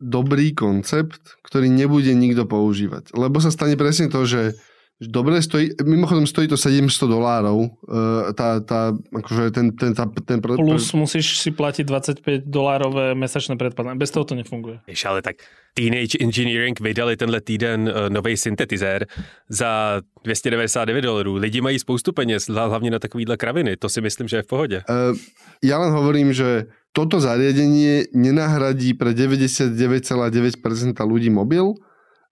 dobrý 0.00 0.56
koncept, 0.56 1.20
ktorý 1.44 1.68
nebude 1.68 2.16
nikto 2.16 2.48
používať. 2.48 3.12
Lebo 3.12 3.36
sa 3.36 3.52
stane 3.52 3.76
presne 3.76 4.08
to, 4.08 4.24
že 4.24 4.56
dobre 5.00 5.42
stojí, 5.42 5.70
mimochodom 5.84 6.26
stojí 6.26 6.48
to 6.48 6.56
700 6.56 7.08
dolárov, 7.08 7.56
uh, 7.56 8.32
tá, 8.36 8.60
tá, 8.60 8.92
akože 9.16 9.50
ten, 9.50 9.72
ten, 9.72 9.94
tá, 9.94 10.04
ten 10.24 10.40
pre, 10.40 10.56
Plus 10.56 10.92
musíš 10.92 11.40
si 11.40 11.50
platiť 11.50 11.84
25 11.88 12.44
dolárové 12.44 13.14
mesačné 13.14 13.56
predplatné. 13.56 13.96
Bez 13.96 14.10
toho 14.10 14.24
to 14.24 14.34
nefunguje. 14.34 14.80
Jež, 14.86 15.04
ale 15.04 15.22
tak 15.22 15.36
Teenage 15.74 16.20
Engineering 16.20 16.80
vydali 16.80 17.16
tenhle 17.16 17.40
týden 17.40 17.88
uh, 17.88 18.12
nový 18.12 18.36
syntetizér 18.36 19.06
za 19.48 20.00
299 20.24 21.02
dolarů. 21.02 21.34
Lidi 21.34 21.60
mají 21.60 21.78
spoustu 21.78 22.12
peněz, 22.12 22.48
hlavně 22.48 22.90
na 22.90 22.98
takovýhle 22.98 23.36
kraviny. 23.36 23.76
To 23.76 23.88
si 23.88 24.00
myslím, 24.00 24.28
že 24.28 24.36
je 24.36 24.42
v 24.42 24.46
pohodě. 24.46 24.82
Uh, 24.88 25.16
ja 25.64 25.76
len 25.76 25.92
hovorím, 25.92 26.32
že 26.32 26.72
toto 26.90 27.20
zariadenie 27.20 28.10
nenahradí 28.16 28.96
pre 28.96 29.12
99,9% 29.14 29.76
ľudí 31.06 31.30
mobil, 31.30 31.76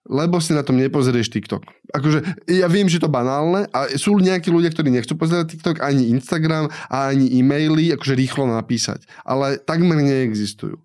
lebo 0.07 0.39
si 0.39 0.55
na 0.55 0.63
tom 0.63 0.79
nepozrieš 0.79 1.27
TikTok. 1.33 1.67
Akože 1.91 2.23
ja 2.47 2.69
viem, 2.71 2.87
že 2.87 3.01
to 3.01 3.11
banálne 3.11 3.67
a 3.73 3.89
sú 3.97 4.15
nejakí 4.17 4.47
ľudia, 4.53 4.71
ktorí 4.71 4.93
nechcú 4.93 5.19
pozerať 5.19 5.57
TikTok, 5.57 5.83
ani 5.83 6.13
Instagram 6.13 6.71
ani 6.87 7.27
e-maily, 7.41 7.91
akože 7.97 8.15
rýchlo 8.15 8.47
napísať. 8.47 9.03
Ale 9.27 9.59
takmer 9.59 9.99
neexistujú. 9.99 10.79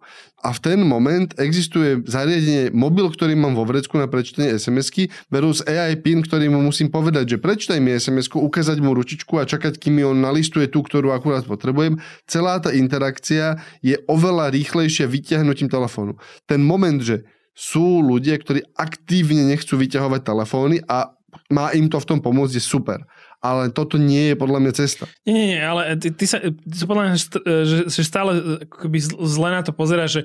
A 0.44 0.52
v 0.52 0.60
ten 0.60 0.76
moment 0.84 1.32
existuje 1.40 2.04
zariadenie, 2.04 2.68
mobil, 2.68 3.08
ktorý 3.08 3.32
mám 3.32 3.56
vo 3.56 3.64
vrecku 3.64 3.96
na 3.96 4.04
prečítanie 4.04 4.52
SMS-ky, 4.60 5.08
versus 5.32 5.64
AI 5.64 5.96
PIN, 5.96 6.20
ktorý 6.20 6.52
mu 6.52 6.60
musím 6.60 6.92
povedať, 6.92 7.32
že 7.32 7.36
prečítaj 7.40 7.80
mi 7.80 7.96
SMS-ku, 7.96 8.44
ukázať 8.44 8.76
mu 8.84 8.92
ručičku 8.92 9.40
a 9.40 9.48
čakať, 9.48 9.80
kým 9.80 10.04
on 10.04 10.20
nalistuje 10.20 10.68
tú, 10.68 10.84
ktorú 10.84 11.16
akurát 11.16 11.48
potrebujem. 11.48 11.96
Celá 12.28 12.60
tá 12.60 12.76
interakcia 12.76 13.56
je 13.80 13.96
oveľa 14.04 14.52
rýchlejšia 14.52 15.08
vyťahnutím 15.08 15.72
telefónu. 15.72 16.20
Ten 16.44 16.60
moment, 16.60 17.00
že 17.00 17.24
sú 17.54 18.02
ľudia, 18.02 18.34
ktorí 18.36 18.66
aktívne 18.74 19.46
nechcú 19.46 19.78
vyťahovať 19.78 20.20
telefóny 20.26 20.82
a 20.90 21.14
má 21.50 21.70
im 21.74 21.86
to 21.86 21.98
v 22.02 22.08
tom 22.08 22.18
pomôcť, 22.22 22.58
je 22.58 22.62
super. 22.62 23.06
Ale 23.44 23.68
toto 23.70 24.00
nie 24.00 24.32
je 24.32 24.36
podľa 24.38 24.58
mňa 24.62 24.72
cesta. 24.74 25.04
Nie, 25.28 25.54
nie, 25.54 25.60
ale 25.60 25.94
ty, 26.00 26.10
ty 26.10 26.24
sa, 26.24 26.40
ty 26.42 26.74
sa 26.74 26.86
podľa 26.88 27.02
mňa, 27.04 27.16
že, 27.62 27.78
že 27.92 28.02
stále 28.02 28.62
akoby 28.64 28.98
zle 29.04 29.48
na 29.52 29.60
to 29.60 29.70
pozera, 29.76 30.08
že 30.08 30.24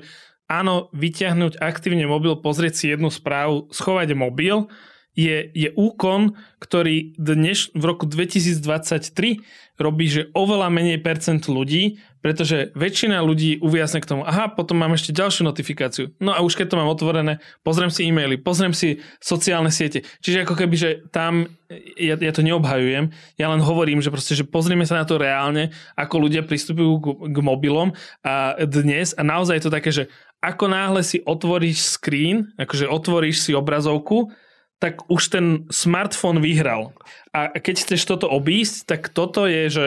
áno, 0.50 0.90
vyťahnuť 0.90 1.62
aktívne 1.62 2.08
mobil, 2.10 2.34
pozrieť 2.40 2.74
si 2.74 2.84
jednu 2.90 3.12
správu, 3.12 3.70
schovať 3.70 4.18
mobil, 4.18 4.66
je, 5.14 5.50
je 5.52 5.68
úkon, 5.74 6.38
ktorý 6.62 7.18
dnes 7.18 7.68
v 7.74 7.82
roku 7.82 8.06
2023 8.06 9.42
robí, 9.76 10.06
že 10.06 10.30
oveľa 10.32 10.70
menej 10.70 11.02
percent 11.02 11.44
ľudí, 11.50 12.00
pretože 12.20 12.72
väčšina 12.76 13.20
ľudí 13.24 13.60
uviasne 13.64 14.04
k 14.04 14.08
tomu, 14.08 14.22
aha, 14.28 14.52
potom 14.52 14.76
mám 14.76 14.92
ešte 14.92 15.16
ďalšiu 15.16 15.48
notifikáciu. 15.48 16.12
No 16.20 16.36
a 16.36 16.44
už 16.44 16.56
keď 16.56 16.72
to 16.72 16.78
mám 16.80 16.92
otvorené, 16.92 17.40
pozriem 17.64 17.88
si 17.88 18.04
e-maily, 18.08 18.36
pozriem 18.36 18.76
si 18.76 19.00
sociálne 19.24 19.72
siete. 19.72 20.04
Čiže 20.20 20.44
ako 20.44 20.54
keby, 20.54 20.76
že 20.76 20.90
tam, 21.08 21.48
ja, 21.96 22.20
ja 22.20 22.32
to 22.32 22.44
neobhajujem, 22.44 23.08
ja 23.40 23.46
len 23.48 23.60
hovorím, 23.64 24.04
že 24.04 24.12
proste, 24.12 24.36
že 24.36 24.44
pozrieme 24.44 24.84
sa 24.84 25.00
na 25.00 25.08
to 25.08 25.16
reálne, 25.16 25.72
ako 25.96 26.28
ľudia 26.28 26.44
pristupujú 26.44 26.92
k, 27.00 27.06
k 27.32 27.36
mobilom 27.40 27.96
a 28.20 28.54
dnes 28.68 29.16
a 29.16 29.24
naozaj 29.24 29.56
je 29.60 29.64
to 29.64 29.72
také, 29.72 29.90
že 29.90 30.04
ako 30.40 30.72
náhle 30.72 31.04
si 31.04 31.20
otvoríš 31.24 32.00
screen, 32.00 32.52
akože 32.56 32.88
otvoríš 32.88 33.44
si 33.44 33.52
obrazovku, 33.52 34.32
tak 34.80 35.04
už 35.12 35.22
ten 35.28 35.46
smartfón 35.68 36.40
vyhral. 36.40 36.96
A 37.36 37.52
keď 37.52 37.84
chceš 37.84 38.08
toto 38.08 38.26
obísť, 38.32 38.88
tak 38.88 39.12
toto 39.12 39.44
je, 39.44 39.68
že 39.68 39.86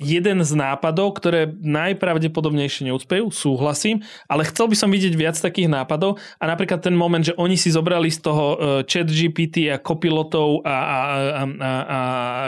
jeden 0.00 0.40
z 0.40 0.52
nápadov, 0.56 1.20
ktoré 1.20 1.52
najpravdepodobnejšie 1.60 2.88
neúspejú, 2.88 3.28
súhlasím, 3.28 4.00
ale 4.26 4.48
chcel 4.48 4.72
by 4.72 4.76
som 4.80 4.88
vidieť 4.88 5.12
viac 5.12 5.36
takých 5.36 5.68
nápadov 5.68 6.16
a 6.40 6.44
napríklad 6.48 6.80
ten 6.80 6.96
moment, 6.96 7.20
že 7.20 7.36
oni 7.36 7.60
si 7.60 7.68
zobrali 7.68 8.08
z 8.08 8.24
toho 8.24 8.46
uh, 8.56 8.58
chat 8.88 9.06
GPT 9.12 9.68
a 9.68 9.76
kopilotov 9.76 10.64
a, 10.64 10.72
a, 10.72 10.98
a, 11.04 11.36
a, 11.60 12.00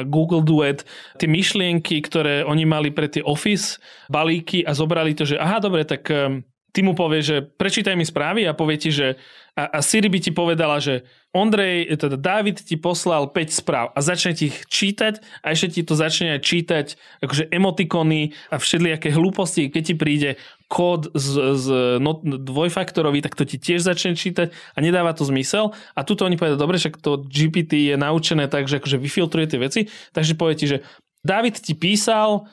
Google 0.08 0.40
Duet 0.40 0.88
tie 1.20 1.28
myšlienky, 1.28 2.00
ktoré 2.00 2.42
oni 2.48 2.64
mali 2.64 2.88
pre 2.88 3.12
tie 3.12 3.20
Office 3.20 3.76
balíky 4.08 4.64
a 4.64 4.72
zobrali 4.72 5.12
to, 5.12 5.28
že 5.28 5.36
aha, 5.36 5.60
dobre, 5.60 5.84
tak 5.84 6.08
um, 6.08 6.40
ty 6.72 6.80
mu 6.80 6.96
povie, 6.96 7.20
že 7.20 7.36
prečítaj 7.44 7.94
mi 7.94 8.08
správy 8.08 8.48
a 8.48 8.56
povie 8.56 8.80
ti, 8.80 8.90
že 8.90 9.20
a, 9.52 9.68
a 9.68 9.78
Siri 9.84 10.08
by 10.08 10.18
ti 10.18 10.32
povedala, 10.32 10.80
že 10.80 11.04
Ondrej, 11.32 11.92
teda 11.96 12.16
David 12.16 12.60
ti 12.64 12.80
poslal 12.80 13.28
5 13.28 13.52
správ 13.52 13.86
a 13.92 14.00
začne 14.00 14.32
ti 14.32 14.48
ich 14.48 14.64
čítať 14.68 15.20
a 15.44 15.52
ešte 15.52 15.80
ti 15.80 15.82
to 15.84 15.92
začne 15.96 16.36
aj 16.36 16.40
čítať 16.44 16.86
akože 17.24 17.52
emotikony 17.52 18.32
a 18.48 18.56
všelijaké 18.56 19.12
hlúposti, 19.12 19.68
keď 19.68 19.82
ti 19.84 19.94
príde 19.96 20.30
kód 20.72 21.12
z, 21.12 21.56
z 21.56 21.66
no, 22.00 22.20
dvojfaktorový, 22.24 23.20
tak 23.20 23.36
to 23.36 23.44
ti 23.44 23.60
tiež 23.60 23.84
začne 23.84 24.16
čítať 24.16 24.52
a 24.52 24.78
nedáva 24.80 25.12
to 25.12 25.28
zmysel. 25.28 25.76
A 25.92 26.00
tuto 26.04 26.24
oni 26.24 26.40
povedia, 26.40 26.56
dobre, 26.56 26.80
však 26.80 27.00
to 27.00 27.20
GPT 27.20 27.92
je 27.92 27.96
naučené 28.00 28.48
tak, 28.48 28.68
že 28.68 28.80
akože 28.80 28.96
vyfiltruje 28.96 29.46
tie 29.52 29.60
veci, 29.60 29.80
takže 30.16 30.32
povie 30.32 30.56
ti, 30.56 30.64
že 30.68 30.80
David 31.20 31.60
ti 31.60 31.76
písal 31.76 32.48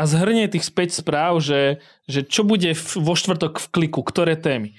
a 0.00 0.08
zhrnie 0.08 0.48
tých 0.48 0.64
späť 0.64 0.96
správ, 0.96 1.44
že, 1.44 1.84
že 2.08 2.24
čo 2.24 2.40
bude 2.48 2.72
v, 2.72 2.90
vo 3.04 3.12
štvrtok 3.12 3.60
v 3.60 3.66
kliku, 3.68 4.00
ktoré 4.00 4.40
témy. 4.40 4.72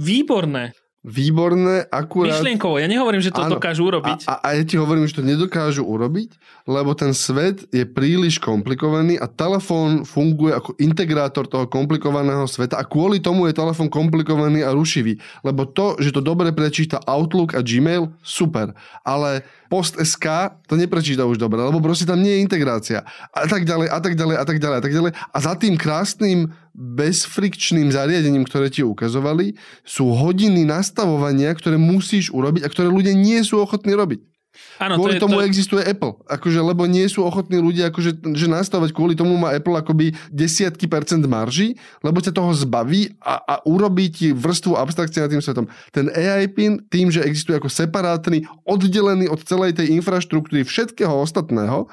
Výborné 0.00 0.72
výborné, 1.06 1.86
akurát... 1.86 2.34
Myšlienkovo, 2.34 2.82
ja 2.82 2.90
nehovorím, 2.90 3.22
že 3.22 3.30
to 3.30 3.46
áno, 3.46 3.56
dokážu 3.56 3.86
urobiť. 3.86 4.26
A, 4.26 4.42
a, 4.42 4.42
a 4.42 4.48
ja 4.58 4.66
ti 4.66 4.74
hovorím, 4.74 5.06
že 5.06 5.14
to 5.14 5.22
nedokážu 5.22 5.86
urobiť, 5.86 6.34
lebo 6.66 6.98
ten 6.98 7.14
svet 7.14 7.62
je 7.70 7.86
príliš 7.86 8.42
komplikovaný 8.42 9.22
a 9.22 9.30
telefón 9.30 10.02
funguje 10.02 10.50
ako 10.50 10.74
integrátor 10.82 11.46
toho 11.46 11.70
komplikovaného 11.70 12.44
sveta 12.50 12.74
a 12.76 12.84
kvôli 12.84 13.22
tomu 13.22 13.46
je 13.46 13.54
telefón 13.54 13.86
komplikovaný 13.86 14.66
a 14.66 14.74
rušivý. 14.74 15.16
Lebo 15.46 15.70
to, 15.70 15.94
že 16.02 16.10
to 16.10 16.18
dobre 16.18 16.50
prečíta 16.50 16.98
Outlook 17.06 17.54
a 17.54 17.62
Gmail, 17.62 18.10
super. 18.20 18.74
Ale 19.06 19.46
Post.sk 19.66 20.26
to 20.66 20.74
neprečíta 20.78 21.26
už 21.26 21.38
dobre, 21.38 21.58
lebo 21.58 21.82
proste 21.82 22.06
tam 22.06 22.22
nie 22.22 22.38
je 22.38 22.42
integrácia. 22.42 23.02
A 23.34 23.46
tak 23.46 23.66
ďalej, 23.66 23.86
a 23.90 23.98
tak 23.98 24.14
ďalej, 24.14 24.36
a 24.38 24.44
tak 24.46 24.58
ďalej, 24.58 24.76
a 24.76 24.82
tak 24.82 24.94
ďalej. 24.94 25.12
A 25.14 25.38
za 25.38 25.54
tým 25.58 25.74
krásnym 25.74 26.54
bezfrikčným 26.74 27.90
zariadením, 27.90 28.46
ktoré 28.46 28.70
ti 28.70 28.86
ukazovali, 28.86 29.54
sú 29.82 30.12
hodiny 30.12 30.66
nastavovania, 30.68 31.50
ktoré 31.54 31.78
musíš 31.78 32.30
urobiť 32.30 32.62
a 32.66 32.70
ktoré 32.70 32.90
ľudia 32.90 33.14
nie 33.16 33.40
sú 33.42 33.58
ochotní 33.58 33.96
robiť. 33.96 34.35
Áno, 34.76 35.00
kvôli 35.00 35.16
to 35.16 35.18
je, 35.18 35.24
tomu 35.24 35.38
to... 35.40 35.46
existuje 35.46 35.82
Apple. 35.84 36.18
Akože, 36.28 36.60
lebo 36.60 36.84
nie 36.84 37.06
sú 37.08 37.24
ochotní 37.24 37.60
ľudia 37.60 37.88
akože, 37.88 38.36
že 38.36 38.46
nastavať, 38.46 38.92
kvôli 38.92 39.16
tomu 39.16 39.36
má 39.36 39.52
Apple 39.56 39.76
akoby 39.78 40.12
desiatky 40.28 40.90
percent 40.90 41.24
marží, 41.24 41.78
lebo 42.04 42.20
sa 42.20 42.34
toho 42.34 42.52
zbaví 42.52 43.16
a, 43.22 43.40
a 43.40 43.54
urobí 43.64 44.12
ti 44.12 44.32
vrstvu 44.36 44.76
abstrakcie 44.76 45.24
nad 45.24 45.32
tým 45.32 45.40
svetom. 45.40 45.66
Ten 45.94 46.12
AI 46.12 46.50
pin 46.52 46.80
tým, 46.92 47.08
že 47.08 47.24
existuje 47.24 47.56
ako 47.56 47.72
separátny, 47.72 48.44
oddelený 48.66 49.32
od 49.32 49.40
celej 49.44 49.78
tej 49.80 49.96
infraštruktúry 49.96 50.66
všetkého 50.66 51.12
ostatného, 51.12 51.88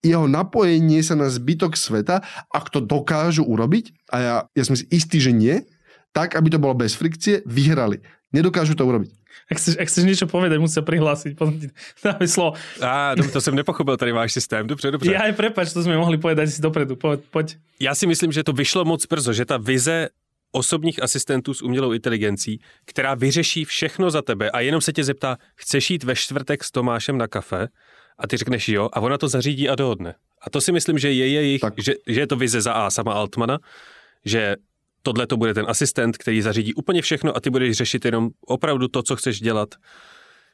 jeho 0.00 0.24
napojenie 0.24 1.04
sa 1.04 1.12
na 1.12 1.28
zbytok 1.28 1.76
sveta, 1.76 2.24
ak 2.48 2.72
to 2.72 2.80
dokážu 2.80 3.44
urobiť, 3.44 3.92
a 4.08 4.16
ja, 4.16 4.36
ja 4.56 4.64
som 4.64 4.72
si 4.72 4.88
istý, 4.88 5.20
že 5.20 5.28
nie, 5.28 5.60
tak, 6.16 6.34
aby 6.34 6.48
to 6.50 6.58
bolo 6.58 6.74
bez 6.74 6.96
frikcie, 6.96 7.44
vyhrali. 7.44 8.00
Nedokážu 8.32 8.74
to 8.74 8.86
urobiť. 8.86 9.10
Ak 9.50 9.58
chceš, 9.58 9.74
ak 9.82 9.86
chceš 9.90 10.04
niečo 10.06 10.26
povedať, 10.30 10.62
musí 10.62 10.78
sa 10.78 10.86
prihlásiť. 10.86 11.34
Dáme 12.06 12.26
slovo. 12.30 12.54
Á, 12.78 13.18
to 13.32 13.40
jsem 13.40 13.54
nepochopil, 13.54 13.96
tady 13.96 14.12
váš 14.12 14.32
systém. 14.32 14.66
Dobře, 14.66 14.90
dobře. 14.90 15.12
Ja 15.12 15.26
aj 15.26 15.34
prepač, 15.34 15.72
to 15.74 15.82
sme 15.82 15.98
mohli 15.98 16.18
povedať 16.18 16.54
si 16.54 16.62
dopredu. 16.62 16.94
Poď, 16.94 17.20
poď. 17.30 17.46
Já 17.80 17.94
si 17.94 18.06
myslím, 18.06 18.32
že 18.32 18.46
to 18.46 18.52
vyšlo 18.52 18.84
moc 18.84 19.06
brzo, 19.06 19.32
že 19.32 19.44
ta 19.44 19.56
vize 19.56 20.08
osobních 20.52 21.02
asistentů 21.02 21.54
s 21.54 21.62
umělou 21.62 21.92
inteligencí, 21.92 22.60
která 22.84 23.14
vyřeší 23.14 23.64
všechno 23.64 24.10
za 24.10 24.22
tebe 24.22 24.50
a 24.50 24.60
jenom 24.60 24.80
se 24.80 24.92
tě 24.92 25.04
zeptá, 25.04 25.36
chceš 25.54 25.90
jít 25.90 26.04
ve 26.04 26.14
čtvrtek 26.16 26.64
s 26.64 26.70
Tomášem 26.70 27.18
na 27.18 27.26
kafe? 27.26 27.68
a 28.20 28.26
ty 28.26 28.36
řekneš 28.36 28.68
jo 28.68 28.88
a 28.92 29.00
ona 29.00 29.18
to 29.18 29.28
zařídí 29.28 29.68
a 29.68 29.74
dohodne. 29.74 30.14
A 30.42 30.50
to 30.50 30.60
si 30.60 30.72
myslím, 30.72 30.98
že 30.98 31.12
je 31.12 31.28
jejich, 31.28 31.60
že, 31.76 31.92
že 32.06 32.20
je 32.20 32.26
to 32.26 32.36
vize 32.36 32.60
za 32.60 32.72
A 32.72 32.90
sama 32.90 33.12
Altmana, 33.12 33.58
že 34.24 34.56
tohle 35.02 35.26
to 35.26 35.36
bude 35.36 35.54
ten 35.54 35.66
asistent, 35.68 36.18
který 36.18 36.42
zařídí 36.42 36.74
úplně 36.74 37.02
všechno 37.02 37.36
a 37.36 37.40
ty 37.40 37.50
budeš 37.50 37.76
řešit 37.76 38.04
jenom 38.04 38.30
opravdu 38.46 38.88
to, 38.88 39.02
co 39.02 39.16
chceš 39.16 39.40
dělat. 39.40 39.74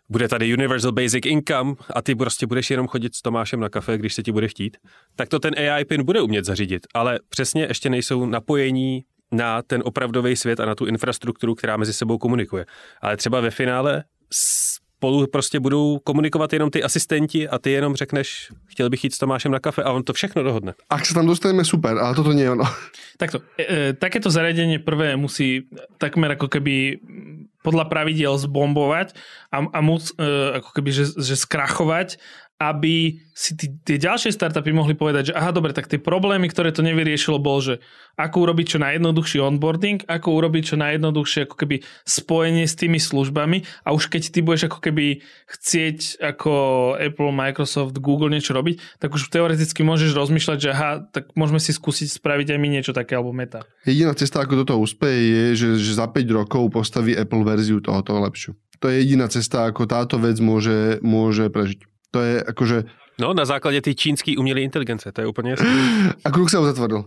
Bude 0.09 0.29
tady 0.29 0.55
Universal 0.55 0.93
Basic 0.93 1.27
Income 1.27 1.75
a 1.95 2.03
ty 2.03 2.15
prostě 2.15 2.47
budeš 2.47 2.71
jenom 2.71 2.87
chodit 2.87 3.15
s 3.15 3.23
Tomášem 3.23 3.61
na 3.61 3.69
kafe, 3.69 3.99
když 3.99 4.15
se 4.15 4.23
ti 4.23 4.33
bude 4.33 4.49
chtít. 4.49 4.77
Tak 5.17 5.29
to 5.29 5.39
ten 5.39 5.55
AI 5.59 5.85
pin 5.85 6.05
bude 6.05 6.21
umět 6.21 6.45
zařídit, 6.45 6.87
ale 6.95 7.19
přesně 7.29 7.63
ještě 7.63 7.91
nejsou 7.91 8.27
napojení 8.27 9.05
na 9.33 9.63
ten 9.63 9.83
opravdový 9.85 10.37
svět 10.37 10.61
a 10.61 10.65
na 10.65 10.75
tu 10.75 10.87
infrastrukturu, 10.87 11.55
která 11.55 11.77
mezi 11.77 11.93
sebou 11.93 12.19
komunikuje. 12.19 12.67
Ale 13.01 13.17
třeba 13.17 13.41
ve 13.41 13.51
finále 13.51 14.05
spolu 14.97 15.27
prostě 15.27 15.61
budou 15.61 15.99
komunikovat 15.99 16.53
jenom 16.53 16.71
ty 16.71 16.83
asistenti 16.83 17.49
a 17.49 17.59
ty 17.59 17.71
jenom 17.71 17.97
řekneš, 17.97 18.53
chtěl 18.67 18.91
bych 18.91 19.05
jít 19.05 19.15
s 19.15 19.19
Tomášem 19.19 19.53
na 19.53 19.59
kafe 19.59 19.83
a 19.83 19.93
on 19.93 20.03
to 20.03 20.13
všechno 20.13 20.43
dohodne. 20.43 20.73
Ak 20.89 21.05
sa 21.05 21.13
tam 21.13 21.29
dostaneme, 21.29 21.69
super, 21.69 22.01
ale 22.01 22.17
toto 22.17 22.33
nie 22.33 22.49
je 22.49 22.57
ono. 22.57 22.65
Takto, 23.21 23.45
e, 23.61 23.65
e, 23.65 23.93
takéto 23.93 24.33
zariadenie 24.33 24.81
prvé 24.81 25.17
musí 25.21 25.69
takmer 26.01 26.33
ako 26.41 26.49
keby 26.49 26.97
podľa 27.61 27.93
pravidiel 27.93 28.41
zbombovať 28.41 29.13
a, 29.53 29.69
a 29.69 29.81
mus, 29.85 30.17
e, 30.17 30.25
ako 30.65 30.71
keby, 30.81 30.91
že, 30.95 31.05
že 31.13 31.35
skrachovať 31.37 32.17
aby 32.57 33.21
si 33.37 33.53
tí, 33.53 33.69
tie 33.85 34.01
ďalšie 34.01 34.33
startupy 34.33 34.73
mohli 34.73 34.97
povedať, 34.97 35.29
že 35.29 35.37
aha, 35.37 35.53
dobre, 35.53 35.77
tak 35.77 35.93
tie 35.93 36.01
problémy, 36.01 36.49
ktoré 36.49 36.73
to 36.73 36.81
nevyriešilo, 36.81 37.37
bol, 37.37 37.61
že 37.61 37.85
ako 38.17 38.49
urobiť 38.49 38.67
čo 38.73 38.79
najjednoduchší 38.81 39.45
onboarding, 39.45 40.09
ako 40.09 40.41
urobiť 40.41 40.73
čo 40.73 40.77
najjednoduchšie 40.81 41.45
ako 41.45 41.53
keby 41.53 41.85
spojenie 42.09 42.65
s 42.65 42.73
tými 42.73 42.97
službami 42.97 43.61
a 43.85 43.93
už 43.93 44.09
keď 44.09 44.33
ty 44.33 44.41
budeš 44.41 44.73
ako 44.73 44.81
keby 44.81 45.21
chcieť 45.53 46.25
ako 46.25 46.53
Apple, 46.97 47.37
Microsoft, 47.37 48.01
Google 48.01 48.33
niečo 48.33 48.57
robiť, 48.57 49.05
tak 49.05 49.13
už 49.13 49.29
teoreticky 49.29 49.85
môžeš 49.85 50.17
rozmýšľať, 50.17 50.57
že 50.57 50.71
aha, 50.73 51.05
tak 51.13 51.37
môžeme 51.37 51.61
si 51.61 51.77
skúsiť 51.77 52.17
spraviť 52.17 52.57
aj 52.57 52.59
my 52.59 52.69
niečo 52.73 52.97
také 52.97 53.21
alebo 53.21 53.37
meta. 53.37 53.69
Jediná 53.85 54.17
cesta, 54.17 54.41
ako 54.41 54.65
do 54.65 54.69
toho 54.73 54.81
úspeje, 54.81 55.21
je, 55.29 55.45
že, 55.61 55.69
že 55.77 55.93
za 55.93 56.09
5 56.09 56.25
rokov 56.33 56.73
postaví 56.73 57.13
Apple 57.13 57.45
verziu 57.45 57.85
tohoto 57.85 58.17
lepšiu. 58.17 58.57
To 58.81 58.89
je 58.89 59.05
jediná 59.05 59.29
cesta, 59.29 59.69
ako 59.69 59.85
táto 59.85 60.17
vec 60.17 60.41
môže, 60.41 61.05
môže 61.05 61.53
prežiť. 61.53 61.96
To 62.11 62.21
je 62.21 62.43
akože... 62.43 62.85
No, 63.21 63.35
na 63.35 63.45
základě 63.45 63.81
té 63.81 63.95
čínské 63.95 64.35
umělé 64.39 64.61
inteligence, 64.61 65.13
to 65.13 65.21
je 65.21 65.27
úplně 65.27 65.51
jasné. 65.51 65.67
A 66.25 66.31
kruh 66.31 66.51
se 66.51 66.59
uzatvoril. 66.59 67.05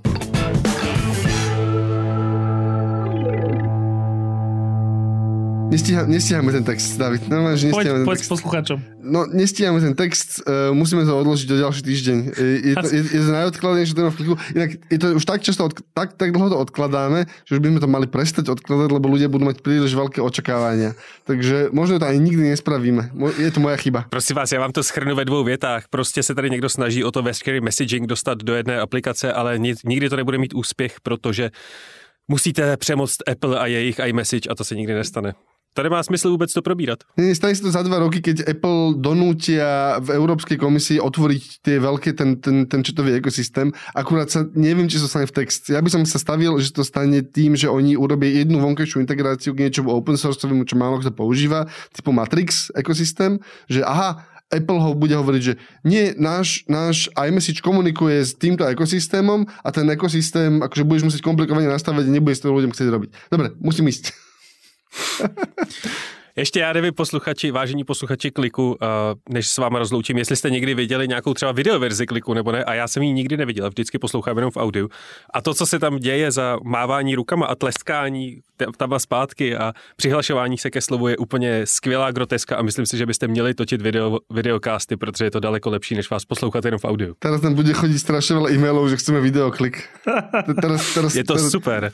Nestíha, 5.70 6.02
nestíhame 6.10 6.50
ten 6.50 6.66
text, 6.66 6.98
David. 6.98 7.30
No, 7.30 7.46
že 7.54 7.70
poď, 7.70 8.02
poď 8.02 8.18
s 8.26 8.30
poslucháčom. 8.34 8.78
No, 9.06 9.30
nestíhame 9.30 9.78
ten 9.78 9.94
text, 9.94 10.42
uh, 10.42 10.74
musíme 10.74 11.06
to 11.06 11.14
odložiť 11.14 11.46
do 11.46 11.62
ďalší 11.62 11.82
týždeň. 11.86 12.18
Je, 12.34 12.74
je, 12.74 12.76
to, 12.76 12.88
je, 12.90 13.02
je 13.06 13.22
to 13.22 13.32
najodkladnejšie 13.38 13.94
téma 13.94 14.10
v 14.10 14.18
kliku. 14.18 14.34
Inak 14.58 14.70
je 14.90 14.98
to 14.98 15.14
už 15.14 15.24
tak 15.30 15.46
často, 15.46 15.70
od, 15.70 15.78
tak, 15.94 16.18
tak 16.18 16.34
dlho 16.34 16.50
to 16.50 16.58
odkladáme, 16.58 17.30
že 17.46 17.54
už 17.54 17.62
by 17.62 17.68
sme 17.70 17.80
to 17.86 17.90
mali 17.90 18.10
prestať 18.10 18.50
odkladať, 18.50 18.90
lebo 18.98 19.14
ľudia 19.14 19.30
budú 19.30 19.46
mať 19.46 19.62
príliš 19.62 19.94
veľké 19.94 20.26
očakávania. 20.26 20.98
Takže 21.30 21.70
možno 21.70 22.02
to 22.02 22.10
ani 22.10 22.18
nikdy 22.18 22.50
nespravíme. 22.50 23.14
Je 23.38 23.54
to 23.54 23.62
moja 23.62 23.78
chyba. 23.78 24.10
Prosím 24.10 24.42
vás, 24.42 24.50
já 24.50 24.60
vám 24.60 24.74
to 24.74 24.82
schrnu 24.82 25.14
ve 25.14 25.26
dvou 25.26 25.46
větách. 25.46 25.86
Prostě 25.90 26.24
se 26.26 26.34
tady 26.34 26.50
někdo 26.50 26.70
snaží 26.70 27.04
o 27.06 27.12
to 27.14 27.22
veškerý 27.22 27.62
messaging 27.62 28.10
dostat 28.10 28.42
do 28.42 28.58
jedné 28.58 28.82
aplikace, 28.82 29.34
ale 29.34 29.62
nikdy 29.86 30.10
to 30.10 30.16
nebude 30.16 30.38
mít 30.38 30.54
úspěch, 30.54 30.98
protože 31.04 31.52
musíte 32.28 32.78
přemoct 32.78 33.30
Apple 33.30 33.60
a 33.60 33.66
jejich 33.66 34.00
iMessage 34.00 34.50
a 34.50 34.56
to 34.56 34.64
se 34.64 34.76
nikdy 34.76 34.94
nestane. 34.94 35.34
To 35.78 35.86
nemá 35.86 36.02
smysl 36.02 36.34
vôbec 36.34 36.50
to 36.50 36.66
probírať. 36.66 37.06
Nie, 37.14 37.38
stane 37.38 37.54
sa 37.54 37.62
to 37.62 37.72
za 37.72 37.86
dva 37.86 38.02
roky, 38.02 38.20
keď 38.26 38.42
Apple 38.50 38.98
donútia 38.98 40.02
v 40.02 40.18
Európskej 40.18 40.58
komisii 40.58 40.98
otvoriť 40.98 41.44
tie 41.62 41.78
veľké, 41.78 42.18
ten, 42.18 42.42
ten, 42.42 42.66
ten 42.66 42.82
četový 42.82 43.22
ekosystém. 43.22 43.70
Akurát 43.94 44.34
sa 44.34 44.50
neviem, 44.58 44.90
či 44.90 44.98
sa 44.98 45.06
stane 45.06 45.30
v 45.30 45.46
text. 45.46 45.70
Ja 45.70 45.80
by 45.80 45.90
som 45.94 46.02
sa 46.10 46.18
stavil, 46.18 46.58
že 46.58 46.74
to 46.74 46.82
stane 46.82 47.22
tým, 47.22 47.54
že 47.54 47.70
oni 47.70 47.94
urobia 47.94 48.42
jednu 48.42 48.58
vonkajšiu 48.58 48.98
integráciu 48.98 49.54
k 49.54 49.70
niečomu 49.70 49.94
open 49.94 50.18
sourceovému, 50.18 50.66
čo 50.66 50.74
málo 50.74 50.98
kto 51.00 51.14
používa, 51.14 51.70
typu 51.94 52.12
Matrix 52.12 52.74
ekosystém, 52.74 53.38
že 53.70 53.86
aha, 53.86 54.26
Apple 54.50 54.82
ho 54.82 54.98
bude 54.98 55.14
hovoriť, 55.14 55.42
že 55.46 55.54
nie, 55.86 56.18
náš, 56.18 56.66
náš 56.66 57.06
iMessage 57.14 57.62
komunikuje 57.62 58.26
s 58.26 58.34
týmto 58.34 58.66
ekosystémom 58.66 59.46
a 59.46 59.70
ten 59.70 59.86
ekosystém, 59.94 60.66
akože 60.66 60.84
budeš 60.90 61.04
musieť 61.06 61.22
komplikovane 61.22 61.70
nastaviť 61.70 62.10
nebudeš 62.10 62.42
to 62.42 62.50
ľuďom 62.50 62.74
chcieť 62.74 62.90
robiť. 62.90 63.10
Dobre, 63.30 63.54
musím 63.62 63.94
ísť. 63.94 64.29
Ještě 66.36 66.60
já 66.60 66.74
nevím, 66.74 66.94
posluchači, 66.94 67.52
vážení 67.52 67.84
posluchači 67.84 68.32
kliku, 68.32 68.78
než 69.30 69.48
s 69.48 69.58
váma 69.58 69.80
rozloučím, 69.80 70.18
jestli 70.18 70.36
jste 70.36 70.50
někdy 70.50 70.74
viděli 70.74 71.08
nějakou 71.08 71.34
třeba 71.34 71.52
videoverzi 71.52 72.06
kliku 72.06 72.34
nebo 72.34 72.52
ne, 72.52 72.64
a 72.64 72.74
já 72.74 72.88
jsem 72.88 73.04
ji 73.04 73.14
nikdy 73.14 73.38
neviděl, 73.38 73.70
vždycky 73.70 74.00
poslouchám 74.00 74.38
jenom 74.38 74.52
v 74.52 74.58
audiu. 74.58 74.90
A 75.34 75.42
to, 75.42 75.54
co 75.54 75.66
se 75.66 75.80
tam 75.80 75.98
děje 75.98 76.32
za 76.32 76.58
mávání 76.64 77.16
rukama 77.16 77.46
a 77.46 77.56
tleskání 77.56 78.42
tam 78.78 78.94
a 78.94 79.00
zpátky 79.00 79.58
a 79.58 79.74
přihlašování 79.96 80.58
se 80.58 80.70
ke 80.70 80.82
slovu 80.82 81.08
je 81.08 81.18
úplně 81.18 81.62
skvělá 81.66 82.12
groteska 82.12 82.56
a 82.56 82.62
myslím 82.62 82.86
si, 82.86 82.98
že 82.98 83.06
byste 83.06 83.28
měli 83.28 83.54
točit 83.54 83.82
video, 83.82 84.20
videokásty, 84.30 84.98
protože 84.98 85.26
je 85.26 85.32
to 85.32 85.40
daleko 85.40 85.70
lepší, 85.70 85.96
než 85.96 86.10
vás 86.10 86.26
poslouchat 86.26 86.66
jenom 86.66 86.80
v 86.80 86.86
audiu. 86.86 87.16
Teraz 87.20 87.42
tam 87.42 87.54
bude 87.54 87.74
chodit 87.74 88.00
strašně 88.00 88.36
veľa 88.36 88.50
e-mailov, 88.52 88.90
že 88.90 88.98
chceme 88.98 89.22
videoklik. 89.22 89.84
Teraz, 90.62 90.94
teraz, 90.94 91.16
je 91.20 91.24
to 91.24 91.34
teraz... 91.34 91.52
super. 91.52 91.92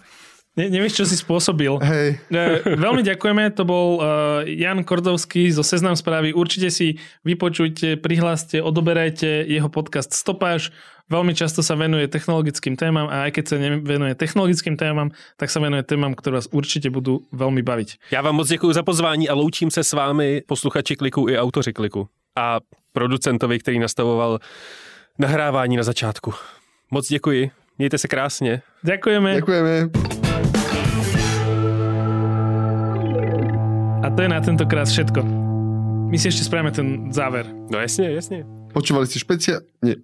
Ne, 0.55 0.71
nevieš, 0.71 1.03
čo 1.03 1.05
si 1.05 1.19
spôsobil. 1.19 1.67
Hej. 1.83 2.23
Veľmi 2.63 3.03
ďakujeme, 3.03 3.51
to 3.51 3.67
bol 3.67 3.99
uh, 3.99 4.47
Jan 4.47 4.87
Kordovský 4.87 5.51
zo 5.51 5.67
Seznam 5.67 5.99
správy. 5.99 6.31
Určite 6.31 6.71
si 6.71 6.95
vypočujte, 7.27 7.99
prihláste, 7.99 8.63
odoberajte 8.63 9.43
jeho 9.51 9.67
podcast 9.67 10.15
Stopáž. 10.15 10.71
Veľmi 11.11 11.35
často 11.35 11.59
sa 11.59 11.75
venuje 11.75 12.07
technologickým 12.07 12.79
témam 12.79 13.11
a 13.11 13.27
aj 13.27 13.31
keď 13.35 13.43
sa 13.45 13.55
nevenuje 13.59 14.15
technologickým 14.15 14.79
témam, 14.79 15.11
tak 15.37 15.51
sa 15.51 15.59
venuje 15.59 15.83
témam, 15.83 16.15
ktoré 16.15 16.39
vás 16.39 16.47
určite 16.49 16.87
budú 16.87 17.27
veľmi 17.35 17.61
baviť. 17.61 18.09
Já 18.15 18.23
vám 18.23 18.35
moc 18.35 18.47
děkuji 18.47 18.73
za 18.73 18.83
pozvání 18.83 19.29
a 19.29 19.33
loučím 19.35 19.71
se 19.71 19.83
s 19.83 19.93
vámi, 19.93 20.41
posluchači 20.47 20.95
kliku 20.95 21.29
i 21.29 21.37
autoři 21.37 21.73
kliku. 21.73 22.07
A 22.35 22.59
producentovi, 22.93 23.59
který 23.59 23.79
nastavoval 23.79 24.39
nahrávání 25.19 25.77
na 25.77 25.83
začátku. 25.83 26.33
Moc 26.91 27.07
děkuji. 27.07 27.51
Mějte 27.77 27.97
se 27.97 28.07
krásně. 28.07 28.61
Ďakujeme. 28.83 29.35
Ďakujeme. 29.35 30.14
A 34.05 34.13
to 34.13 34.21
je 34.21 34.29
na 34.29 34.37
tentokrát 34.37 34.85
všetko. 34.85 35.25
My 36.13 36.17
si 36.21 36.29
ešte 36.29 36.45
spravíme 36.45 36.69
ten 36.69 37.09
záver. 37.09 37.49
No 37.73 37.81
jasne, 37.81 38.13
jasne. 38.13 38.45
Počúvali 38.69 39.09
ste 39.09 39.17
špeciál... 39.17 39.65
Nie. 39.81 39.97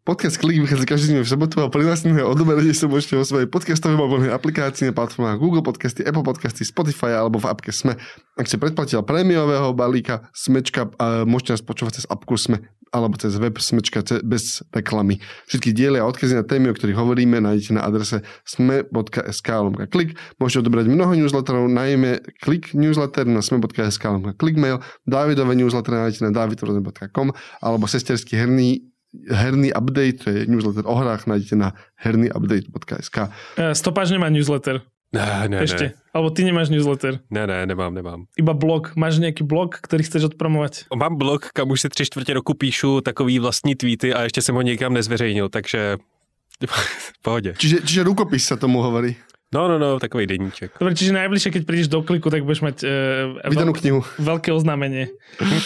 Podcast 0.00 0.40
Klik 0.40 0.64
vychádza 0.64 0.88
každý 0.88 1.06
deň 1.12 1.28
v 1.28 1.28
sobotu 1.28 1.60
a 1.60 1.68
pri 1.68 1.84
odoberení 2.24 2.72
sa 2.72 2.88
môžete 2.88 3.20
vo 3.20 3.24
svojej 3.28 3.44
podcastovej 3.44 4.00
mobilnej 4.00 4.32
aplikácii 4.32 4.88
na 4.88 4.96
platformách 4.96 5.36
Google 5.36 5.60
Podcasty, 5.60 6.08
Apple 6.08 6.24
Podcasty, 6.24 6.64
Spotify 6.64 7.20
alebo 7.20 7.36
v 7.36 7.52
appke 7.52 7.68
Sme. 7.68 8.00
Ak 8.40 8.48
ste 8.48 8.56
predplatiteľ 8.56 9.04
prémiového 9.04 9.76
balíka 9.76 10.32
Smečka, 10.32 10.88
môžete 11.28 11.52
nás 11.52 11.60
počúvať 11.60 12.00
cez 12.00 12.08
appku 12.08 12.40
Sme 12.40 12.64
alebo 12.96 13.20
cez 13.20 13.36
web 13.36 13.54
Smečka 13.60 14.00
bez 14.24 14.64
reklamy. 14.72 15.20
Všetky 15.52 15.76
diely 15.76 16.00
a 16.00 16.08
odkazy 16.08 16.32
na 16.32 16.48
témy, 16.48 16.72
o 16.72 16.74
ktorých 16.74 16.96
hovoríme, 16.96 17.36
nájdete 17.36 17.76
na 17.76 17.84
adrese 17.84 18.24
sme.sk 18.48 19.48
klik. 19.92 20.16
Môžete 20.40 20.64
odobrať 20.64 20.90
mnoho 20.90 21.12
newsletterov, 21.12 21.68
najmä 21.68 22.24
klik 22.40 22.72
newsletter 22.72 23.28
na 23.28 23.44
sme.sk 23.44 24.04
klikmail, 24.40 24.80
Davidové 25.04 25.54
newsletter 25.60 25.92
nájdete 25.92 26.24
na 26.24 26.32
davidrozne.com 26.32 27.36
alebo 27.62 27.84
sesterský 27.84 28.40
herný 28.40 28.89
herný 29.30 29.72
update, 29.74 30.12
to 30.24 30.30
je 30.30 30.46
newsletter 30.46 30.86
o 30.86 30.94
hrách, 30.94 31.26
nájdete 31.26 31.56
na 31.56 31.72
hernyupdate.sk. 31.98 33.16
E, 33.58 33.74
stopáž 33.74 34.10
nemá 34.10 34.28
newsletter. 34.28 34.82
Ne, 35.12 35.48
ne, 35.50 35.66
Ešte. 35.66 35.84
ne. 35.84 35.94
Alebo 36.14 36.30
ty 36.30 36.46
nemáš 36.46 36.70
newsletter. 36.70 37.18
Ne, 37.30 37.42
ne, 37.46 37.66
nemám, 37.66 37.90
nemám. 37.94 38.30
Iba 38.38 38.54
blog. 38.54 38.94
Máš 38.94 39.18
nejaký 39.18 39.42
blog, 39.42 39.74
ktorý 39.82 40.06
chceš 40.06 40.30
odpromovať? 40.30 40.86
Mám 40.94 41.18
blog, 41.18 41.50
kam 41.50 41.70
už 41.74 41.80
si 41.80 41.88
tři 41.88 42.04
čtvrtě 42.06 42.34
roku 42.34 42.54
píšu 42.54 43.00
takový 43.00 43.38
vlastní 43.38 43.74
tweety 43.74 44.14
a 44.14 44.22
ještě 44.22 44.42
jsem 44.42 44.54
ho 44.54 44.62
nikam 44.62 44.94
nezveřejnil, 44.94 45.48
takže 45.48 45.96
pohodě. 47.22 47.54
Čiže, 47.58 47.76
čiže 47.82 48.04
rukopis 48.04 48.44
sa 48.46 48.56
tomu 48.56 48.82
hovorí. 48.82 49.16
No, 49.50 49.66
no, 49.68 49.78
no, 49.82 49.98
takový 49.98 50.26
deníček. 50.30 50.78
Dobre, 50.78 50.94
čiže 50.94 51.10
najbližšie, 51.10 51.50
keď 51.50 51.62
prídeš 51.66 51.88
do 51.90 52.06
kliku, 52.06 52.30
tak 52.30 52.46
budeš 52.46 52.62
mať 52.62 52.76
uh, 52.86 53.50
Vydanú 53.50 53.74
knihu. 53.74 54.06
veľké 54.22 54.54
oznámenie. 54.54 55.10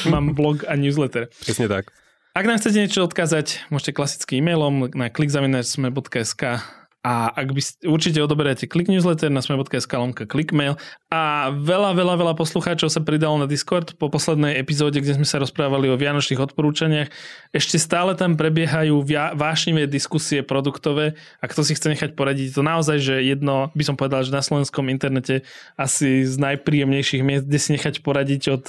Mám 0.09 0.32
blog 0.32 0.64
a 0.64 0.72
newsletter. 0.72 1.28
Přesně 1.40 1.68
tak. 1.68 1.92
Ak 2.35 2.51
nám 2.51 2.59
chcete 2.59 2.82
niečo 2.82 3.07
odkázať, 3.07 3.70
môžete 3.70 3.95
klasickým 3.95 4.43
e-mailom 4.43 4.91
na 4.91 5.07
klikzavináčsme.sk 5.07 6.66
a 7.07 7.14
ak 7.30 7.55
by 7.55 7.62
ste, 7.62 7.87
určite 7.87 8.18
odoberáte 8.18 8.66
klik 8.66 8.91
newsletter 8.91 9.30
na 9.30 9.39
sme.sk 9.39 9.87
lomka 9.95 10.26
klikmail 10.26 10.74
a 11.14 11.55
veľa, 11.55 11.95
veľa, 11.95 12.14
veľa 12.18 12.35
poslucháčov 12.35 12.91
sa 12.91 13.07
pridalo 13.07 13.39
na 13.39 13.47
Discord 13.47 13.95
po 14.03 14.11
poslednej 14.11 14.59
epizóde, 14.59 14.99
kde 14.99 15.14
sme 15.14 15.22
sa 15.22 15.39
rozprávali 15.39 15.87
o 15.87 15.95
vianočných 15.95 16.43
odporúčaniach. 16.43 17.07
Ešte 17.55 17.78
stále 17.78 18.18
tam 18.18 18.35
prebiehajú 18.35 18.99
via, 19.07 19.30
vášnivé 19.39 19.87
diskusie 19.87 20.43
produktové 20.43 21.14
a 21.39 21.47
kto 21.47 21.62
si 21.62 21.78
chce 21.78 21.87
nechať 21.95 22.18
poradiť, 22.18 22.51
to 22.51 22.66
naozaj, 22.66 22.99
že 22.99 23.22
jedno, 23.22 23.70
by 23.78 23.85
som 23.87 23.95
povedal, 23.95 24.26
že 24.26 24.35
na 24.35 24.43
slovenskom 24.43 24.91
internete 24.91 25.47
asi 25.78 26.26
z 26.26 26.35
najpríjemnejších 26.35 27.22
miest, 27.22 27.47
kde 27.47 27.62
si 27.62 27.78
nechať 27.78 28.03
poradiť 28.03 28.43
od 28.51 28.64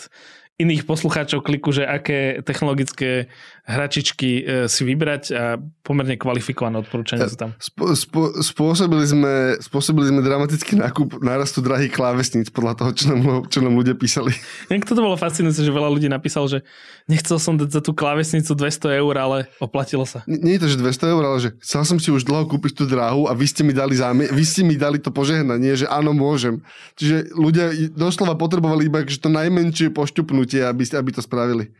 iných 0.55 0.88
poslucháčov 0.88 1.43
kliku, 1.43 1.76
že 1.76 1.84
aké 1.84 2.39
technologické 2.39 3.28
hračičky 3.66 4.30
e, 4.39 4.70
si 4.70 4.86
vybrať 4.86 5.24
a 5.34 5.57
pomerne 5.82 6.13
kvalifikované 6.22 6.78
odporúčania 6.78 7.26
sú 7.26 7.34
tam. 7.34 7.57
Spo, 7.57 7.97
spo, 7.97 8.22
spôsobili, 8.38 9.05
sme, 9.09 9.34
spôsobili 9.57 10.13
sme 10.13 10.22
dramatický 10.22 10.78
nákup 10.78 11.18
nárastu 11.26 11.66
drahých 11.66 11.89
klávesníc 11.89 12.53
podľa 12.53 12.78
toho, 12.78 12.89
čo 12.93 13.05
nám, 13.09 13.22
čo 13.49 13.59
nám 13.66 13.74
ľudia 13.74 13.97
písali. 13.97 14.38
Niekto 14.70 14.93
to 14.93 15.01
bolo 15.01 15.18
fascinujúce, 15.18 15.66
že 15.66 15.74
veľa 15.74 15.89
ľudí 15.89 16.05
napísal, 16.05 16.45
že 16.45 16.61
nechcel 17.09 17.41
som 17.41 17.57
dať 17.57 17.74
za 17.74 17.82
tú 17.82 17.97
klávesnicu 17.97 18.53
200 18.53 19.01
eur, 19.01 19.13
ale 19.18 19.38
oplatilo 19.57 20.05
sa. 20.05 20.22
Nie, 20.30 20.38
nie 20.45 20.53
je 20.61 20.61
to, 20.61 20.68
že 20.70 20.78
200 20.86 21.13
eur, 21.18 21.24
ale 21.26 21.38
že 21.41 21.49
chcel 21.66 21.82
som 21.89 21.97
si 21.97 22.13
už 22.13 22.22
dlho 22.22 22.45
kúpiť 22.45 22.78
tú 22.78 22.86
dráhu 22.86 23.26
a 23.26 23.34
vy 23.34 23.49
ste 23.49 23.66
mi 23.66 23.74
dali 23.74 23.97
zámi- 23.97 24.30
vy 24.30 24.43
ste 24.45 24.61
mi 24.61 24.78
dali 24.78 25.01
to 25.01 25.09
požehnanie, 25.09 25.74
že 25.74 25.89
áno, 25.89 26.13
môžem. 26.13 26.61
Čiže 27.01 27.34
ľudia 27.34 27.74
doslova 27.97 28.38
potrebovali 28.38 28.86
iba 28.86 29.01
že 29.05 29.18
to 29.18 29.34
najmenšie 29.34 29.89
pošťupnutie, 29.89 30.61
aby, 30.61 30.86
aby 30.86 31.09
to 31.09 31.22
spravili. 31.26 31.74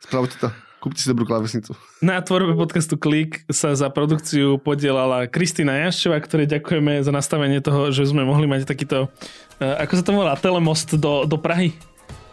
Spravte 0.00 0.36
to. 0.40 0.48
Kúpte 0.76 1.00
si 1.00 1.08
dobrú 1.08 1.24
klávesnicu. 1.24 1.72
Na 2.04 2.20
tvorbe 2.20 2.52
podcastu 2.52 3.00
Klik 3.00 3.48
sa 3.48 3.72
za 3.72 3.88
produkciu 3.88 4.60
podielala 4.60 5.24
Kristina 5.24 5.80
Jaščová, 5.88 6.20
ktorej 6.20 6.52
ďakujeme 6.52 7.00
za 7.00 7.10
nastavenie 7.10 7.64
toho, 7.64 7.88
že 7.90 8.04
sme 8.04 8.28
mohli 8.28 8.44
mať 8.44 8.68
takýto, 8.68 9.08
uh, 9.08 9.74
ako 9.82 9.92
sa 9.96 10.02
to 10.04 10.12
volá, 10.12 10.36
telemost 10.36 10.92
do, 11.00 11.24
do 11.24 11.40
Prahy. 11.40 11.72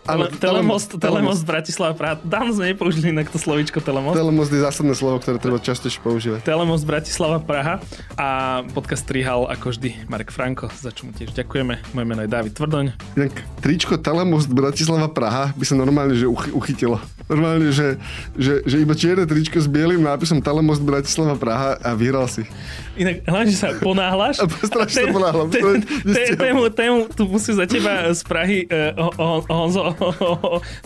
Ale 0.04 0.28
telemost, 0.36 0.44
telemost, 0.44 1.00
telemost 1.00 1.42
Bratislava 1.48 1.96
Praha. 1.96 2.20
Dávno 2.28 2.52
sme 2.52 2.76
nepoužili 2.76 3.16
inak 3.16 3.32
to 3.32 3.40
slovičko 3.40 3.80
telemost. 3.80 4.20
Telemost 4.20 4.52
je 4.52 4.60
zásadné 4.60 4.94
slovo, 5.00 5.16
ktoré 5.24 5.40
treba 5.40 5.64
častejšie 5.64 6.04
používať. 6.04 6.44
Telemost 6.44 6.84
Bratislava 6.84 7.40
Praha 7.40 7.80
a 8.20 8.62
podcast 8.76 9.08
strihal 9.08 9.48
ako 9.48 9.72
vždy 9.72 10.04
Marek 10.12 10.36
Franko, 10.36 10.68
za 10.76 10.92
čo 10.92 11.08
mu 11.08 11.16
tiež 11.16 11.32
ďakujeme. 11.32 11.80
Moje 11.96 12.06
meno 12.06 12.20
je 12.20 12.28
David 12.28 12.52
Tvrdoň. 12.52 12.86
Inak 13.16 13.32
tričko 13.64 13.96
Telemost 13.96 14.52
Bratislava 14.52 15.08
Praha 15.08 15.56
by 15.56 15.64
sa 15.64 15.80
normálne 15.80 16.20
že 16.20 16.28
uchy, 16.28 16.52
uchytilo. 16.52 17.00
Normálne, 17.32 17.72
že, 17.72 17.96
že, 18.36 18.60
že 18.68 18.84
iba 18.84 18.92
čierne 19.00 19.24
tričko 19.24 19.56
s 19.64 19.72
bielým 19.72 20.04
nápisom 20.04 20.44
Telemost 20.44 20.84
Bratislava 20.84 21.40
Praha 21.40 21.80
a 21.80 21.96
vyhral 21.96 22.28
si. 22.28 22.44
Inak 23.00 23.24
hlavne, 23.24 23.48
že 23.48 23.58
sa 23.58 23.72
ponáhľaš. 23.80 24.44
A 24.44 24.46
strašne 24.68 25.08
sa 25.08 25.16
ponáhľam. 25.16 25.48
Tému, 26.36 26.68
tému 26.76 26.98
tu 27.16 27.24
musí 27.32 27.56
za 27.56 27.64
teba 27.64 28.12
z 28.12 28.22
Prahy 28.28 28.68
uh, 28.68 29.48
Honzo 29.48 29.93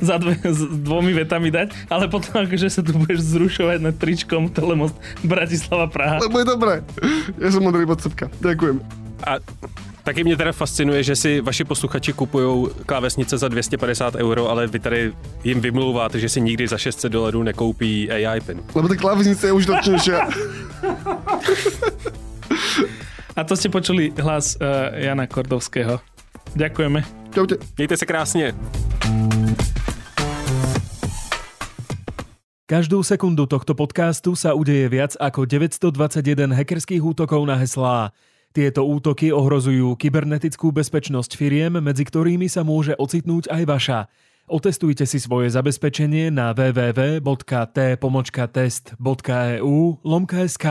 za 0.07 0.17
dve, 0.17 0.35
s 0.43 0.61
dvomi 0.83 1.13
vetami 1.13 1.51
dať, 1.51 1.89
ale 1.89 2.07
potom 2.07 2.43
akože 2.45 2.67
sa 2.69 2.81
tu 2.85 2.93
budeš 2.95 3.23
zrušovať 3.33 3.79
nad 3.81 3.95
tričkom 3.95 4.49
Telemost 4.51 4.95
Bratislava 5.23 5.87
Praha. 5.87 6.23
Lebo 6.23 6.39
je 6.39 6.45
dobré. 6.45 6.73
Ja 7.41 7.49
som 7.51 7.63
modrý 7.63 7.85
podsebka. 7.87 8.29
Ďakujem. 8.41 9.07
A 9.23 9.41
taky 10.03 10.23
mě 10.23 10.37
teda 10.37 10.51
fascinuje, 10.51 11.03
že 11.03 11.15
si 11.15 11.41
vaši 11.41 11.63
posluchači 11.63 12.13
kupují 12.13 12.67
klávesnice 12.85 13.37
za 13.37 13.47
250 13.47 14.15
euro, 14.15 14.49
ale 14.49 14.67
vy 14.67 14.79
tady 14.79 15.13
jim 15.43 15.61
vymlouváte, 15.61 16.19
že 16.19 16.29
si 16.29 16.41
nikdy 16.41 16.67
za 16.67 16.77
600 16.77 17.11
dolarů 17.11 17.43
nekoupí 17.43 18.11
AI 18.11 18.41
pin. 18.41 18.63
Lebo 18.75 18.87
tá 18.87 18.95
klávesnica 18.95 19.47
je 19.47 19.53
už 19.53 19.65
dočnejšia. 19.65 20.17
A 23.37 23.43
to 23.45 23.53
ste 23.53 23.69
počuli 23.69 24.09
hlas 24.17 24.57
uh, 24.57 24.97
Jana 24.97 25.29
Kordovského. 25.29 26.01
Ďakujeme. 26.55 27.03
Čaute. 27.33 27.55
Mějte 27.77 27.97
se 27.97 28.05
krásně. 28.05 28.53
Každú 32.67 32.99
sekundu 32.99 33.47
tohto 33.47 33.79
podcastu 33.79 34.35
sa 34.35 34.51
udeje 34.51 34.91
viac 34.91 35.15
ako 35.15 35.47
921 35.47 36.51
hackerských 36.51 36.99
útokov 36.99 37.47
na 37.47 37.55
heslá. 37.55 38.11
Tieto 38.51 38.83
útoky 38.83 39.31
ohrozujú 39.31 39.95
kybernetickú 39.95 40.75
bezpečnosť 40.75 41.31
firiem, 41.39 41.79
medzi 41.79 42.03
ktorými 42.03 42.51
sa 42.51 42.67
môže 42.67 42.91
ocitnúť 42.99 43.47
aj 43.47 43.63
vaša. 43.63 44.11
Otestujte 44.51 45.07
si 45.07 45.15
svoje 45.15 45.47
zabezpečenie 45.47 46.27
na 46.27 46.51
www.t-test.eu 46.51 47.23
lomka.sk. 50.03 50.65